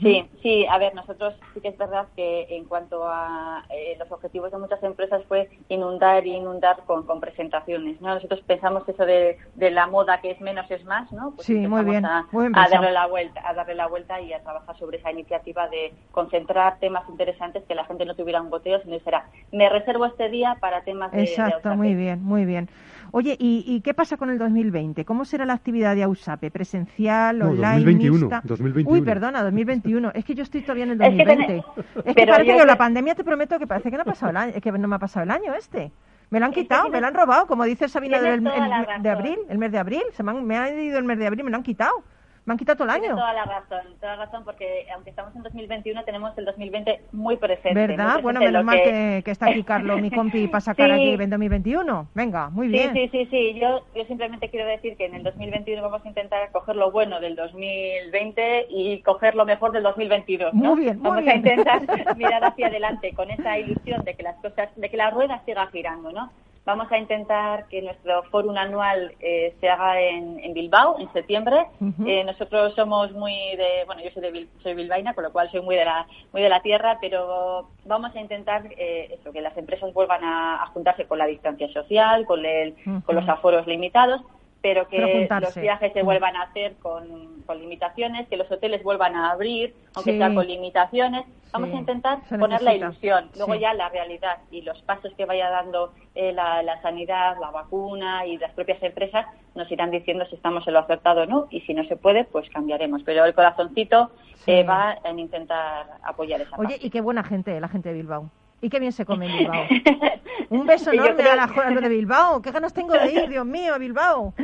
Sí, 0.01 0.29
sí, 0.41 0.65
a 0.69 0.77
ver, 0.77 0.93
nosotros 0.93 1.33
sí 1.53 1.61
que 1.61 1.69
es 1.69 1.77
verdad 1.77 2.07
que 2.15 2.47
en 2.49 2.65
cuanto 2.65 3.07
a 3.07 3.63
eh, 3.69 3.95
los 3.97 4.11
objetivos 4.11 4.51
de 4.51 4.57
muchas 4.57 4.83
empresas 4.83 5.23
fue 5.27 5.49
inundar 5.69 6.27
y 6.27 6.35
inundar 6.35 6.83
con, 6.85 7.05
con 7.05 7.21
presentaciones, 7.21 7.99
¿no? 8.01 8.13
Nosotros 8.13 8.41
pensamos 8.41 8.87
eso 8.89 9.05
de, 9.05 9.37
de, 9.55 9.71
la 9.71 9.87
moda 9.87 10.19
que 10.19 10.31
es 10.31 10.41
menos 10.41 10.69
es 10.69 10.83
más, 10.83 11.09
¿no? 11.13 11.31
Pues 11.31 11.47
sí, 11.47 11.55
muy 11.55 11.85
bien, 11.85 12.05
a, 12.05 12.27
muy 12.31 12.47
bien 12.47 12.57
a, 12.57 12.67
darle 12.67 12.91
la 12.91 13.07
vuelta, 13.07 13.41
a 13.47 13.53
darle 13.53 13.75
la 13.75 13.87
vuelta 13.87 14.19
y 14.19 14.33
a 14.33 14.41
trabajar 14.41 14.77
sobre 14.77 14.97
esa 14.97 15.11
iniciativa 15.11 15.69
de 15.69 15.93
concentrar 16.11 16.77
temas 16.79 17.07
interesantes 17.07 17.63
que 17.63 17.73
la 17.73 17.85
gente 17.85 18.05
no 18.05 18.15
tuviera 18.15 18.41
un 18.41 18.49
goteo, 18.49 18.81
sino 18.81 18.99
será, 18.99 19.29
me 19.53 19.69
reservo 19.69 20.05
este 20.05 20.29
día 20.29 20.57
para 20.59 20.81
temas 20.81 21.11
de 21.13 21.23
Exacto, 21.23 21.75
muy 21.75 21.95
bien, 21.95 22.21
muy 22.21 22.43
bien. 22.43 22.69
Oye, 23.11 23.35
¿y, 23.39 23.63
¿y, 23.67 23.81
qué 23.81 23.93
pasa 23.93 24.17
con 24.17 24.29
el 24.29 24.37
2020? 24.37 25.05
¿Cómo 25.05 25.25
será 25.25 25.45
la 25.45 25.53
actividad 25.53 25.95
de 25.95 26.03
AUSAPE? 26.03 26.51
¿Presencial, 26.51 27.39
no, 27.39 27.49
online, 27.49 27.75
2021, 27.85 28.19
mixta? 28.19 28.41
2021. 28.43 28.93
Uy, 28.93 29.01
perdona, 29.05 29.43
2021. 29.43 30.11
Es 30.13 30.25
que 30.25 30.35
yo 30.35 30.43
estoy 30.43 30.61
todavía 30.61 30.83
en 30.85 30.91
el 30.91 30.97
2020. 30.97 31.57
Es 31.57 31.63
que, 31.63 32.09
es 32.09 32.15
que 32.15 32.27
parece 32.27 32.51
yo 32.51 32.57
que 32.57 32.65
la 32.65 32.77
pandemia 32.77 33.15
te 33.15 33.23
prometo 33.23 33.57
que 33.59 33.67
parece 33.67 33.89
que 33.89 33.97
no 33.97 34.03
ha 34.03 34.05
pasado 34.05 34.29
el 34.31 34.37
año, 34.37 34.53
que 34.61 34.71
no 34.71 34.87
me 34.87 34.95
ha 34.95 34.99
pasado 34.99 35.23
el 35.23 35.31
año 35.31 35.53
este. 35.55 35.91
Me 36.29 36.39
lo 36.39 36.45
han 36.45 36.51
quitado, 36.51 36.89
me 36.89 37.01
lo 37.01 37.07
han 37.07 37.13
robado, 37.15 37.47
como 37.47 37.63
dice 37.63 37.89
Sabina 37.89 38.21
del 38.21 38.45
el- 38.45 39.01
de 39.01 39.09
abril, 39.09 39.39
el 39.49 39.57
mes 39.57 39.71
de 39.71 39.79
abril. 39.79 40.03
Se 40.11 40.21
me, 40.21 40.31
han, 40.31 40.45
me 40.45 40.57
ha 40.57 40.69
ido 40.71 40.99
el 40.99 41.05
mes 41.05 41.17
de 41.17 41.25
abril, 41.25 41.43
me 41.45 41.51
lo 41.51 41.57
han 41.57 41.63
quitado. 41.63 42.03
Me 42.49 42.53
han 42.53 42.57
quitado 42.57 42.77
todo 42.77 42.85
el 42.85 42.95
año. 42.95 43.09
toda 43.15 43.31
la 43.31 43.45
razón, 43.45 43.93
toda 44.01 44.15
la 44.15 44.25
razón, 44.25 44.43
porque 44.43 44.87
aunque 44.95 45.11
estamos 45.11 45.35
en 45.35 45.43
2021 45.43 46.03
tenemos 46.03 46.35
el 46.35 46.45
2020 46.45 46.99
muy 47.11 47.37
presente. 47.37 47.73
muy 47.75 47.87
¿Verdad? 47.89 48.05
presente, 48.05 48.23
Bueno, 48.23 48.39
menos 48.39 48.63
mal 48.63 48.81
que, 48.81 49.21
que 49.23 49.29
está 49.29 49.49
aquí 49.51 49.61
Carlos, 49.63 50.01
mi 50.01 50.09
compi, 50.09 50.47
para 50.51 50.61
sacar 50.61 50.87
Sí. 50.87 50.93
aquí 50.93 51.23
en 51.23 51.29
2021. 51.29 52.07
Venga, 52.15 52.49
muy 52.49 52.65
Sí, 52.69 52.73
bien. 52.73 52.93
sí, 52.93 53.07
sí, 53.11 53.27
sí. 53.29 53.59
Yo, 53.59 53.85
yo 53.95 54.03
simplemente 54.05 54.49
quiero 54.49 54.65
decir 54.67 54.97
que 54.97 55.05
en 55.05 55.13
el 55.13 55.21
2021 55.21 55.79
vamos 55.83 56.03
a 56.03 56.07
intentar 56.07 56.51
coger 56.51 56.75
lo 56.75 56.91
bueno 56.91 57.19
del 57.19 57.35
2020 57.35 58.65
y 58.71 59.01
coger 59.03 59.35
lo 59.35 59.45
mejor 59.45 59.71
del 59.71 59.83
2022. 59.83 60.51
¿no? 60.55 60.73
Muy 60.73 60.85
bien, 60.85 60.97
muy 60.97 61.03
vamos 61.09 61.23
bien. 61.23 61.29
a 61.31 61.35
intentar 61.35 61.81
mirar 62.17 62.43
hacia 62.45 62.65
adelante 62.65 63.13
con 63.13 63.29
esa 63.29 63.59
ilusión 63.59 64.03
de 64.03 64.15
que 64.15 64.23
las 64.23 64.37
cosas, 64.37 64.69
de 64.75 64.89
que 64.89 64.97
la 64.97 65.11
rueda 65.11 65.39
siga 65.45 65.67
girando, 65.67 66.11
¿no? 66.11 66.31
Vamos 66.69 66.91
a 66.91 66.97
intentar 66.99 67.65
que 67.67 67.81
nuestro 67.81 68.21
fórum 68.31 68.55
anual 68.55 69.13
eh, 69.19 69.55
se 69.59 69.67
haga 69.69 69.99
en, 69.99 70.39
en 70.39 70.53
Bilbao 70.53 70.97
en 70.99 71.11
septiembre. 71.13 71.65
Eh, 72.07 72.23
nosotros 72.23 72.75
somos 72.75 73.11
muy 73.13 73.33
de, 73.57 73.85
bueno, 73.87 74.03
yo 74.03 74.11
soy 74.11 74.21
de 74.21 74.31
Bil- 74.31 74.49
soy 74.61 74.75
bilbaína, 74.75 75.15
con 75.15 75.23
lo 75.23 75.31
cual 75.31 75.49
soy 75.51 75.61
muy 75.61 75.75
de 75.75 75.85
la 75.85 76.05
muy 76.31 76.41
de 76.43 76.49
la 76.49 76.61
tierra, 76.61 76.99
pero 77.01 77.69
vamos 77.85 78.15
a 78.15 78.19
intentar 78.21 78.61
eh, 78.77 79.15
eso, 79.19 79.31
que 79.33 79.41
las 79.41 79.57
empresas 79.57 79.91
vuelvan 79.93 80.23
a, 80.23 80.61
a 80.61 80.67
juntarse 80.67 81.05
con 81.07 81.17
la 81.17 81.25
distancia 81.25 81.67
social, 81.73 82.25
con 82.27 82.45
el, 82.45 82.75
con 83.03 83.15
los 83.15 83.27
aforos 83.27 83.65
limitados, 83.65 84.21
pero 84.61 84.87
que 84.89 84.97
Pero 85.29 85.39
los 85.39 85.55
viajes 85.55 85.93
se 85.93 86.01
Mm. 86.03 86.05
vuelvan 86.05 86.35
a 86.35 86.41
hacer 86.43 86.75
con, 86.77 87.43
con 87.45 87.59
limitaciones, 87.59 88.27
que 88.27 88.35
los 88.37 88.51
hoteles 88.51 88.83
vuelvan 88.83 89.15
a 89.15 89.31
abrir, 89.31 89.73
aunque 89.95 90.11
Sí. 90.11 90.17
sea 90.17 90.33
con 90.33 90.45
limitaciones. 90.47 91.25
Vamos 91.53 91.69
Sí, 91.69 91.75
a 91.77 91.79
intentar 91.79 92.19
poner 92.37 92.61
la 92.61 92.75
ilusión, 92.75 93.31
luego 93.35 93.53
Sí. 93.53 93.59
ya 93.61 93.73
la 93.73 93.89
realidad 93.89 94.37
y 94.51 94.61
los 94.61 94.79
pasos 94.83 95.11
que 95.15 95.25
vaya 95.25 95.49
dando 95.49 95.93
eh, 96.15 96.33
la, 96.33 96.61
la 96.63 96.81
sanidad, 96.81 97.37
la 97.39 97.49
vacuna 97.51 98.25
y 98.25 98.37
las 98.37 98.51
propias 98.51 98.83
empresas 98.83 99.25
nos 99.55 99.71
irán 99.71 99.89
diciendo 99.91 100.25
si 100.25 100.35
estamos 100.35 100.67
en 100.67 100.73
lo 100.73 100.79
acertado 100.79 101.21
o 101.21 101.25
no 101.25 101.47
y 101.49 101.61
si 101.61 101.73
no 101.73 101.83
se 101.85 101.95
puede, 101.95 102.25
pues 102.25 102.49
cambiaremos. 102.49 103.01
Pero 103.03 103.23
el 103.25 103.33
corazoncito 103.33 104.11
eh, 104.45 104.63
va 104.63 104.97
en 105.05 105.19
intentar 105.19 105.87
apoyar 106.03 106.41
esa 106.41 106.57
Oye, 106.57 106.71
parte. 106.75 106.85
y 106.85 106.89
qué 106.89 106.99
buena 107.01 107.23
gente, 107.23 107.59
la 107.61 107.69
gente 107.69 107.89
de 107.89 107.95
Bilbao. 107.95 108.29
Y 108.61 108.69
qué 108.69 108.79
bien 108.79 108.91
se 108.91 109.05
come 109.05 109.25
en 109.27 109.37
Bilbao. 109.37 109.63
Un 110.49 110.65
beso 110.65 110.91
enorme 110.91 111.15
creo- 111.15 111.31
a 111.33 111.35
las 111.35 111.51
joras 111.51 111.75
de 111.79 111.87
Bilbao. 111.89 112.41
Qué 112.41 112.51
ganas 112.51 112.73
tengo 112.73 112.93
de 112.93 113.11
ir, 113.11 113.29
Dios 113.29 113.45
mío, 113.45 113.73
a 113.75 113.77
Bilbao. 113.77 114.33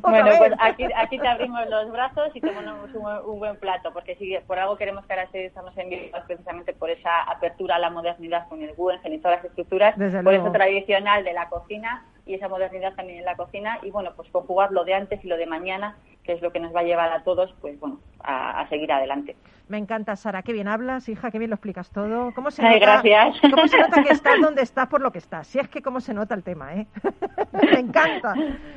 Bueno, 0.00 0.24
vez. 0.26 0.38
pues 0.38 0.52
aquí, 0.60 0.84
aquí 0.96 1.18
te 1.18 1.28
abrimos 1.28 1.60
los 1.68 1.90
brazos 1.92 2.30
y 2.34 2.40
te 2.40 2.50
ponemos 2.50 2.88
un, 2.94 3.30
un 3.30 3.38
buen 3.38 3.56
plato, 3.56 3.92
porque 3.92 4.14
si 4.16 4.36
por 4.46 4.58
algo 4.58 4.76
queremos 4.76 5.04
caracterizarnos 5.06 5.76
en 5.76 5.90
Bilbao 5.90 6.20
es 6.20 6.26
precisamente 6.26 6.72
por 6.72 6.90
esa 6.90 7.22
apertura 7.24 7.76
a 7.76 7.78
la 7.78 7.90
modernidad 7.90 8.48
con 8.48 8.62
el 8.62 8.72
Guggenheim 8.74 9.14
y 9.14 9.18
todas 9.18 9.38
las 9.38 9.44
estructuras, 9.46 9.96
Desde 9.98 10.22
por 10.22 10.32
luego. 10.32 10.44
eso 10.46 10.52
tradicional 10.52 11.24
de 11.24 11.32
la 11.32 11.48
cocina 11.48 12.04
y 12.26 12.34
esa 12.34 12.48
modernidad 12.48 12.94
también 12.94 13.18
en 13.20 13.24
la 13.24 13.36
cocina 13.36 13.78
y 13.82 13.90
bueno, 13.90 14.10
pues 14.16 14.28
conjugar 14.30 14.70
lo 14.72 14.84
de 14.84 14.94
antes 14.94 15.24
y 15.24 15.28
lo 15.28 15.36
de 15.36 15.46
mañana, 15.46 15.96
que 16.24 16.32
es 16.34 16.42
lo 16.42 16.52
que 16.52 16.60
nos 16.60 16.74
va 16.74 16.80
a 16.80 16.84
llevar 16.84 17.12
a 17.12 17.24
todos, 17.24 17.52
pues 17.60 17.78
bueno, 17.80 17.98
a, 18.22 18.60
a 18.60 18.68
seguir 18.68 18.92
adelante. 18.92 19.36
Me 19.68 19.78
encanta, 19.78 20.14
Sara. 20.16 20.42
Qué 20.42 20.52
bien 20.52 20.68
hablas, 20.68 21.08
hija, 21.08 21.30
qué 21.30 21.38
bien 21.38 21.50
lo 21.50 21.54
explicas 21.54 21.90
todo. 21.90 22.32
¿Cómo 22.34 22.50
se 22.50 22.62
Ay, 22.62 22.78
nota, 22.78 23.00
gracias. 23.02 23.40
¿Cómo 23.40 23.66
se 23.66 23.78
nota 23.78 24.02
que 24.02 24.10
estás 24.12 24.40
donde 24.40 24.62
estás 24.62 24.86
por 24.88 25.00
lo 25.00 25.10
que 25.10 25.18
estás? 25.18 25.46
Si 25.46 25.58
es 25.58 25.68
que 25.68 25.80
cómo 25.82 26.00
se 26.00 26.12
nota 26.14 26.34
el 26.34 26.42
tema, 26.44 26.74
¿eh? 26.74 26.86
Me 27.72 27.78
encanta 27.80 28.34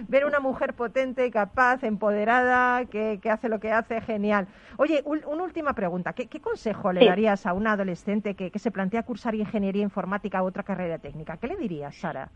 ver 0.07 0.25
una 0.25 0.39
mujer 0.39 0.73
potente, 0.73 1.29
capaz, 1.31 1.83
empoderada, 1.83 2.85
que, 2.85 3.19
que 3.21 3.29
hace 3.29 3.49
lo 3.49 3.59
que 3.59 3.71
hace, 3.71 3.99
genial. 4.01 4.47
Oye, 4.77 5.03
ul- 5.03 5.25
una 5.27 5.43
última 5.43 5.73
pregunta. 5.73 6.13
¿Qué, 6.13 6.27
qué 6.27 6.39
consejo 6.39 6.93
le 6.93 7.05
darías 7.05 7.45
a 7.45 7.53
una 7.53 7.73
adolescente 7.73 8.35
que, 8.35 8.49
que 8.51 8.59
se 8.59 8.71
plantea 8.71 9.03
cursar 9.03 9.35
ingeniería 9.35 9.83
informática 9.83 10.41
u 10.43 10.47
otra 10.47 10.63
carrera 10.63 10.97
técnica? 10.97 11.37
¿Qué 11.37 11.47
le 11.47 11.57
dirías, 11.57 11.95
Sara? 11.95 12.29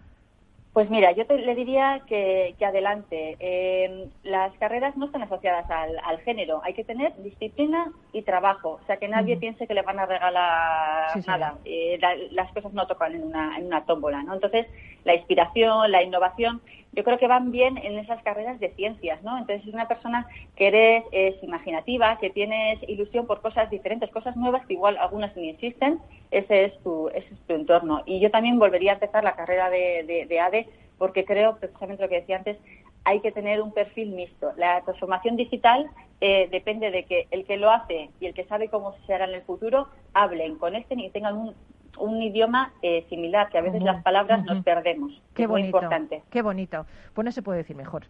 Pues 0.71 0.87
mira, 0.89 1.11
yo 1.13 1.25
te, 1.25 1.37
le 1.39 1.55
diría 1.55 2.03
que, 2.07 2.55
que 2.59 2.65
adelante. 2.65 3.35
Eh, 3.39 4.07
las 4.23 4.53
carreras 4.59 4.95
no 4.95 5.07
están 5.07 5.23
asociadas 5.23 5.69
al, 5.69 5.97
al 6.05 6.19
género. 6.19 6.61
Hay 6.63 6.73
que 6.75 6.83
tener 6.83 7.11
disciplina 7.23 7.91
y 8.13 8.21
trabajo. 8.21 8.79
O 8.81 8.85
sea, 8.85 8.97
que 8.97 9.07
nadie 9.07 9.35
piense 9.37 9.65
que 9.67 9.73
le 9.73 9.81
van 9.81 9.99
a 9.99 10.05
regalar 10.05 11.09
Sí, 11.13 11.21
nada. 11.27 11.57
Eh, 11.65 11.97
la- 11.99 12.15
las 12.31 12.51
cosas 12.53 12.71
no 12.73 12.85
tocan 12.85 13.15
en 13.15 13.23
una, 13.23 13.57
en 13.57 13.65
una 13.65 13.83
tómbola, 13.85 14.21
¿no? 14.21 14.35
Entonces, 14.35 14.67
la 15.05 15.15
inspiración, 15.15 15.91
la 15.91 16.03
innovación, 16.03 16.61
yo 16.93 17.03
creo 17.03 17.17
que 17.17 17.27
van 17.27 17.51
bien 17.51 17.77
en 17.77 17.97
esas 17.99 18.21
carreras 18.23 18.59
de 18.59 18.69
ciencias, 18.69 19.21
¿no? 19.23 19.37
Entonces, 19.37 19.67
es 19.67 19.73
una 19.73 19.87
persona 19.87 20.27
que 20.55 20.67
eres 20.67 21.03
es 21.11 21.41
imaginativa, 21.43 22.17
que 22.17 22.29
tienes 22.29 22.79
ilusión 22.87 23.27
por 23.27 23.41
cosas 23.41 23.69
diferentes, 23.69 24.09
cosas 24.09 24.35
nuevas 24.35 24.65
que 24.65 24.73
igual 24.73 24.97
algunas 24.97 25.35
ni 25.35 25.49
existen. 25.49 25.99
Ese 26.31 26.65
es 26.65 26.83
tu, 26.83 27.09
ese 27.09 27.33
es 27.33 27.39
tu 27.47 27.53
entorno. 27.53 28.01
Y 28.05 28.19
yo 28.19 28.31
también 28.31 28.57
volvería 28.57 28.91
a 28.91 28.93
empezar 28.95 29.23
la 29.23 29.35
carrera 29.35 29.69
de, 29.69 30.03
de, 30.03 30.25
de 30.25 30.39
ADE 30.39 30.69
porque 30.97 31.25
creo, 31.25 31.57
precisamente 31.57 32.03
lo 32.03 32.09
que 32.09 32.19
decía 32.19 32.37
antes, 32.37 32.57
hay 33.05 33.21
que 33.21 33.31
tener 33.31 33.61
un 33.61 33.71
perfil 33.71 34.11
mixto. 34.11 34.51
La 34.57 34.81
transformación 34.81 35.35
digital 35.35 35.89
eh, 36.21 36.49
depende 36.51 36.91
de 36.91 37.05
que 37.05 37.27
el 37.31 37.45
que 37.45 37.57
lo 37.57 37.71
hace 37.71 38.09
y 38.19 38.25
el 38.25 38.33
que 38.33 38.43
sabe 38.43 38.67
cómo 38.67 38.93
se 39.07 39.13
hará 39.13 39.25
en 39.25 39.33
el 39.33 39.41
futuro 39.43 39.87
hablen, 40.13 40.57
conecten 40.57 40.99
y 40.99 41.09
tengan 41.09 41.37
un, 41.37 41.55
un 41.99 42.21
idioma 42.21 42.71
eh, 42.81 43.05
similar, 43.09 43.49
que 43.49 43.57
a 43.57 43.61
veces 43.61 43.81
las 43.81 44.01
palabras 44.03 44.43
nos 44.45 44.63
perdemos. 44.63 45.11
Qué 45.33 45.43
es 45.43 45.49
muy 45.49 45.61
bonito. 45.61 45.77
importante. 45.77 46.23
Qué 46.29 46.41
bonito. 46.41 46.85
Pues 47.13 47.25
no 47.25 47.31
se 47.31 47.41
puede 47.41 47.59
decir 47.59 47.75
mejor. 47.75 48.05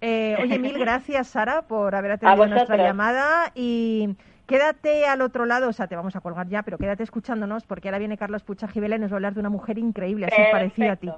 Eh, 0.00 0.36
oye, 0.42 0.58
mil 0.58 0.78
gracias, 0.78 1.28
Sara, 1.28 1.62
por 1.62 1.94
haber 1.94 2.12
atendido 2.12 2.46
nuestra 2.46 2.76
llamada 2.76 3.52
y 3.54 4.16
quédate 4.46 5.06
al 5.06 5.20
otro 5.22 5.46
lado, 5.46 5.68
o 5.68 5.72
sea, 5.72 5.86
te 5.86 5.96
vamos 5.96 6.16
a 6.16 6.20
colgar 6.20 6.48
ya, 6.48 6.62
pero 6.62 6.78
quédate 6.78 7.02
escuchándonos 7.02 7.64
porque 7.64 7.88
ahora 7.88 7.98
viene 7.98 8.16
Carlos 8.16 8.42
Pucha 8.42 8.66
Gibela 8.66 8.96
y 8.96 8.98
nos 8.98 9.10
va 9.10 9.14
a 9.14 9.18
hablar 9.18 9.34
de 9.34 9.40
una 9.40 9.50
mujer 9.50 9.78
increíble, 9.78 10.26
así 10.26 10.36
Perfecto. 10.36 10.56
parecida 10.56 10.92
a 10.92 10.96
ti. 10.96 11.10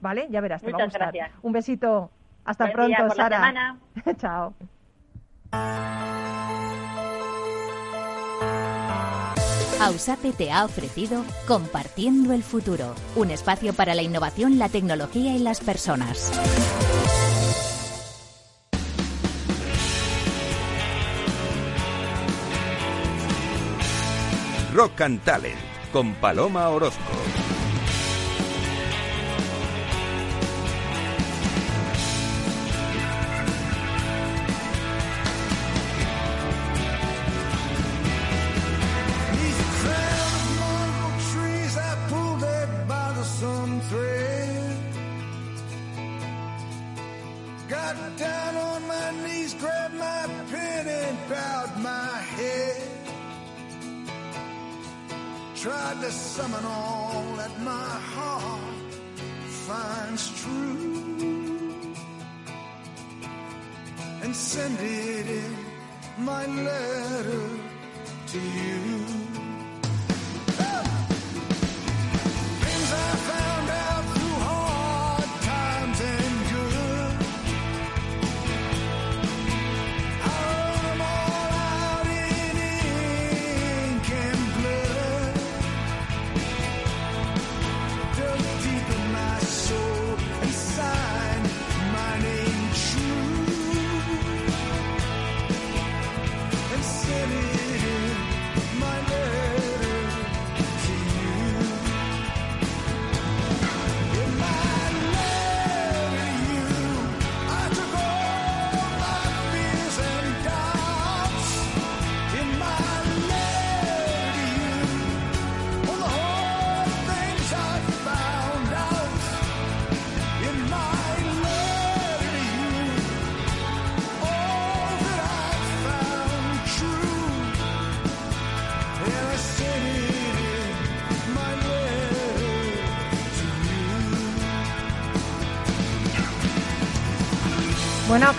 ¿Vale? 0.00 0.26
Ya 0.30 0.40
verás, 0.40 0.62
te 0.62 0.72
va 0.72 0.78
a 0.78 0.84
gustar. 0.84 1.12
gracias. 1.12 1.30
Un 1.42 1.52
besito. 1.52 2.10
Hasta 2.44 2.64
Buen 2.64 2.94
pronto, 2.94 3.14
Sara. 3.14 3.76
Chao. 4.16 4.54
Ausape 9.80 10.32
te 10.32 10.52
ha 10.52 10.66
ofrecido 10.66 11.24
Compartiendo 11.46 12.34
el 12.34 12.42
Futuro, 12.42 12.94
un 13.16 13.30
espacio 13.30 13.72
para 13.72 13.94
la 13.94 14.02
innovación, 14.02 14.58
la 14.58 14.68
tecnología 14.68 15.34
y 15.34 15.38
las 15.38 15.60
personas. 15.60 16.30
Rock 24.74 25.00
and 25.00 25.24
Talent 25.24 25.56
con 25.92 26.12
Paloma 26.16 26.68
Orozco. 26.68 27.39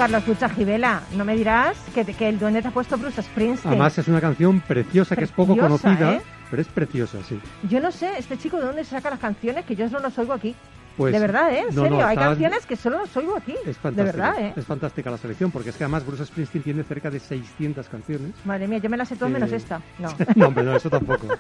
Carlos 0.02 0.28
Lucha 0.28 0.50
Gibela, 0.50 1.04
no 1.16 1.24
me 1.24 1.36
dirás 1.36 1.78
que, 1.94 2.28
el 2.28 2.40
duende 2.40 2.64
te 2.64 2.70
ha 2.70 2.72
puesto 2.72 2.98
Bruce 2.98 3.22
Springsteen. 3.22 3.70
Además 3.74 3.96
es 4.00 4.08
una 4.08 4.20
canción 4.20 4.60
preciosa 4.60 5.16
que 5.16 5.26
es 5.26 5.32
poco 5.32 5.56
conocida, 5.56 6.14
¿eh? 6.14 6.22
pero 6.50 6.60
es 6.60 6.68
preciosa, 6.68 7.20
sí. 7.30 7.40
Yo 7.70 7.80
no 7.80 7.92
sé, 7.92 8.10
este 8.18 8.36
chico 8.36 8.58
de 8.58 8.66
dónde 8.66 8.84
saca 8.84 9.12
las 9.12 9.20
canciones 9.20 9.64
que 9.64 9.76
yo 9.76 9.88
solo 9.90 10.02
los 10.02 10.18
oigo 10.18 10.34
aquí. 10.34 10.56
Pues, 10.98 11.14
de 11.14 11.20
verdad, 11.20 11.54
¿eh? 11.54 11.66
En 11.70 11.76
no, 11.76 11.84
serio, 11.84 12.00
no, 12.00 12.06
hay 12.08 12.18
canciones 12.18 12.66
que 12.66 12.76
solo 12.78 12.98
los 12.98 13.16
oigo 13.16 13.38
aquí. 13.38 13.54
Es 13.64 13.78
de 13.84 14.04
verdad, 14.04 14.34
¿eh? 14.40 14.54
es 14.56 14.66
fantástica 14.66 15.12
la 15.12 15.20
selección, 15.20 15.52
porque 15.52 15.70
es 15.70 15.76
que 15.76 15.84
además 15.84 16.04
Bruce 16.04 16.26
Springsteen 16.26 16.64
tiene 16.64 16.82
cerca 16.82 17.12
de 17.12 17.20
600 17.20 17.88
canciones. 17.88 18.32
Madre 18.44 18.68
mía, 18.68 18.80
yo 18.80 18.90
me 18.90 18.98
las 18.98 19.08
sé 19.08 19.16
todas 19.16 19.30
Eh, 19.30 19.34
menos 19.36 19.52
esta. 19.52 19.84
No. 20.00 20.10
no, 20.36 20.48
hombre, 20.48 20.64
no, 20.64 20.76
eso 20.76 20.90
tampoco. 20.90 21.28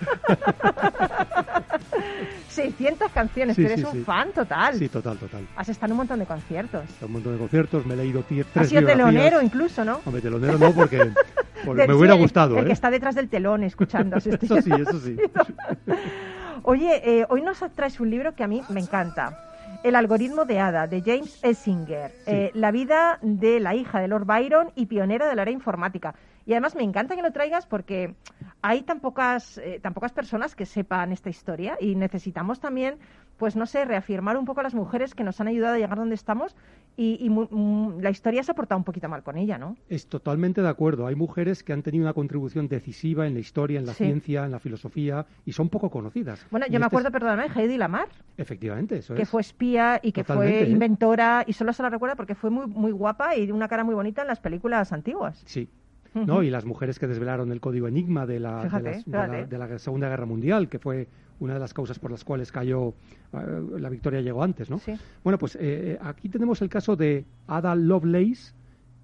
600 2.51 3.11
canciones, 3.11 3.55
Sí, 3.55 3.61
tú 3.63 3.67
eres 3.67 3.79
sí, 3.81 3.97
un 3.97 4.05
fan 4.05 4.31
total. 4.31 4.75
Sí, 4.75 4.89
total, 4.89 5.17
total. 5.17 5.47
Has 5.55 5.69
estado 5.69 5.87
en 5.87 5.91
un 5.93 5.97
montón 5.97 6.19
de 6.19 6.25
conciertos. 6.25 6.83
Un 7.01 7.11
montón 7.13 7.33
de 7.33 7.39
conciertos, 7.39 7.85
me 7.85 7.93
he 7.93 7.97
leído 7.97 8.23
tie- 8.27 8.41
Has 8.41 8.51
tres 8.53 8.69
sido 8.69 8.85
telonero 8.85 9.41
incluso, 9.41 9.83
¿no? 9.85 9.99
Hombre, 10.05 10.21
telonero 10.21 10.57
no, 10.57 10.71
porque, 10.73 11.11
me 11.65 11.93
hubiera 11.93 12.13
gustado, 12.15 12.57
El 12.57 12.63
¿eh? 12.63 12.67
que 12.67 12.73
está 12.73 12.89
detrás 12.91 13.15
del 13.15 13.29
telón 13.29 13.63
escuchando. 13.63 14.17
Eso 14.17 14.61
sí, 14.61 14.71
eso 14.71 14.99
sí. 14.99 15.17
Oye, 16.63 17.01
eh, 17.21 17.25
hoy 17.29 17.41
nos 17.41 17.59
traes 17.73 17.99
un 17.99 18.09
libro 18.09 18.35
que 18.35 18.43
a 18.43 18.47
mí 18.47 18.61
me 18.69 18.79
encanta. 18.79 19.47
El 19.83 19.95
algoritmo 19.95 20.45
de 20.45 20.59
Ada, 20.59 20.85
de 20.85 21.01
James 21.01 21.39
Essinger. 21.41 22.11
Eh, 22.27 22.51
la 22.53 22.71
vida 22.71 23.17
de 23.21 23.59
la 23.59 23.73
hija 23.73 23.99
de 23.99 24.07
Lord 24.07 24.25
Byron 24.25 24.69
y 24.75 24.85
pionera 24.85 25.27
de 25.27 25.35
la 25.35 25.41
era 25.41 25.51
informática. 25.51 26.13
Y 26.45 26.53
además 26.53 26.75
me 26.75 26.83
encanta 26.83 27.15
que 27.15 27.21
lo 27.21 27.31
traigas 27.31 27.65
porque 27.67 28.15
hay 28.61 28.81
tan 28.83 28.99
pocas, 28.99 29.57
eh, 29.59 29.79
tan 29.81 29.93
pocas 29.93 30.11
personas 30.11 30.55
que 30.55 30.65
sepan 30.65 31.11
esta 31.11 31.29
historia 31.29 31.77
y 31.79 31.95
necesitamos 31.95 32.59
también, 32.59 32.95
pues 33.37 33.55
no 33.55 33.65
sé, 33.65 33.85
reafirmar 33.85 34.37
un 34.37 34.45
poco 34.45 34.59
a 34.59 34.63
las 34.63 34.73
mujeres 34.75 35.13
que 35.15 35.23
nos 35.23 35.39
han 35.41 35.47
ayudado 35.47 35.75
a 35.75 35.77
llegar 35.79 35.97
donde 35.97 36.15
estamos 36.15 36.55
y, 36.97 37.17
y 37.23 37.29
mu- 37.29 37.47
mm, 37.49 38.01
la 38.01 38.09
historia 38.09 38.43
se 38.43 38.51
ha 38.51 38.55
portado 38.55 38.77
un 38.77 38.83
poquito 38.83 39.07
mal 39.09 39.23
con 39.23 39.37
ella, 39.37 39.57
¿no? 39.57 39.77
Es 39.89 40.07
totalmente 40.07 40.61
de 40.61 40.69
acuerdo. 40.69 41.07
Hay 41.07 41.15
mujeres 41.15 41.63
que 41.63 41.73
han 41.73 41.81
tenido 41.83 42.03
una 42.05 42.13
contribución 42.13 42.67
decisiva 42.67 43.25
en 43.27 43.33
la 43.33 43.39
historia, 43.39 43.79
en 43.79 43.85
la 43.85 43.93
Sí. 43.93 44.05
ciencia, 44.05 44.45
en 44.45 44.51
la 44.51 44.59
filosofía 44.59 45.25
y 45.45 45.53
son 45.53 45.69
poco 45.69 45.89
conocidas. 45.89 46.45
Bueno, 46.51 46.65
Y 46.67 46.71
yo 46.71 46.79
me 46.79 46.85
este 46.85 46.95
acuerdo, 46.95 47.07
es- 47.09 47.13
perdóname, 47.13 47.47
Heidi 47.55 47.77
Lamar. 47.77 48.09
Efectivamente, 48.37 48.97
eso 48.97 49.15
que 49.15 49.23
es. 49.23 49.29
fue 49.29 49.41
espía 49.41 49.99
y 50.03 50.11
que 50.11 50.23
Totalmente, 50.23 50.59
fue 50.59 50.67
¿eh? 50.67 50.71
inventora 50.71 51.43
y 51.47 51.53
solo 51.53 51.73
se 51.73 51.81
la 51.83 51.89
recuerda 51.89 52.15
porque 52.15 52.35
fue 52.35 52.49
muy 52.49 52.67
muy 52.67 52.91
guapa 52.91 53.35
y 53.35 53.45
de 53.47 53.53
una 53.53 53.67
cara 53.67 53.83
muy 53.83 53.95
bonita 53.95 54.21
en 54.21 54.27
las 54.27 54.39
películas 54.39 54.91
antiguas. 54.91 55.41
Sí. 55.45 55.69
¿No? 56.13 56.43
Y 56.43 56.49
las 56.49 56.65
mujeres 56.65 56.99
que 56.99 57.07
desvelaron 57.07 57.51
el 57.51 57.59
código 57.61 57.87
Enigma 57.87 58.25
de 58.25 58.39
la, 58.39 58.57
de 58.57 58.63
Fíjate, 58.69 58.83
las- 58.91 59.05
de 59.05 59.11
la- 59.11 59.23
fíjate. 59.25 59.45
de 59.47 59.57
la 59.57 59.79
Segunda 59.79 60.09
Guerra 60.09 60.25
Mundial, 60.25 60.67
que 60.69 60.79
fue 60.79 61.07
una 61.39 61.53
de 61.55 61.59
las 61.59 61.73
causas 61.73 61.97
por 61.99 62.11
las 62.11 62.23
cuales 62.23 62.51
cayó, 62.51 62.89
eh, 63.33 63.61
la 63.79 63.89
victoria 63.89 64.21
llegó 64.21 64.43
antes, 64.43 64.69
¿no? 64.69 64.77
Sí. 64.79 64.93
Bueno, 65.23 65.37
pues 65.39 65.57
eh, 65.59 65.97
aquí 66.01 66.29
tenemos 66.29 66.61
el 66.61 66.69
caso 66.69 66.95
de 66.95 67.25
Ada 67.47 67.73
Lovelace, 67.75 68.53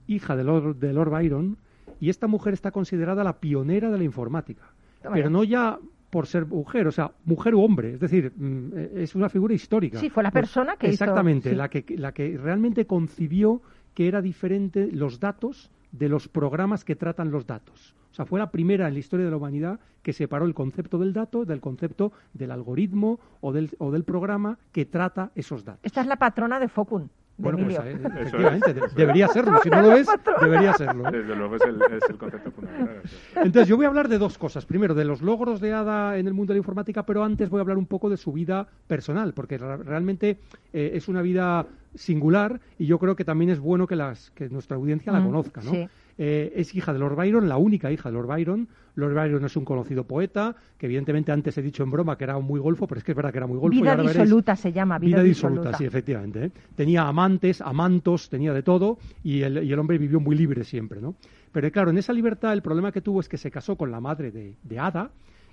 hija 0.08 0.36
de 0.36 0.44
Lord, 0.44 0.76
de 0.78 0.94
Lord 0.94 1.10
Byron, 1.10 1.58
y 2.00 2.10
esta 2.10 2.28
mujer 2.28 2.54
está 2.54 2.72
considerada 2.72 3.24
la 3.24 3.40
pionera 3.40 3.90
de 3.90 3.98
la 3.98 4.04
informática. 4.04 4.64
Toma 5.02 5.16
pero 5.16 5.28
ya. 5.28 5.30
no 5.32 5.44
ya 5.44 5.80
por 6.12 6.28
ser 6.28 6.46
mujer, 6.46 6.88
o 6.88 6.92
sea, 6.92 7.12
mujer 7.26 7.56
u 7.56 7.62
hombre, 7.62 7.94
es 7.94 8.00
decir, 8.00 8.32
mm, 8.36 8.70
eh, 8.76 8.92
es 8.98 9.16
una 9.16 9.30
figura 9.30 9.54
histórica. 9.54 10.00
Sí, 10.00 10.10
fue 10.10 10.24
la 10.24 10.32
Pues, 10.32 10.44
persona 10.44 10.76
que 10.78 10.88
hizo- 10.88 11.04
Exactamente, 11.04 11.50
sí. 11.50 11.56
la, 11.56 11.70
que, 11.70 11.84
la 11.98 12.12
que 12.14 12.38
realmente 12.38 12.86
concibió 12.86 13.62
que 13.94 14.08
era 14.08 14.22
diferente 14.22 14.90
los 14.92 15.20
datos 15.20 15.70
de 15.98 16.10
los 16.10 16.28
programas 16.28 16.84
que 16.84 16.96
tratan 16.96 17.32
los 17.32 17.46
datos. 17.46 17.96
O 18.12 18.16
sea, 18.16 18.26
fue 18.26 18.40
la 18.40 18.52
primera 18.52 18.88
en 18.88 18.94
la 18.94 19.00
historia 19.00 19.26
de 19.26 19.32
la 19.32 19.38
humanidad 19.38 19.80
que 20.02 20.14
separó 20.14 20.46
el 20.46 20.54
concepto 20.54 20.98
del 20.98 21.14
dato 21.14 21.46
del 21.46 21.62
concepto 21.62 22.12
del 22.34 22.52
algoritmo 22.52 23.20
o 23.42 23.52
del, 23.52 23.72
o 23.80 23.92
del 23.92 24.04
programa 24.04 24.58
que 24.72 24.86
trata 24.86 25.32
esos 25.36 25.66
datos. 25.66 25.82
Esta 25.84 26.02
es 26.02 26.08
la 26.08 26.18
patrona 26.18 26.60
de 26.60 26.68
Focun, 26.68 27.12
Bueno, 27.40 27.60
pues 27.64 27.78
eh, 27.78 27.98
efectivamente, 28.04 28.74
de- 28.74 28.82
debería 28.96 29.28
serlo. 29.28 29.60
Si 29.62 29.70
no 29.70 29.82
lo 29.84 29.92
es, 29.94 30.08
debería 30.42 30.74
serlo. 30.74 31.08
¿eh? 31.08 31.12
Desde 31.12 31.36
luego 31.36 31.56
es 31.56 31.62
el, 31.64 31.80
es 31.82 32.10
el 32.10 32.18
concepto 32.18 32.52
fundamental. 32.52 33.02
Entonces, 33.36 33.68
yo 33.68 33.76
voy 33.76 33.86
a 33.86 33.90
hablar 33.90 34.08
de 34.08 34.18
dos 34.18 34.38
cosas. 34.40 34.66
Primero, 34.66 34.96
de 34.96 35.06
los 35.06 35.22
logros 35.22 35.62
de 35.62 35.72
Ada 35.74 36.18
en 36.18 36.28
el 36.28 36.34
mundo 36.34 36.54
de 36.54 36.56
la 36.56 36.60
informática, 36.62 37.06
pero 37.06 37.24
antes 37.24 37.50
voy 37.50 37.60
a 37.60 37.62
hablar 37.62 37.78
un 37.78 37.86
poco 37.86 38.10
de 38.10 38.18
su 38.18 38.34
vida 38.34 38.68
personal, 38.88 39.34
porque 39.34 39.58
realmente 39.60 40.40
eh, 40.74 40.92
es 40.96 41.08
una 41.08 41.22
vida 41.22 41.68
singular 41.94 42.60
y 42.78 42.86
yo 42.86 43.00
creo 43.00 43.16
que 43.16 43.26
también 43.26 43.50
es 43.52 43.60
bueno 43.60 43.88
que, 43.88 43.96
las, 43.96 44.32
que 44.32 44.50
nuestra 44.50 44.78
audiencia 44.78 45.12
la 45.12 45.20
Mm, 45.20 45.26
conozca. 45.26 45.62
¿no? 45.62 45.72
sí. 45.72 45.88
Eh, 46.20 46.54
es 46.56 46.74
hija 46.74 46.94
de 46.94 46.98
Lord 47.00 47.16
Byron, 47.16 47.48
la 47.48 47.58
única 47.58 47.92
hija 47.92 48.10
de 48.10 48.14
Lord 48.14 48.28
Byron. 48.28 48.68
Lord 48.98 49.14
Byron 49.14 49.46
es 49.46 49.56
un 49.56 49.64
conocido 49.64 50.04
poeta, 50.06 50.56
que 50.78 50.88
evidentemente 50.88 51.32
antes 51.32 51.58
he 51.58 51.62
dicho 51.62 51.84
en 51.84 51.92
broma 51.92 52.18
que 52.18 52.24
era 52.26 52.38
muy 52.40 52.60
golfo, 52.60 52.88
pero 52.88 52.98
es 53.00 53.04
que 53.06 53.12
es 53.14 53.16
verdad 53.16 53.32
que 53.32 53.38
era 53.38 53.48
muy 53.48 53.58
golfo. 53.58 53.78
y 53.78 53.82
Vida 53.82 53.96
veréis- 53.96 54.12
disoluta 54.14 54.56
se 54.56 54.74
llama, 54.74 54.98
vida, 55.00 55.18
Vida 55.18 55.24
disoluta, 55.24 55.74
sí, 55.78 55.86
efectivamente. 55.86 56.46
¿eh? 56.46 56.52
Tenía 56.76 57.08
amantes, 57.08 57.62
amantos, 57.62 58.28
tenía 58.30 58.54
de 58.54 58.64
todo 58.64 58.98
y 59.24 59.42
el, 59.44 59.64
y 59.64 59.72
el 59.72 59.80
hombre 59.80 59.98
vivió 59.98 60.20
muy 60.20 60.36
libre 60.36 60.64
siempre, 60.64 61.00
¿no? 61.00 61.16
Pero 61.52 61.72
claro, 61.72 61.92
en 61.92 61.98
esa 62.00 62.12
libertad 62.12 62.54
el 62.54 62.62
problema 62.62 62.92
que 62.92 63.02
tuvo 63.02 63.20
es 63.20 63.30
que 63.30 63.38
se 63.38 63.52
casó 63.52 63.76
con 63.76 63.92
la 63.92 64.00
madre 64.02 64.32
de, 64.32 64.56
de 64.64 64.80
Ada 64.80 65.12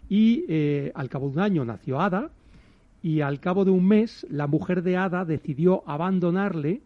y 0.09 0.45
eh, 0.49 0.91
al 0.95 1.09
cabo 1.09 1.29
de 1.29 1.35
un 1.35 1.41
año 1.41 1.65
nació 1.65 2.01
Ada 2.01 2.31
y 3.03 3.21
al 3.21 3.41
cabo 3.41 3.65
de 3.67 3.71
un 3.71 3.87
mes 3.87 4.27
la 4.31 4.47
mujer 4.47 4.83
de 4.83 4.97
Ada 4.97 5.25
decidió 5.27 5.83
abandonarle 5.87 6.81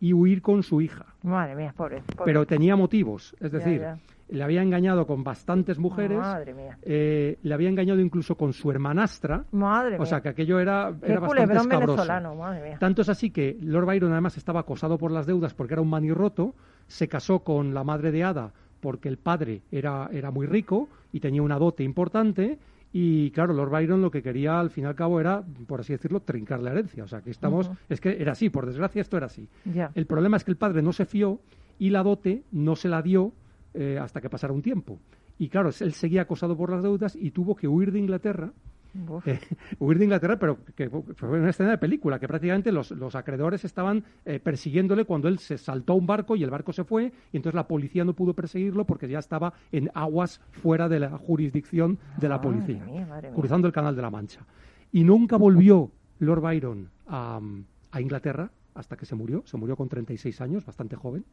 y 0.00 0.12
huir 0.12 0.42
con 0.42 0.62
su 0.62 0.80
hija. 0.80 1.06
Madre 1.22 1.54
mía, 1.54 1.72
pobre. 1.76 2.02
pobre. 2.16 2.24
Pero 2.32 2.46
tenía 2.46 2.76
motivos, 2.76 3.34
es 3.40 3.52
Ya, 3.52 3.58
decir, 3.58 3.80
ya. 3.80 3.98
Le 4.32 4.42
había 4.42 4.62
engañado 4.62 5.06
con 5.06 5.22
bastantes 5.24 5.78
mujeres, 5.78 6.18
Madre 6.18 6.54
mía. 6.54 6.78
eh, 6.82 7.38
le 7.42 7.54
había 7.54 7.68
engañado 7.68 8.00
incluso 8.00 8.36
con 8.36 8.52
su 8.52 8.70
hermanastra, 8.70 9.44
Madre 9.52 9.96
o 9.96 9.98
mía. 10.00 10.06
sea 10.06 10.20
que 10.20 10.28
aquello 10.30 10.58
era, 10.60 10.92
Qué 11.00 11.12
era 11.12 11.20
bastante 11.20 11.26
culebrón 11.44 11.56
escabroso. 11.66 11.92
venezolano, 11.96 12.34
madre 12.34 12.62
mía. 12.62 12.76
Tanto 12.80 13.02
es 13.02 13.08
así 13.08 13.30
que 13.30 13.58
Lord 13.62 13.86
Byron 13.86 14.12
además 14.12 14.36
estaba 14.36 14.60
acosado 14.60 14.98
por 14.98 15.10
las 15.10 15.26
deudas 15.26 15.54
porque 15.54 15.74
era 15.74 15.82
un 15.82 15.90
manirroto, 15.90 16.54
se 16.86 17.08
casó 17.08 17.40
con 17.40 17.74
la 17.74 17.84
madre 17.84 18.10
de 18.12 18.24
Ada 18.24 18.52
porque 18.80 19.08
el 19.08 19.16
padre 19.18 19.62
era, 19.70 20.08
era 20.12 20.30
muy 20.30 20.46
rico 20.46 20.88
y 21.12 21.20
tenía 21.20 21.42
una 21.42 21.58
dote 21.58 21.84
importante 21.84 22.58
y 22.92 23.30
claro, 23.30 23.54
Lord 23.54 23.70
Byron 23.70 24.02
lo 24.02 24.10
que 24.10 24.22
quería 24.22 24.58
al 24.60 24.70
fin 24.70 24.84
y 24.84 24.86
al 24.86 24.94
cabo 24.94 25.18
era, 25.20 25.42
por 25.66 25.80
así 25.80 25.92
decirlo, 25.94 26.20
trincar 26.20 26.60
la 26.60 26.72
herencia. 26.72 27.04
O 27.04 27.08
sea 27.08 27.20
que 27.22 27.30
estamos, 27.30 27.70
es 27.88 28.00
que 28.00 28.20
era 28.20 28.32
así, 28.32 28.50
por 28.50 28.66
desgracia 28.66 29.00
esto 29.00 29.16
era 29.16 29.26
así. 29.26 29.48
El 29.94 30.06
problema 30.06 30.36
es 30.36 30.44
que 30.44 30.50
el 30.50 30.56
padre 30.58 30.82
no 30.82 30.92
se 30.92 31.06
fió 31.06 31.38
y 31.78 31.90
la 31.90 32.02
dote 32.02 32.42
no 32.52 32.76
se 32.76 32.88
la 32.88 33.00
dio 33.02 33.32
eh, 33.74 33.98
hasta 34.00 34.20
que 34.20 34.30
pasara 34.30 34.52
un 34.52 34.62
tiempo. 34.62 34.98
Y 35.38 35.48
claro, 35.48 35.70
él 35.80 35.92
seguía 35.92 36.22
acosado 36.22 36.56
por 36.56 36.70
las 36.70 36.82
deudas 36.82 37.16
y 37.16 37.30
tuvo 37.30 37.56
que 37.56 37.68
huir 37.68 37.92
de 37.92 37.98
Inglaterra 37.98 38.52
eh, 39.24 39.40
huir 39.78 39.98
de 39.98 40.04
Inglaterra, 40.04 40.38
pero 40.38 40.58
que 40.74 40.90
fue 40.90 41.40
una 41.40 41.50
escena 41.50 41.70
de 41.70 41.78
película, 41.78 42.18
que 42.18 42.28
prácticamente 42.28 42.72
los, 42.72 42.90
los 42.90 43.14
acreedores 43.14 43.64
estaban 43.64 44.04
eh, 44.24 44.38
persiguiéndole 44.38 45.04
cuando 45.04 45.28
él 45.28 45.38
se 45.38 45.58
saltó 45.58 45.94
a 45.94 45.96
un 45.96 46.06
barco 46.06 46.36
y 46.36 46.42
el 46.42 46.50
barco 46.50 46.72
se 46.72 46.84
fue, 46.84 47.12
y 47.32 47.36
entonces 47.36 47.54
la 47.54 47.66
policía 47.66 48.04
no 48.04 48.14
pudo 48.14 48.34
perseguirlo 48.34 48.84
porque 48.84 49.08
ya 49.08 49.18
estaba 49.18 49.54
en 49.70 49.90
aguas 49.94 50.40
fuera 50.50 50.88
de 50.88 51.00
la 51.00 51.16
jurisdicción 51.18 51.98
de 52.18 52.28
la 52.28 52.36
Madre 52.36 52.50
policía, 52.50 52.84
mía, 52.84 53.06
madre 53.06 53.28
mía. 53.28 53.36
cruzando 53.36 53.66
el 53.66 53.72
Canal 53.72 53.96
de 53.96 54.02
la 54.02 54.10
Mancha. 54.10 54.46
Y 54.90 55.04
nunca 55.04 55.36
volvió 55.36 55.90
Lord 56.18 56.42
Byron 56.42 56.90
a, 57.06 57.40
a 57.90 58.00
Inglaterra 58.00 58.50
hasta 58.74 58.96
que 58.96 59.06
se 59.06 59.14
murió, 59.14 59.42
se 59.46 59.56
murió 59.56 59.76
con 59.76 59.88
36 59.88 60.40
años, 60.40 60.66
bastante 60.66 60.96
joven, 60.96 61.24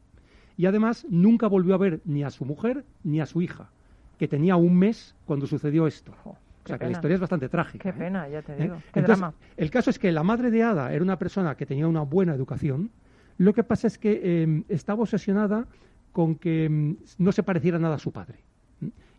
y 0.56 0.66
además 0.66 1.06
nunca 1.08 1.46
volvió 1.46 1.74
a 1.74 1.78
ver 1.78 2.00
ni 2.04 2.22
a 2.22 2.30
su 2.30 2.44
mujer 2.44 2.84
ni 3.04 3.20
a 3.20 3.26
su 3.26 3.42
hija, 3.42 3.70
que 4.18 4.28
tenía 4.28 4.56
un 4.56 4.76
mes 4.78 5.14
cuando 5.26 5.46
sucedió 5.46 5.86
esto. 5.86 6.12
O 6.24 6.68
sea 6.68 6.78
que 6.78 6.84
la 6.84 6.92
historia 6.92 7.14
es 7.14 7.20
bastante 7.20 7.48
trágica. 7.48 7.82
Qué 7.82 7.88
¿eh? 7.88 7.98
pena, 7.98 8.28
ya 8.28 8.42
te 8.42 8.52
¿Eh? 8.52 8.62
digo. 8.62 8.76
Qué 8.92 9.00
Entonces, 9.00 9.20
drama. 9.20 9.34
el 9.56 9.70
caso 9.70 9.90
es 9.90 9.98
que 9.98 10.12
la 10.12 10.22
madre 10.22 10.50
de 10.50 10.62
Ada 10.62 10.92
era 10.92 11.02
una 11.02 11.18
persona 11.18 11.56
que 11.56 11.66
tenía 11.66 11.88
una 11.88 12.02
buena 12.02 12.34
educación. 12.34 12.90
Lo 13.38 13.54
que 13.54 13.64
pasa 13.64 13.86
es 13.86 13.96
que 13.98 14.20
eh, 14.22 14.62
estaba 14.68 15.02
obsesionada 15.02 15.66
con 16.12 16.36
que 16.36 16.68
mm, 16.68 16.96
no 17.18 17.32
se 17.32 17.42
pareciera 17.42 17.78
nada 17.78 17.94
a 17.94 17.98
su 17.98 18.12
padre. 18.12 18.38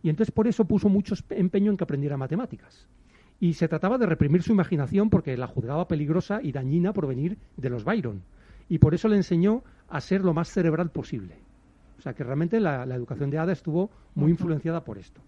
Y 0.02 0.08
entonces 0.08 0.32
por 0.32 0.48
eso 0.48 0.64
puso 0.64 0.88
mucho 0.88 1.14
empeño 1.30 1.70
en 1.70 1.76
que 1.76 1.84
aprendiera 1.84 2.16
matemáticas. 2.16 2.86
Y 3.40 3.54
se 3.54 3.68
trataba 3.68 3.98
de 3.98 4.06
reprimir 4.06 4.42
su 4.42 4.52
imaginación 4.52 5.10
porque 5.10 5.36
la 5.36 5.46
juzgaba 5.46 5.88
peligrosa 5.88 6.40
y 6.42 6.52
dañina 6.52 6.92
por 6.92 7.06
venir 7.06 7.38
de 7.56 7.70
los 7.70 7.84
Byron. 7.84 8.22
Y 8.72 8.78
por 8.78 8.94
eso 8.94 9.06
le 9.06 9.16
enseñó 9.16 9.62
a 9.90 10.00
ser 10.00 10.22
lo 10.24 10.32
más 10.32 10.48
cerebral 10.48 10.90
posible. 10.90 11.36
O 11.98 12.00
sea 12.00 12.14
que 12.14 12.24
realmente 12.24 12.58
la, 12.58 12.86
la 12.86 12.94
educación 12.94 13.28
de 13.28 13.36
Ada 13.36 13.52
estuvo 13.52 13.90
muy 14.14 14.30
influenciada 14.30 14.82
por 14.82 14.96
esto. 14.96 15.20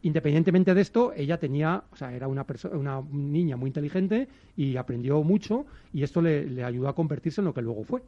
Independientemente 0.00 0.72
de 0.72 0.80
esto, 0.80 1.12
ella 1.14 1.38
tenía, 1.38 1.84
o 1.92 1.96
sea, 1.96 2.14
era 2.14 2.26
una, 2.26 2.46
una 2.72 3.02
niña 3.10 3.58
muy 3.58 3.68
inteligente 3.68 4.28
y 4.56 4.78
aprendió 4.78 5.22
mucho 5.22 5.66
y 5.92 6.04
esto 6.04 6.22
le, 6.22 6.46
le 6.46 6.64
ayudó 6.64 6.88
a 6.88 6.94
convertirse 6.94 7.42
en 7.42 7.44
lo 7.44 7.52
que 7.52 7.60
luego 7.60 7.84
fue. 7.84 8.02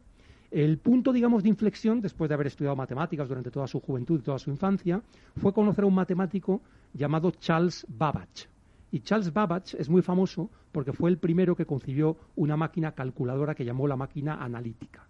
El 0.51 0.78
punto, 0.78 1.12
digamos, 1.12 1.43
de 1.43 1.51
inflexión, 1.51 2.01
después 2.01 2.30
de 2.30 2.34
haber 2.36 2.47
estudiado 2.47 2.74
matemáticas 2.74 3.28
durante 3.28 3.51
toda 3.51 3.66
su 3.66 3.80
juventud 3.80 4.20
y 4.20 4.22
toda 4.22 4.39
su 4.39 4.49
infancia, 4.49 5.03
fue 5.36 5.53
conocer 5.53 5.84
a 5.84 5.86
un 5.86 5.97
matemático 5.97 6.62
llamado 6.95 7.30
Charles 7.32 7.84
Babbage. 7.91 8.49
Y 8.91 9.01
Charles 9.01 9.32
Babbage 9.32 9.76
es 9.78 9.89
muy 9.89 10.03
famoso 10.03 10.51
porque 10.72 10.93
fue 10.93 11.11
el 11.11 11.18
primero 11.18 11.55
que 11.55 11.66
concibió 11.66 12.16
una 12.36 12.57
máquina 12.57 12.93
calculadora 12.93 13.55
que 13.55 13.64
llamó 13.64 13.86
la 13.86 13.97
máquina 13.97 14.43
analítica. 14.43 15.07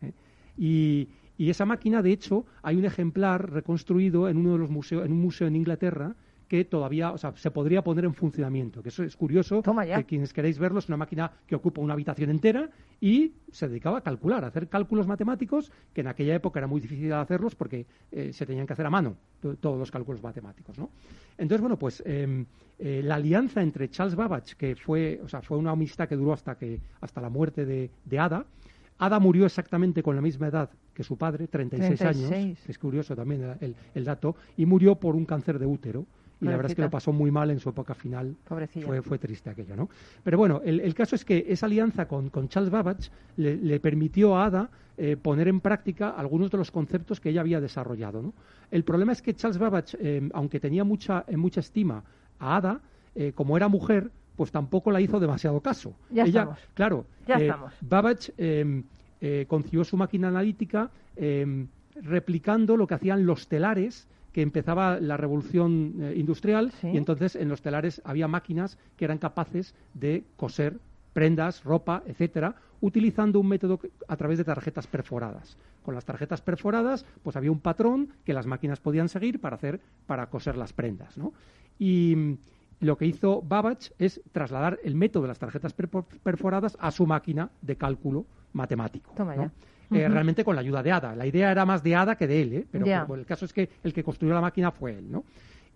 ¿eh? 0.00 0.12
Y, 0.56 1.08
y 1.36 1.50
esa 1.50 1.66
máquina, 1.66 2.02
de 2.02 2.12
hecho, 2.12 2.46
hay 2.62 2.76
un 2.76 2.84
ejemplar 2.84 3.50
reconstruido 3.50 4.28
en 4.28 4.38
uno 4.38 4.52
de 4.52 4.58
los 4.58 4.70
museos, 4.70 5.04
en 5.04 5.12
un 5.12 5.20
museo 5.20 5.46
en 5.46 5.56
Inglaterra 5.56 6.14
que 6.48 6.64
todavía, 6.64 7.12
o 7.12 7.18
sea, 7.18 7.32
se 7.36 7.50
podría 7.50 7.82
poner 7.84 8.04
en 8.06 8.14
funcionamiento. 8.14 8.82
Que 8.82 8.88
eso 8.88 9.02
es 9.04 9.14
curioso, 9.16 9.62
que 9.98 10.04
quienes 10.06 10.32
queréis 10.32 10.58
verlo 10.58 10.78
es 10.78 10.88
una 10.88 10.96
máquina 10.96 11.30
que 11.46 11.54
ocupa 11.54 11.80
una 11.82 11.92
habitación 11.92 12.30
entera 12.30 12.70
y 13.00 13.34
se 13.52 13.68
dedicaba 13.68 13.98
a 13.98 14.00
calcular, 14.00 14.42
a 14.44 14.48
hacer 14.48 14.66
cálculos 14.68 15.06
matemáticos 15.06 15.70
que 15.92 16.00
en 16.00 16.08
aquella 16.08 16.34
época 16.34 16.58
era 16.58 16.66
muy 16.66 16.80
difícil 16.80 17.12
hacerlos 17.12 17.54
porque 17.54 17.86
eh, 18.10 18.32
se 18.32 18.46
tenían 18.46 18.66
que 18.66 18.72
hacer 18.72 18.86
a 18.86 18.90
mano 18.90 19.16
to- 19.40 19.56
todos 19.56 19.78
los 19.78 19.90
cálculos 19.90 20.22
matemáticos, 20.22 20.78
¿no? 20.78 20.90
Entonces, 21.36 21.60
bueno, 21.60 21.78
pues 21.78 22.02
em, 22.06 22.46
eh, 22.78 23.02
la 23.04 23.16
alianza 23.16 23.62
entre 23.62 23.90
Charles 23.90 24.14
Babbage, 24.16 24.56
que 24.56 24.74
fue, 24.74 25.20
o 25.22 25.28
sea, 25.28 25.42
fue 25.42 25.58
una 25.58 25.72
amistad 25.72 26.08
que 26.08 26.16
duró 26.16 26.32
hasta 26.32 26.56
que 26.56 26.80
hasta 27.02 27.20
la 27.20 27.28
muerte 27.28 27.66
de, 27.66 27.90
de 28.06 28.18
Ada. 28.18 28.46
Ada 29.00 29.20
murió 29.20 29.44
exactamente 29.46 30.02
con 30.02 30.16
la 30.16 30.22
misma 30.22 30.48
edad 30.48 30.70
que 30.92 31.04
su 31.04 31.16
padre, 31.16 31.46
36, 31.46 31.98
36. 32.00 32.32
años, 32.32 32.32
es 32.68 32.78
curioso 32.78 33.14
también 33.14 33.54
el 33.94 34.04
dato, 34.04 34.34
y 34.56 34.66
murió 34.66 34.96
por 34.96 35.14
un 35.14 35.24
cáncer 35.24 35.58
de 35.60 35.66
útero. 35.66 36.04
Y 36.40 36.44
la 36.44 36.52
verdad 36.52 36.70
es 36.70 36.76
que 36.76 36.82
lo 36.82 36.90
pasó 36.90 37.12
muy 37.12 37.30
mal 37.30 37.50
en 37.50 37.58
su 37.58 37.68
época 37.68 37.94
final. 37.94 38.36
Pobrecilla. 38.46 38.86
Fue, 38.86 39.02
fue 39.02 39.18
triste 39.18 39.50
aquello, 39.50 39.74
¿no? 39.76 39.88
Pero 40.22 40.38
bueno, 40.38 40.60
el, 40.64 40.80
el 40.80 40.94
caso 40.94 41.16
es 41.16 41.24
que 41.24 41.46
esa 41.48 41.66
alianza 41.66 42.06
con, 42.06 42.30
con 42.30 42.48
Charles 42.48 42.70
Babbage 42.70 43.10
le, 43.36 43.56
le 43.56 43.80
permitió 43.80 44.36
a 44.36 44.46
Ada 44.46 44.70
eh, 44.96 45.16
poner 45.16 45.48
en 45.48 45.60
práctica 45.60 46.10
algunos 46.10 46.50
de 46.50 46.58
los 46.58 46.70
conceptos 46.70 47.20
que 47.20 47.30
ella 47.30 47.40
había 47.40 47.60
desarrollado, 47.60 48.22
¿no? 48.22 48.34
El 48.70 48.84
problema 48.84 49.12
es 49.12 49.22
que 49.22 49.34
Charles 49.34 49.58
Babbage, 49.58 49.96
eh, 50.00 50.28
aunque 50.32 50.60
tenía 50.60 50.84
mucha, 50.84 51.24
eh, 51.26 51.36
mucha 51.36 51.60
estima 51.60 52.04
a 52.38 52.56
Ada, 52.56 52.80
eh, 53.14 53.32
como 53.34 53.56
era 53.56 53.68
mujer, 53.68 54.10
pues 54.36 54.52
tampoco 54.52 54.90
la 54.92 55.00
hizo 55.00 55.18
demasiado 55.18 55.60
caso. 55.60 55.94
Ya 56.10 56.22
ella, 56.22 56.40
estamos. 56.42 56.58
claro, 56.74 57.06
Ya 57.26 57.34
estamos. 57.36 57.72
Babbage 57.80 58.32
eh, 59.20 59.46
concibió 59.48 59.84
su 59.84 59.96
máquina 59.96 60.28
analítica 60.28 60.90
eh, 61.16 61.66
replicando 62.00 62.76
lo 62.76 62.86
que 62.86 62.94
hacían 62.94 63.26
los 63.26 63.48
telares 63.48 64.06
que 64.32 64.42
empezaba 64.42 65.00
la 65.00 65.16
revolución 65.16 65.94
eh, 66.00 66.14
industrial 66.16 66.72
Sí. 66.80 66.88
y 66.88 66.96
entonces 66.96 67.36
en 67.36 67.48
los 67.48 67.62
telares 67.62 68.00
había 68.04 68.28
máquinas 68.28 68.78
que 68.96 69.04
eran 69.04 69.18
capaces 69.18 69.74
de 69.94 70.24
coser 70.36 70.78
prendas, 71.12 71.64
ropa, 71.64 72.02
etcétera, 72.06 72.54
utilizando 72.80 73.40
un 73.40 73.48
método 73.48 73.80
a 74.06 74.16
través 74.16 74.38
de 74.38 74.44
tarjetas 74.44 74.86
perforadas. 74.86 75.56
Con 75.82 75.94
las 75.94 76.04
tarjetas 76.04 76.42
perforadas, 76.42 77.04
pues 77.22 77.34
había 77.34 77.50
un 77.50 77.60
patrón 77.60 78.10
que 78.24 78.32
las 78.34 78.46
máquinas 78.46 78.78
podían 78.78 79.08
seguir 79.08 79.40
para 79.40 79.56
hacer 79.56 79.80
para 80.06 80.28
coser 80.28 80.56
las 80.56 80.72
prendas, 80.72 81.18
¿no? 81.18 81.32
Y 81.78 82.14
mm, 82.14 82.38
lo 82.80 82.96
que 82.96 83.06
hizo 83.06 83.42
Babbage 83.42 83.92
es 83.98 84.20
trasladar 84.30 84.78
el 84.84 84.94
método 84.94 85.22
de 85.22 85.28
las 85.28 85.38
tarjetas 85.38 85.74
perforadas 86.22 86.76
a 86.80 86.90
su 86.92 87.06
máquina 87.06 87.50
de 87.62 87.76
cálculo 87.76 88.26
matemático. 88.52 89.12
Toma 89.16 89.34
¿no? 89.34 89.50
Eh. 89.90 90.08
Realmente 90.08 90.44
con 90.44 90.54
la 90.54 90.60
ayuda 90.60 90.82
de 90.82 90.92
Ada. 90.92 91.16
La 91.16 91.26
idea 91.26 91.50
era 91.50 91.64
más 91.64 91.82
de 91.82 91.94
Ada 91.96 92.16
que 92.16 92.26
de 92.26 92.42
él, 92.42 92.52
¿eh? 92.52 92.66
pero, 92.70 92.84
el 93.20 93.26
caso 93.26 93.44
es 93.44 93.52
que 93.52 93.68
el 93.82 93.92
que 93.92 94.04
construyó 94.04 94.34
la 94.34 94.40
máquina 94.40 94.70
fue 94.70 94.98
él. 94.98 95.10
¿no? 95.10 95.24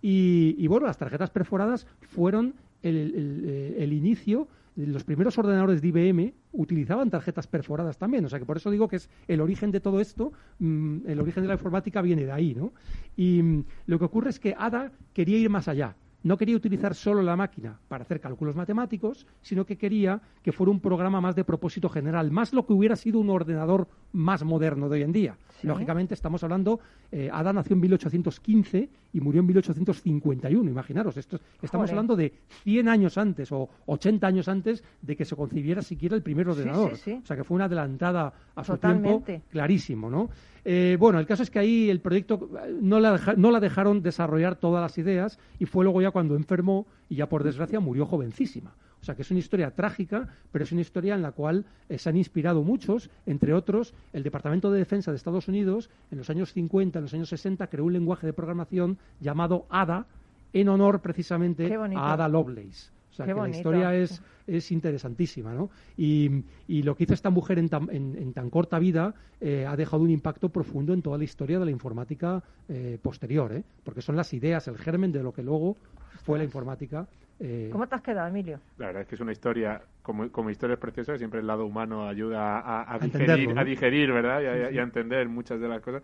Y, 0.01 0.55
y 0.59 0.67
bueno, 0.67 0.87
las 0.87 0.99
tarjetas 0.99 1.31
perforadas 1.31 1.87
fueron 2.01 2.55
el, 2.83 2.97
el- 2.97 3.45
eh, 3.47 3.77
el 3.79 3.93
inicio. 3.93 4.49
Los 4.75 5.05
primeros 5.05 5.37
ordenadores 5.39 5.83
de 5.83 5.89
IBM 5.89 6.33
utilizaban 6.53 7.11
tarjetas 7.11 7.47
perforadas 7.47 7.99
también. 7.99 8.25
O 8.25 8.29
sea 8.29 8.39
que 8.39 8.47
por 8.47 8.57
eso 8.57 8.71
digo 8.71 8.89
que 8.89 8.97
es 8.97 9.09
el 9.29 9.41
origen 9.41 9.71
de 9.71 9.81
todo 9.81 10.01
esto, 10.01 10.33
mm, 10.59 11.01
el 11.07 11.21
origen 11.21 11.43
de 11.43 11.49
la 11.49 11.55
informática 11.55 12.01
viene 12.03 12.25
de 12.25 12.33
ahí. 12.33 12.55
¿no? 12.55 12.73
Y 13.17 13.43
mm, 13.43 13.65
lo 13.87 13.99
que 13.99 14.05
ocurre 14.07 14.31
es 14.31 14.41
que 14.41 14.55
Ada 14.59 14.91
quería 15.13 15.39
ir 15.39 15.51
más 15.51 15.69
allá. 15.69 15.95
No 16.25 16.37
quería 16.37 16.57
utilizar 16.57 16.95
solo 16.95 17.23
la 17.23 17.37
máquina 17.37 17.79
para 17.89 18.05
hacer 18.05 18.21
cálculos 18.21 18.55
matemáticos, 18.55 19.27
sino 19.41 19.67
que 19.67 19.77
quería 19.77 20.21
que 20.43 20.53
fuera 20.53 20.71
un 20.71 20.81
programa 20.81 21.21
más 21.21 21.35
de 21.35 21.45
propósito 21.45 21.89
general, 21.89 22.31
más 22.31 22.53
lo 22.53 22.65
que 22.65 22.73
hubiera 22.73 22.97
sido 22.97 23.19
un 23.19 23.31
ordenador 23.31 23.89
más 24.13 24.45
moderno 24.45 24.89
de 24.89 24.99
hoy 24.99 25.03
en 25.03 25.13
día. 25.13 25.37
Sí. 25.61 25.67
Lógicamente 25.67 26.15
estamos 26.15 26.43
hablando, 26.45 26.81
eh, 27.11 27.29
Ada 27.33 27.53
nació 27.53 27.75
en 27.75 27.81
1815 27.81 28.89
y 29.13 29.21
murió 29.21 29.41
en 29.41 29.47
1851, 29.47 30.71
imaginaros, 30.71 31.17
esto, 31.17 31.37
estamos 31.61 31.85
Joder. 31.85 31.91
hablando 31.91 32.17
de 32.17 32.33
100 32.65 32.89
años 32.89 33.19
antes 33.19 33.51
o 33.53 33.69
80 33.87 34.27
años 34.27 34.49
antes 34.49 34.83
de 35.01 35.17
que 35.17 35.25
se 35.25 35.37
concibiera 35.37 35.83
siquiera 35.83 36.15
el 36.17 36.23
primer 36.23 36.49
ordenador. 36.49 36.97
sí, 36.97 37.03
sí. 37.05 37.21
O 37.23 37.27
sea 37.27 37.37
que 37.37 37.45
fue 37.45 37.55
una 37.57 37.65
adelantada 37.67 38.33
a 38.55 38.65
su 38.65 38.73
Totalmente. 38.73 39.25
tiempo 39.25 39.47
clarísimo, 39.51 40.11
¿no? 40.11 40.31
Eh, 40.65 40.97
bueno, 41.01 41.19
el 41.19 41.27
caso 41.27 41.43
es 41.43 41.51
que 41.51 41.59
ahí 41.59 41.91
el 41.91 42.01
proyecto 42.01 42.49
eh, 42.65 42.77
no 42.81 43.01
la, 43.01 43.13
deja- 43.13 43.35
no 43.37 43.51
la 43.51 43.59
dejaron 43.61 44.01
desarrollar 44.03 44.57
todas 44.57 44.81
las 44.83 44.97
ideas 44.99 45.39
y 45.59 45.67
fue 45.67 45.85
luego 45.85 46.01
ya 46.03 46.13
cuando 46.13 46.37
enfermó 46.37 46.87
y 47.09 47.17
ya 47.17 47.29
por 47.29 47.43
desgracia 47.43 47.81
murió 47.81 48.07
jovencísima. 48.07 48.75
O 49.01 49.05
sea 49.05 49.17
que 49.17 49.23
es 49.23 49.31
una 49.33 49.41
historia 49.41 49.73
trágica, 49.73 50.29
pero 50.53 50.63
es 50.63 50.71
una 50.71 50.81
historia 50.81 51.17
en 51.17 51.23
la 51.23 51.33
cual 51.33 51.65
eh, 51.89 51.99
se 51.99 52.09
han 52.09 52.17
inspirado 52.17 52.63
muchos, 52.63 53.11
entre 53.27 53.53
otros 53.53 53.95
el 54.13 54.23
Departamento 54.23 54.71
de 54.71 54.79
Defensa 54.79 55.11
de 55.11 55.17
Estados 55.17 55.49
Unidos 55.49 55.91
en 56.13 56.19
los 56.19 56.31
años 56.31 56.53
50, 56.53 57.01
en 57.01 57.03
los 57.07 57.15
años 57.15 57.29
60 57.31 57.67
creó 57.67 57.85
un 57.85 57.93
lenguaje 57.93 58.27
de 58.29 58.33
programación 58.33 58.99
llamado 59.21 59.67
ADA 59.71 60.07
en 60.53 60.69
honor 60.69 61.01
precisamente 61.01 61.67
a 61.99 62.13
Ada 62.13 62.29
Lovelace. 62.29 62.93
O 63.13 63.15
sea 63.15 63.27
Qué 63.27 63.31
que 63.31 63.35
bonito. 63.39 63.53
la 63.53 63.57
historia 63.59 63.95
es, 63.95 64.23
es 64.47 64.73
interesantísima, 64.73 65.53
¿no? 65.53 65.69
Y, 65.99 66.45
y 66.67 66.83
lo 66.83 66.97
que 66.97 67.05
hizo 67.05 67.13
esta 67.15 67.29
mujer 67.31 67.59
en 67.59 67.69
tan, 67.69 67.89
en, 67.91 68.17
en 68.17 68.33
tan 68.33 68.49
corta 68.51 68.79
vida 68.79 69.15
eh, 69.41 69.67
ha 69.69 69.77
dejado 69.77 70.03
un 70.03 70.11
impacto 70.11 70.49
profundo 70.49 70.95
en 70.95 71.03
toda 71.03 71.19
la 71.19 71.25
historia 71.25 71.59
de 71.59 71.67
la 71.67 71.71
informática 71.71 72.43
eh, 72.69 72.99
posterior, 73.03 73.53
¿eh? 73.53 73.63
Porque 73.85 74.01
son 74.01 74.17
las 74.17 74.33
ideas, 74.33 74.67
el 74.69 74.79
germen 74.79 75.13
de 75.13 75.23
lo 75.23 75.33
que 75.33 75.43
luego 75.43 75.77
fue 76.25 76.39
la 76.39 76.45
informática. 76.45 77.07
eh, 77.39 77.69
¿Cómo 77.71 77.87
te 77.87 77.97
has 77.97 78.03
quedado, 78.03 78.29
Emilio? 78.29 78.59
La 78.79 78.87
verdad 78.87 79.03
es 79.03 79.09
que 79.09 79.15
es 79.17 79.21
una 79.21 79.33
historia, 79.33 79.83
como, 80.03 80.31
como 80.31 80.49
historia 80.51 80.75
es 80.75 80.81
preciosa, 80.81 81.19
siempre 81.19 81.41
el 81.41 81.47
lado 81.47 81.67
humano 81.67 82.09
ayuda 82.09 82.61
a, 82.61 82.83
a 82.83 82.95
A 82.95 82.99
digerir, 82.99 83.21
entenderlo, 83.31 83.55
¿no? 83.55 83.61
a 83.61 83.65
digerir, 83.65 84.13
¿verdad? 84.13 84.41
Y 84.41 84.47
a, 84.47 84.55
Sí, 84.55 84.69
sí. 84.71 84.75
y 84.75 84.79
a 84.79 84.83
entender 84.83 85.29
muchas 85.29 85.61
de 85.61 85.69
las 85.69 85.83
cosas. 85.83 86.03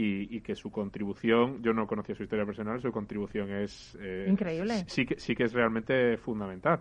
Y, 0.00 0.36
y 0.36 0.40
que 0.42 0.54
su 0.54 0.70
contribución, 0.70 1.60
yo 1.62 1.72
no 1.72 1.86
conocía 1.88 2.14
su 2.14 2.22
historia 2.22 2.44
personal, 2.46 2.80
su 2.80 2.92
contribución 2.92 3.50
es... 3.50 3.98
eh, 4.00 4.26
Increíble. 4.28 4.84
Sí 4.86 5.04
que, 5.04 5.18
sí 5.18 5.34
que 5.34 5.42
es 5.44 5.52
realmente 5.52 6.16
fundamental. 6.18 6.78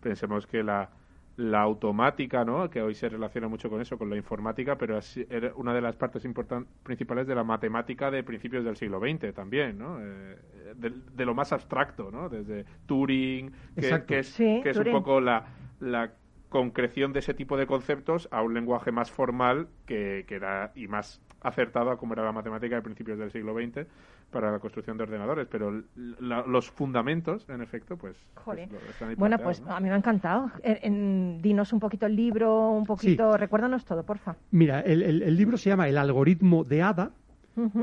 Pensemos 0.00 0.46
que 0.48 0.64
la, 0.64 0.90
la 1.36 1.60
automática, 1.60 2.44
¿no? 2.44 2.68
Que 2.68 2.82
hoy 2.82 2.94
se 2.94 3.08
relaciona 3.08 3.46
mucho 3.46 3.70
con 3.70 3.80
eso, 3.80 3.96
con 3.96 4.10
la 4.10 4.16
informática, 4.16 4.76
pero 4.76 4.96
así- 4.96 5.26
era 5.30 5.52
una 5.54 5.72
de 5.74 5.80
las 5.80 5.94
partes 5.96 6.24
importan- 6.24 6.66
principales 6.82 7.26
de 7.28 7.34
la 7.36 7.44
matemática 7.44 8.10
de 8.10 8.24
principios 8.24 8.64
del 8.64 8.74
siglo 8.76 8.98
XX 8.98 9.32
también, 9.32 9.78
¿no? 9.78 9.98
Eh, 10.00 10.36
de, 10.74 10.90
de 11.14 11.24
lo 11.24 11.34
más 11.34 11.52
abstracto, 11.52 12.10
¿no? 12.10 12.28
Desde 12.28 12.64
Turing, 12.86 13.52
que, 13.78 14.02
que 14.06 14.18
es, 14.20 14.26
Sí, 14.28 14.60
que 14.62 14.70
es 14.70 14.76
Turing. 14.76 14.92
un 14.94 15.02
poco 15.02 15.20
la, 15.20 15.46
la 15.78 16.14
concreción 16.48 17.12
de 17.12 17.18
ese 17.20 17.34
tipo 17.34 17.56
de 17.56 17.66
conceptos 17.66 18.28
a 18.32 18.42
un 18.42 18.54
lenguaje 18.54 18.90
más 18.90 19.10
formal 19.10 19.68
que, 19.84 20.24
que 20.26 20.34
era 20.36 20.72
y 20.74 20.88
más 20.88 21.20
acertado 21.48 21.90
a 21.90 21.96
como 21.98 22.12
era 22.14 22.24
la 22.24 22.32
matemática 22.32 22.76
de 22.76 22.82
principios 22.82 23.18
del 23.18 23.30
siglo 23.32 23.54
XX 23.54 23.86
para 24.30 24.50
la 24.50 24.58
construcción 24.58 24.96
de 24.96 25.04
ordenadores, 25.04 25.46
pero 25.50 25.82
la- 26.20 26.44
los 26.46 26.70
fundamentos, 26.70 27.48
en 27.48 27.62
efecto, 27.62 27.96
pues, 27.96 28.16
pues 28.34 28.44
Joder. 28.44 28.72
lo- 28.72 28.78
están 28.90 29.08
ahí 29.10 29.14
Bueno, 29.14 29.38
pues 29.38 29.60
¿no? 29.60 29.74
a 29.74 29.80
mí 29.80 29.88
me 29.88 29.94
ha 29.94 29.98
encantado. 29.98 30.50
En- 30.62 30.78
en- 30.82 31.42
dinos 31.42 31.72
un 31.72 31.80
poquito 31.80 32.06
el 32.06 32.16
libro, 32.16 32.70
un 32.70 32.84
poquito, 32.84 33.36
recuérdanos 33.36 33.84
todo, 33.84 34.02
porfa. 34.02 34.34
Mira, 34.50 34.80
el, 34.80 35.02
el- 35.02 35.22
el 35.22 35.36
libro 35.36 35.56
se 35.56 35.70
llama 35.70 35.88
El 35.88 35.98
algoritmo 35.98 36.64
de 36.64 36.82
Ada, 36.82 37.10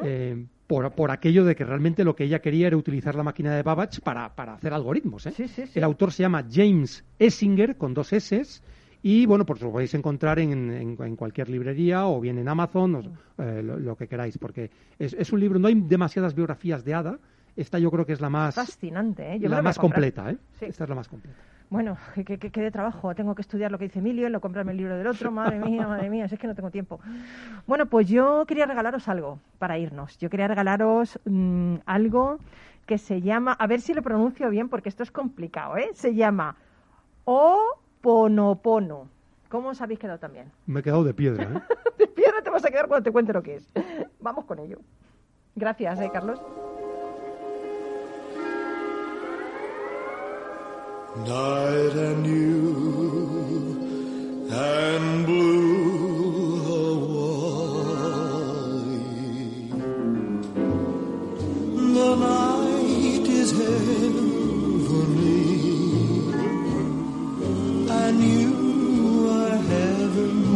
eh, 0.03 0.45
por, 0.67 0.91
por 0.91 1.11
aquello 1.11 1.43
de 1.45 1.55
que 1.55 1.63
realmente 1.65 2.03
lo 2.03 2.15
que 2.15 2.23
ella 2.25 2.39
quería 2.39 2.67
era 2.67 2.77
utilizar 2.77 3.15
la 3.15 3.23
máquina 3.23 3.55
de 3.55 3.63
Babbage 3.63 4.01
para, 4.01 4.33
para 4.35 4.53
hacer 4.53 4.73
algoritmos. 4.73 5.25
¿eh? 5.27 5.31
Sí, 5.31 5.47
sí, 5.47 5.67
sí. 5.67 5.77
El 5.79 5.83
autor 5.83 6.11
se 6.11 6.23
llama 6.23 6.45
James 6.49 7.03
Essinger, 7.19 7.75
con 7.77 7.93
dos 7.93 8.13
S, 8.13 8.61
y 9.03 9.25
bueno, 9.27 9.45
pues 9.45 9.61
lo 9.61 9.71
podéis 9.71 9.93
encontrar 9.93 10.39
en, 10.39 10.71
en- 10.71 10.97
en 10.99 11.15
cualquier 11.15 11.49
librería 11.49 12.07
o 12.07 12.19
bien 12.19 12.39
en 12.39 12.47
Amazon, 12.47 12.95
o, 12.95 13.43
eh, 13.43 13.61
lo, 13.61 13.77
lo 13.77 13.95
que 13.95 14.07
queráis, 14.07 14.37
porque 14.39 14.71
es, 14.97 15.13
es 15.13 15.31
un 15.31 15.39
libro, 15.41 15.59
no 15.59 15.67
hay 15.67 15.75
demasiadas 15.75 16.33
biografías 16.33 16.83
de 16.83 16.93
Ada, 16.95 17.19
esta 17.55 17.77
yo 17.77 17.91
creo 17.91 18.05
que 18.05 18.13
es 18.13 18.21
la 18.21 18.29
más, 18.31 18.55
Fascinante, 18.55 19.33
¿eh? 19.35 19.39
Yo 19.39 19.49
la 19.49 19.57
lo 19.57 19.63
más 19.63 19.77
completa, 19.77 20.31
¿eh? 20.31 20.37
Sí. 20.57 20.65
Esta 20.65 20.85
es 20.85 20.89
la 20.89 20.95
más 20.95 21.07
completa. 21.07 21.37
Bueno, 21.69 21.97
que, 22.15 22.23
que, 22.23 22.37
que- 22.39 22.49
que 22.51 22.61
de 22.61 22.71
trabajo. 22.71 23.13
Tengo 23.13 23.35
que 23.35 23.41
estudiar 23.41 23.71
lo 23.71 23.77
que 23.77 23.85
dice 23.85 23.99
Emilio, 23.99 24.29
no 24.29 24.39
comprarme 24.41 24.71
el 24.71 24.77
libro 24.77 24.95
del 24.97 25.05
otro. 25.07 25.31
Madre 25.31 25.59
mía, 25.59 25.87
madre 25.87 26.09
mía, 26.09 26.27
si 26.27 26.35
es 26.35 26.39
que 26.41 26.47
no 26.47 26.55
tengo 26.55 26.71
tiempo. 26.71 26.99
Bueno, 27.67 27.85
pues 27.87 28.07
yo 28.07 28.45
quería 28.47 28.65
regalaros 28.65 29.07
algo 29.07 29.39
para 29.59 29.77
irnos. 29.77 30.17
Yo 30.17 30.29
quería 30.29 30.47
regalaros 30.47 31.19
mm, 31.25 31.75
algo 31.85 32.39
que 32.85 32.97
se 32.97 33.21
llama, 33.21 33.53
a 33.53 33.67
ver 33.67 33.81
si 33.81 33.93
lo 33.93 34.01
pronuncio 34.01 34.49
bien 34.49 34.67
porque 34.69 34.89
esto 34.89 35.03
es 35.03 35.11
complicado, 35.11 35.77
¿eh? 35.77 35.89
Se 35.93 36.15
llama 36.15 36.55
Oponopono. 38.03 39.07
¿Cómo 39.47 39.69
os 39.69 39.79
habéis 39.81 39.97
quedado 39.99 40.19
también? 40.19 40.51
Me 40.65 40.81
he 40.81 40.83
quedado 40.83 41.05
de 41.05 41.13
piedra, 41.13 41.43
¿eh? 41.43 41.61
De 41.97 42.07
piedra 42.07 42.41
te 42.41 42.49
vas 42.49 42.65
a 42.65 42.69
quedar 42.69 42.87
cuando 42.89 43.03
te 43.05 43.11
cuente 43.13 43.31
lo 43.31 43.41
que 43.41 43.55
es. 43.55 43.69
Vamos 44.19 44.43
con 44.43 44.59
ello. 44.59 44.79
Gracias, 45.55 46.01
¿eh, 46.01 46.09
Carlos? 46.11 46.41
Night 51.15 51.95
and 51.95 52.25
you 52.25 53.77
and 54.51 55.25
blue 55.25 56.59
Hawaii. 56.67 57.93
The 61.93 62.15
night 62.15 63.27
is 63.29 63.53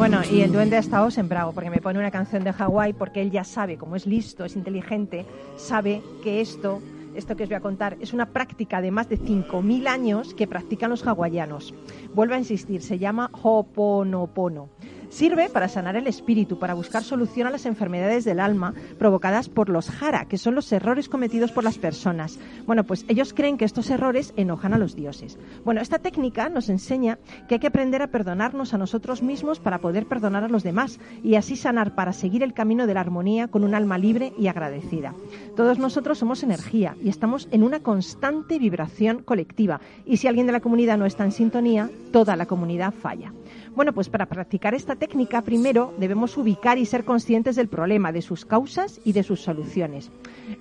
Bueno, 0.10 0.24
y 0.32 0.40
el 0.40 0.54
duende 0.54 0.78
ha 0.78 0.80
estado 0.80 1.12
sembrado 1.12 1.52
porque 1.52 1.70
me 1.70 1.82
pone 1.82 2.00
una 2.00 2.12
canción 2.12 2.42
de 2.46 2.54
Hawái 2.54 2.94
porque 2.94 3.22
él 3.22 3.30
ya 3.30 3.44
sabe, 3.44 3.76
como 3.76 3.98
es 3.98 4.06
listo, 4.06 4.46
es 4.46 4.56
inteligente, 4.56 5.26
sabe 5.58 6.02
que 6.24 6.40
esto 6.40 6.82
esto 7.14 7.36
que 7.36 7.44
os 7.44 7.50
voy 7.50 7.58
a 7.58 7.62
contar, 7.62 7.98
es 8.00 8.14
una 8.14 8.28
práctica 8.28 8.80
de 8.80 8.90
más 8.90 9.10
de 9.10 9.20
5.000 9.20 9.88
años 9.88 10.34
que 10.34 10.48
practican 10.48 10.92
los 10.92 11.06
hawaianos. 11.06 11.74
Vuelvo 12.14 12.36
a 12.36 12.38
insistir, 12.38 12.82
se 12.84 13.00
llama 13.00 13.30
Ho'oponopono. 13.34 14.70
Sirve 15.10 15.50
para 15.50 15.68
sanar 15.68 15.96
el 15.96 16.08
espíritu, 16.08 16.60
para 16.60 16.74
buscar 16.74 17.04
solución 17.04 17.48
a 17.48 17.52
las 17.52 17.66
enfermedades 17.66 18.26
del 18.26 18.40
alma 18.40 18.74
provocadas 19.00 19.50
por 19.50 19.70
los 19.70 19.90
jara, 19.90 20.26
que 20.26 20.38
son 20.38 20.56
los 20.56 20.72
errores 20.72 21.10
cometidos 21.10 21.52
por 21.52 21.64
las 21.64 21.78
personas. 21.78 22.38
Bueno, 22.66 22.84
pues 22.84 23.06
ellos 23.08 23.34
creen 23.34 23.58
que 23.58 23.66
estos 23.66 23.90
errores 23.90 24.34
enojan 24.36 24.74
a 24.74 24.78
los 24.78 24.96
dioses. 24.96 25.40
Bueno, 25.64 25.82
esta 25.82 26.00
técnica 26.00 26.50
nos 26.50 26.70
enseña 26.70 27.20
que 27.48 27.56
hay 27.56 27.60
que 27.60 27.68
aprender 27.68 28.02
a 28.02 28.08
perdonarnos 28.08 28.74
a 28.74 28.78
nosotros 28.78 29.22
mismos 29.22 29.60
para 29.60 29.80
poder 29.80 30.06
perdonar 30.06 30.44
a 30.44 30.50
los 30.50 30.64
demás 30.64 31.00
y 31.24 31.36
así 31.36 31.56
sanar 31.56 31.96
para 31.96 32.14
seguir 32.14 32.44
el 32.44 32.54
camino 32.54 32.86
de 32.86 32.94
la 32.94 33.02
armonía 33.02 33.48
con 33.48 33.64
un 33.64 33.76
alma 33.76 33.98
libre 33.98 34.34
y 34.38 34.48
agradecida. 34.48 35.14
Todos 35.56 35.80
nosotros 35.80 36.18
somos 36.18 36.44
energía 36.44 36.96
y 37.02 37.10
estamos 37.10 37.48
en 37.52 37.64
una 37.64 37.80
constante 37.80 38.60
vibración 38.60 39.24
colectiva 39.24 39.80
y 40.06 40.18
si 40.18 40.28
alguien 40.28 40.48
de 40.48 40.54
la 40.54 40.60
comunidad 40.60 40.98
no 40.98 41.06
está 41.06 41.24
en 41.24 41.32
sintonía, 41.32 41.90
toda 42.12 42.36
la 42.36 42.46
comunidad 42.46 42.94
falla. 42.94 43.32
Bueno, 43.78 43.94
pues 43.94 44.10
para 44.10 44.26
practicar 44.26 44.74
esta 44.74 44.96
técnica 44.96 45.44
primero 45.44 45.94
debemos 46.00 46.36
ubicar 46.36 46.80
y 46.80 46.88
ser 46.88 47.06
conscientes 47.06 47.56
del 47.56 47.68
problema, 47.68 48.12
de 48.12 48.24
sus 48.24 48.44
causas 48.44 49.00
y 49.06 49.14
de 49.14 49.22
sus 49.22 49.42
soluciones. 49.42 50.12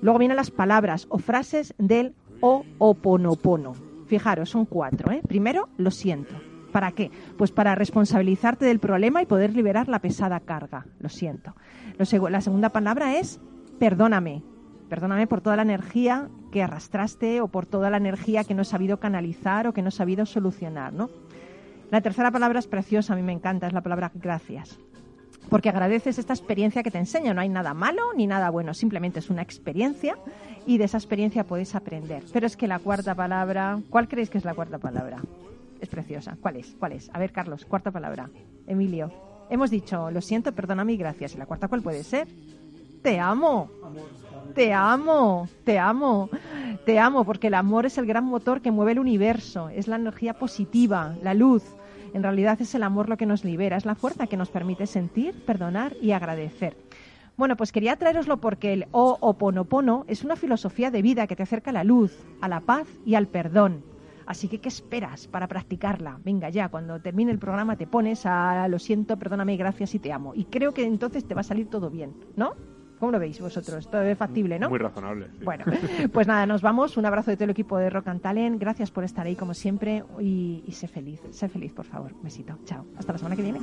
Luego 0.03 0.19
vienen 0.19 0.37
las 0.37 0.51
palabras 0.51 1.07
o 1.09 1.17
frases 1.17 1.75
del 1.79 2.12
Ho'oponopono. 2.43 3.73
Fijaros, 4.05 4.51
son 4.51 4.67
cuatro. 4.67 5.11
¿eh? 5.12 5.23
Primero, 5.27 5.71
lo 5.79 5.91
siento. 5.91 6.35
¿Para 6.73 6.93
qué? 6.93 7.11
Pues 7.39 7.53
para 7.53 7.75
responsabilizarte 7.75 8.67
del 8.67 8.81
problema 8.81 9.23
y 9.23 9.27
poder 9.27 9.57
liberar 9.57 9.89
la 9.89 10.01
pesada 10.01 10.41
carga. 10.41 10.85
Lo 11.01 11.09
siento. 11.09 11.55
la 11.97 12.41
segunda 12.43 12.69
palabra 12.69 13.17
es 13.17 13.41
perdóname. 13.79 14.43
Perdóname 14.91 15.27
por 15.27 15.41
toda 15.41 15.57
la 15.57 15.62
energía 15.62 16.29
que 16.53 16.62
arrastraste 16.62 17.41
o 17.41 17.49
por 17.49 17.64
toda 17.64 17.89
la 17.89 17.97
energía 17.97 18.45
que 18.45 18.53
no 18.53 18.61
he 18.61 18.67
sabido 18.67 19.01
canalizar 19.01 19.67
o 19.67 19.73
que 19.73 19.81
no 19.81 19.89
he 19.89 19.93
sabido 19.93 20.27
solucionar, 20.27 20.93
¿no? 20.93 21.09
La 21.91 22.01
tercera 22.01 22.30
palabra 22.30 22.59
es 22.59 22.66
preciosa, 22.66 23.12
a 23.12 23.16
mí 23.16 23.22
me 23.22 23.32
encanta, 23.32 23.66
es 23.66 23.72
la 23.72 23.80
palabra 23.80 24.11
gracias. 24.14 24.78
Porque 25.49 25.68
agradeces 25.68 26.18
esta 26.18 26.32
experiencia 26.32 26.82
que 26.82 26.91
te 26.91 26.99
enseña. 26.99 27.32
No 27.32 27.41
hay 27.41 27.49
nada 27.49 27.72
malo 27.72 28.03
ni 28.16 28.26
nada 28.26 28.51
bueno, 28.51 28.74
simplemente 28.74 29.20
es 29.20 29.30
una 29.30 29.43
experiencia 29.43 30.18
y 30.66 30.78
de 30.78 30.84
esa 30.84 30.99
experiencia 30.99 31.45
puedes 31.45 31.74
aprender. 31.76 32.24
Pero 32.32 32.47
es 32.47 32.57
que 32.57 32.66
la 32.66 32.80
cuarta 32.80 33.14
palabra, 33.14 33.78
¿cuál 33.89 34.09
creéis 34.09 34.30
que 34.30 34.39
es 34.39 34.45
la 34.45 34.55
cuarta 34.55 34.78
palabra? 34.78 35.18
Es 35.80 35.89
preciosa. 35.89 36.37
¿Cuál 36.41 36.57
es? 36.57 36.74
¿Cuál 36.78 36.93
es? 36.93 37.11
A 37.12 37.18
ver, 37.20 37.30
Carlos, 37.30 37.64
cuarta 37.64 37.93
palabra. 37.93 38.28
Emilio. 38.66 39.12
Hemos 39.49 39.70
dicho, 39.70 40.11
lo 40.11 40.20
siento, 40.20 40.53
perdóname 40.53 40.95
y 40.95 40.97
gracias. 40.97 41.34
¿Y 41.34 41.39
la 41.39 41.47
cuarta 41.47 41.68
cuál 41.68 41.82
puede 41.82 42.03
ser? 42.03 42.26
Te 43.03 43.20
amo. 43.20 43.70
Te 44.55 44.72
amo, 44.72 45.49
te 45.64 45.78
amo, 45.78 46.30
te 46.87 46.99
amo, 46.99 47.24
porque 47.24 47.49
el 47.49 47.55
amor 47.55 47.84
es 47.84 47.99
el 47.99 48.07
gran 48.07 48.24
motor 48.24 48.62
que 48.62 48.70
mueve 48.70 48.93
el 48.93 48.99
universo, 48.99 49.68
es 49.68 49.87
la 49.87 49.97
energía 49.97 50.32
positiva, 50.32 51.14
la 51.22 51.34
luz. 51.34 51.62
En 52.17 52.23
realidad 52.23 52.59
es 52.62 52.75
el 52.75 52.83
amor 52.83 53.11
lo 53.11 53.19
que 53.19 53.27
nos 53.27 53.45
libera, 53.45 53.77
es 53.77 53.85
la 53.85 53.95
fuerza 53.95 54.27
que 54.27 54.39
nos 54.39 54.49
permite 54.49 54.87
sentir, 54.87 55.35
perdonar 55.45 55.95
y 56.01 56.12
agradecer. 56.12 56.75
Bueno, 57.37 57.59
pues 57.59 57.73
quería 57.73 57.97
traeroslo 57.97 58.39
porque 58.39 58.73
el 58.73 58.87
Ho'oponopono 58.93 60.07
es 60.09 60.25
una 60.25 60.35
filosofía 60.35 60.91
de 60.91 61.03
vida 61.03 61.27
que 61.27 61.37
te 61.37 61.43
acerca 61.43 61.69
a 61.69 61.75
la 61.75 61.85
luz, 61.85 62.25
a 62.41 62.49
la 62.49 62.61
paz 62.61 62.89
y 63.05 63.17
al 63.17 63.27
perdón. 63.27 63.85
Así 64.25 64.49
que, 64.49 64.62
¿qué 64.62 64.71
esperas 64.71 65.27
para 65.29 65.47
practicarla? 65.47 66.19
Venga, 66.25 66.49
ya, 66.49 66.71
cuando 66.71 67.03
termine 67.03 67.33
el 67.33 67.39
programa 67.39 67.77
te 67.77 67.87
pones 67.87 68.25
a 68.25 68.67
lo 68.67 68.79
siento, 68.79 69.19
perdóname, 69.19 69.59
gracias 69.59 69.95
y 69.95 69.99
te 69.99 70.11
amo. 70.11 70.33
Y 70.35 70.47
creo 70.47 70.73
que 70.73 70.87
entonces 70.87 71.29
te 71.29 71.35
va 71.35 71.43
a 71.43 71.45
salir 71.45 71.69
todo 71.69 71.91
bien, 71.91 72.14
¿no? 72.35 72.55
¿Cómo 72.99 73.12
lo 73.12 73.18
veis 73.18 73.40
vosotros? 73.40 73.90
Todo 73.90 74.03
es 74.03 74.16
factible, 74.16 74.59
¿no? 74.59 74.68
Muy 74.70 74.78
razonable. 74.78 75.28
Bueno, 75.44 75.64
pues 76.12 76.26
nada, 76.26 76.47
nos 76.47 76.62
vamos. 76.62 76.97
Un 76.97 77.07
abrazo 77.07 77.30
de 77.30 77.36
todo 77.36 77.44
el 77.44 77.51
equipo 77.51 77.76
de 77.78 77.90
Rock 77.90 78.09
and 78.09 78.20
Talent. 78.20 78.61
Gracias 78.61 78.90
por 78.90 79.05
estar 79.05 79.26
ahí 79.26 79.36
como 79.36 79.55
siempre 79.55 80.03
y, 80.20 80.62
y 80.66 80.72
sé 80.72 80.88
feliz. 80.88 81.20
Sé 81.30 81.49
feliz, 81.49 81.72
por 81.72 81.84
favor. 81.84 82.12
besito. 82.22 82.57
Chao. 82.64 82.86
Hasta 82.97 83.12
la 83.12 83.18
semana 83.18 83.36
que 83.36 83.42
viene. 83.42 83.61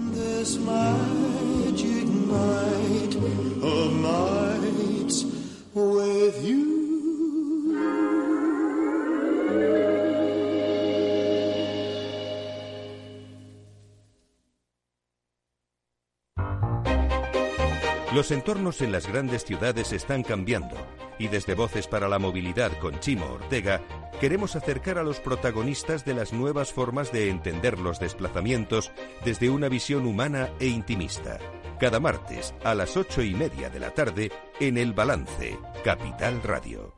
Los 18.14 18.30
entornos 18.30 18.82
en 18.82 18.91
las 18.91 19.07
grandes 19.07 19.43
ciudades 19.43 19.91
están 19.91 20.22
cambiando 20.22 20.78
y 21.18 21.30
desde 21.30 21.55
Voces 21.55 21.88
para 21.88 22.07
la 22.07 22.20
Movilidad 22.20 22.78
con 22.78 22.99
Chimo 22.99 23.26
Ortega 23.26 23.82
queremos 24.22 24.55
acercar 24.55 24.99
a 24.99 25.03
los 25.03 25.20
protagonistas 25.20 26.05
de 26.05 26.14
las 26.14 26.32
nuevas 26.32 26.72
formas 26.72 27.11
de 27.11 27.30
entender 27.30 27.80
los 27.80 27.99
desplazamientos 27.99 28.91
desde 29.26 29.49
una 29.49 29.68
visión 29.68 30.05
humana 30.05 30.51
e 30.59 30.68
intimista. 30.68 31.39
Cada 31.80 31.99
martes 31.99 32.53
a 32.64 32.76
las 32.76 32.97
ocho 32.97 33.24
y 33.24 33.34
media 33.34 33.72
de 33.72 33.80
la 33.80 33.95
tarde 33.95 34.32
en 34.59 34.78
El 34.78 34.93
Balance, 34.93 35.57
Capital 35.84 36.43
Radio. 36.43 36.93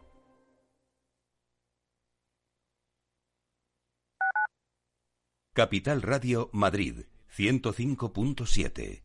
Capital 5.53 6.01
Radio 6.01 6.49
Madrid, 6.51 7.05
105.7. 7.33 9.04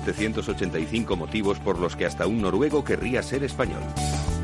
1785 0.00 1.16
motivos 1.16 1.58
por 1.58 1.78
los 1.78 1.96
que 1.96 2.06
hasta 2.06 2.26
un 2.26 2.40
noruego 2.40 2.84
querría 2.84 3.22
ser 3.22 3.44
español. 3.44 3.82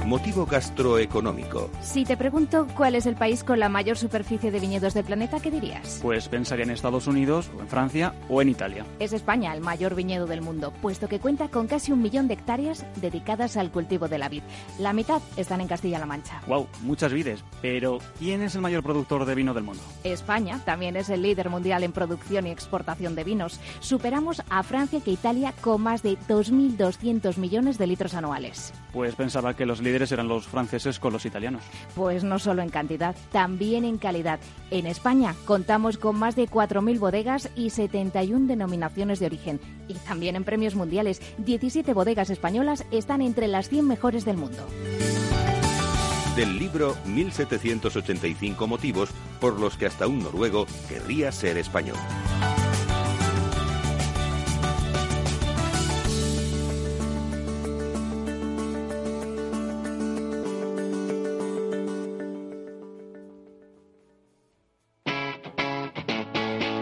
Motivo 0.09 0.47
gastroeconómico. 0.47 1.69
Si 1.83 2.07
te 2.07 2.17
pregunto 2.17 2.67
cuál 2.75 2.95
es 2.95 3.05
el 3.05 3.15
país 3.15 3.45
con 3.45 3.61
la 3.61 3.69
mayor 3.69 3.99
superficie 3.99 4.51
de 4.51 4.59
viñedos 4.59 4.95
del 4.95 5.05
planeta, 5.05 5.39
¿qué 5.39 5.51
dirías? 5.51 5.99
Pues 6.01 6.29
pensaría 6.29 6.65
en 6.65 6.71
Estados 6.71 7.07
Unidos, 7.07 7.51
o 7.55 7.61
en 7.61 7.69
Francia, 7.69 8.15
o 8.31 8.41
en 8.41 8.49
Italia. 8.49 8.87
Es 9.01 9.13
España 9.13 9.53
el 9.53 9.61
mayor 9.61 9.95
viñedo 9.95 10.25
del 10.25 10.41
mundo, 10.41 10.73
puesto 10.81 11.09
que 11.09 11.21
cuenta 11.21 11.49
con 11.49 11.67
casi 11.67 11.93
un 11.93 12.01
millón 12.01 12.27
de 12.27 12.33
hectáreas 12.33 12.87
dedicadas 12.97 13.59
al 13.59 13.71
cultivo 13.71 14.09
de 14.09 14.17
la 14.17 14.31
vid. 14.31 14.43
La 14.79 14.95
mitad 14.95 15.21
están 15.37 15.61
en 15.61 15.69
Castilla-La 15.69 16.07
Mancha. 16.07 16.41
Wow, 16.47 16.69
muchas 16.81 17.13
vides. 17.13 17.45
Pero, 17.61 17.99
¿quién 18.19 18.41
es 18.41 18.55
el 18.55 18.63
mayor 18.63 18.83
productor 18.83 19.27
de 19.27 19.35
vino 19.35 19.53
del 19.53 19.65
mundo? 19.65 19.83
España 20.05 20.59
también 20.65 20.97
es 20.97 21.11
el 21.11 21.21
líder 21.21 21.51
mundial 21.51 21.83
en 21.83 21.93
producción 21.93 22.47
y 22.47 22.51
exportación 22.51 23.15
de 23.15 23.25
vinos. 23.25 23.61
Superamos 23.81 24.43
a 24.49 24.63
Francia 24.63 25.03
que 25.05 25.11
Italia 25.11 25.53
con 25.61 25.83
más 25.83 26.03
de 26.03 26.17
2.200 26.17 27.37
millones 27.37 27.77
de 27.77 27.87
litros 27.87 28.15
anuales. 28.15 28.73
Pues 28.95 29.15
pensaba 29.15 29.55
que 29.55 29.67
los 29.67 29.83
líderes 29.99 30.13
eran 30.13 30.29
los 30.29 30.47
franceses 30.47 31.01
con 31.01 31.13
los 31.13 31.27
italianos. 31.27 31.65
Pues 31.97 32.23
no 32.23 32.39
solo 32.39 32.63
en 32.63 32.69
cantidad, 32.69 33.17
también 33.33 33.85
en 33.85 33.99
calidad. 33.99 34.39
En 34.71 34.87
España 34.87 35.35
contamos 35.45 35.99
con 35.99 36.17
más 36.17 36.37
de 36.37 36.49
4.000 36.49 37.01
bodegas 37.01 37.51
y 37.57 37.71
71 37.71 38.47
denominaciones 38.47 39.19
de 39.19 39.27
origen. 39.27 39.61
Y 39.89 39.95
también 39.95 40.37
en 40.37 40.45
premios 40.45 40.77
mundiales, 40.77 41.21
17 41.39 41.93
bodegas 41.95 42.31
españolas 42.31 42.85
están 42.93 43.23
entre 43.23 43.49
las 43.49 43.69
100 43.69 43.89
mejores 43.89 44.25
del 44.25 44.37
mundo. 44.37 44.65
Del 46.37 46.57
libro 46.61 46.97
1785 47.07 48.69
motivos 48.69 49.11
por 49.41 49.59
los 49.59 49.77
que 49.77 49.87
hasta 49.87 50.07
un 50.07 50.23
noruego 50.23 50.67
querría 50.89 51.33
ser 51.33 51.59
español. 51.59 51.97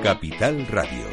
Capital 0.07 0.64
Radio. 0.70 1.05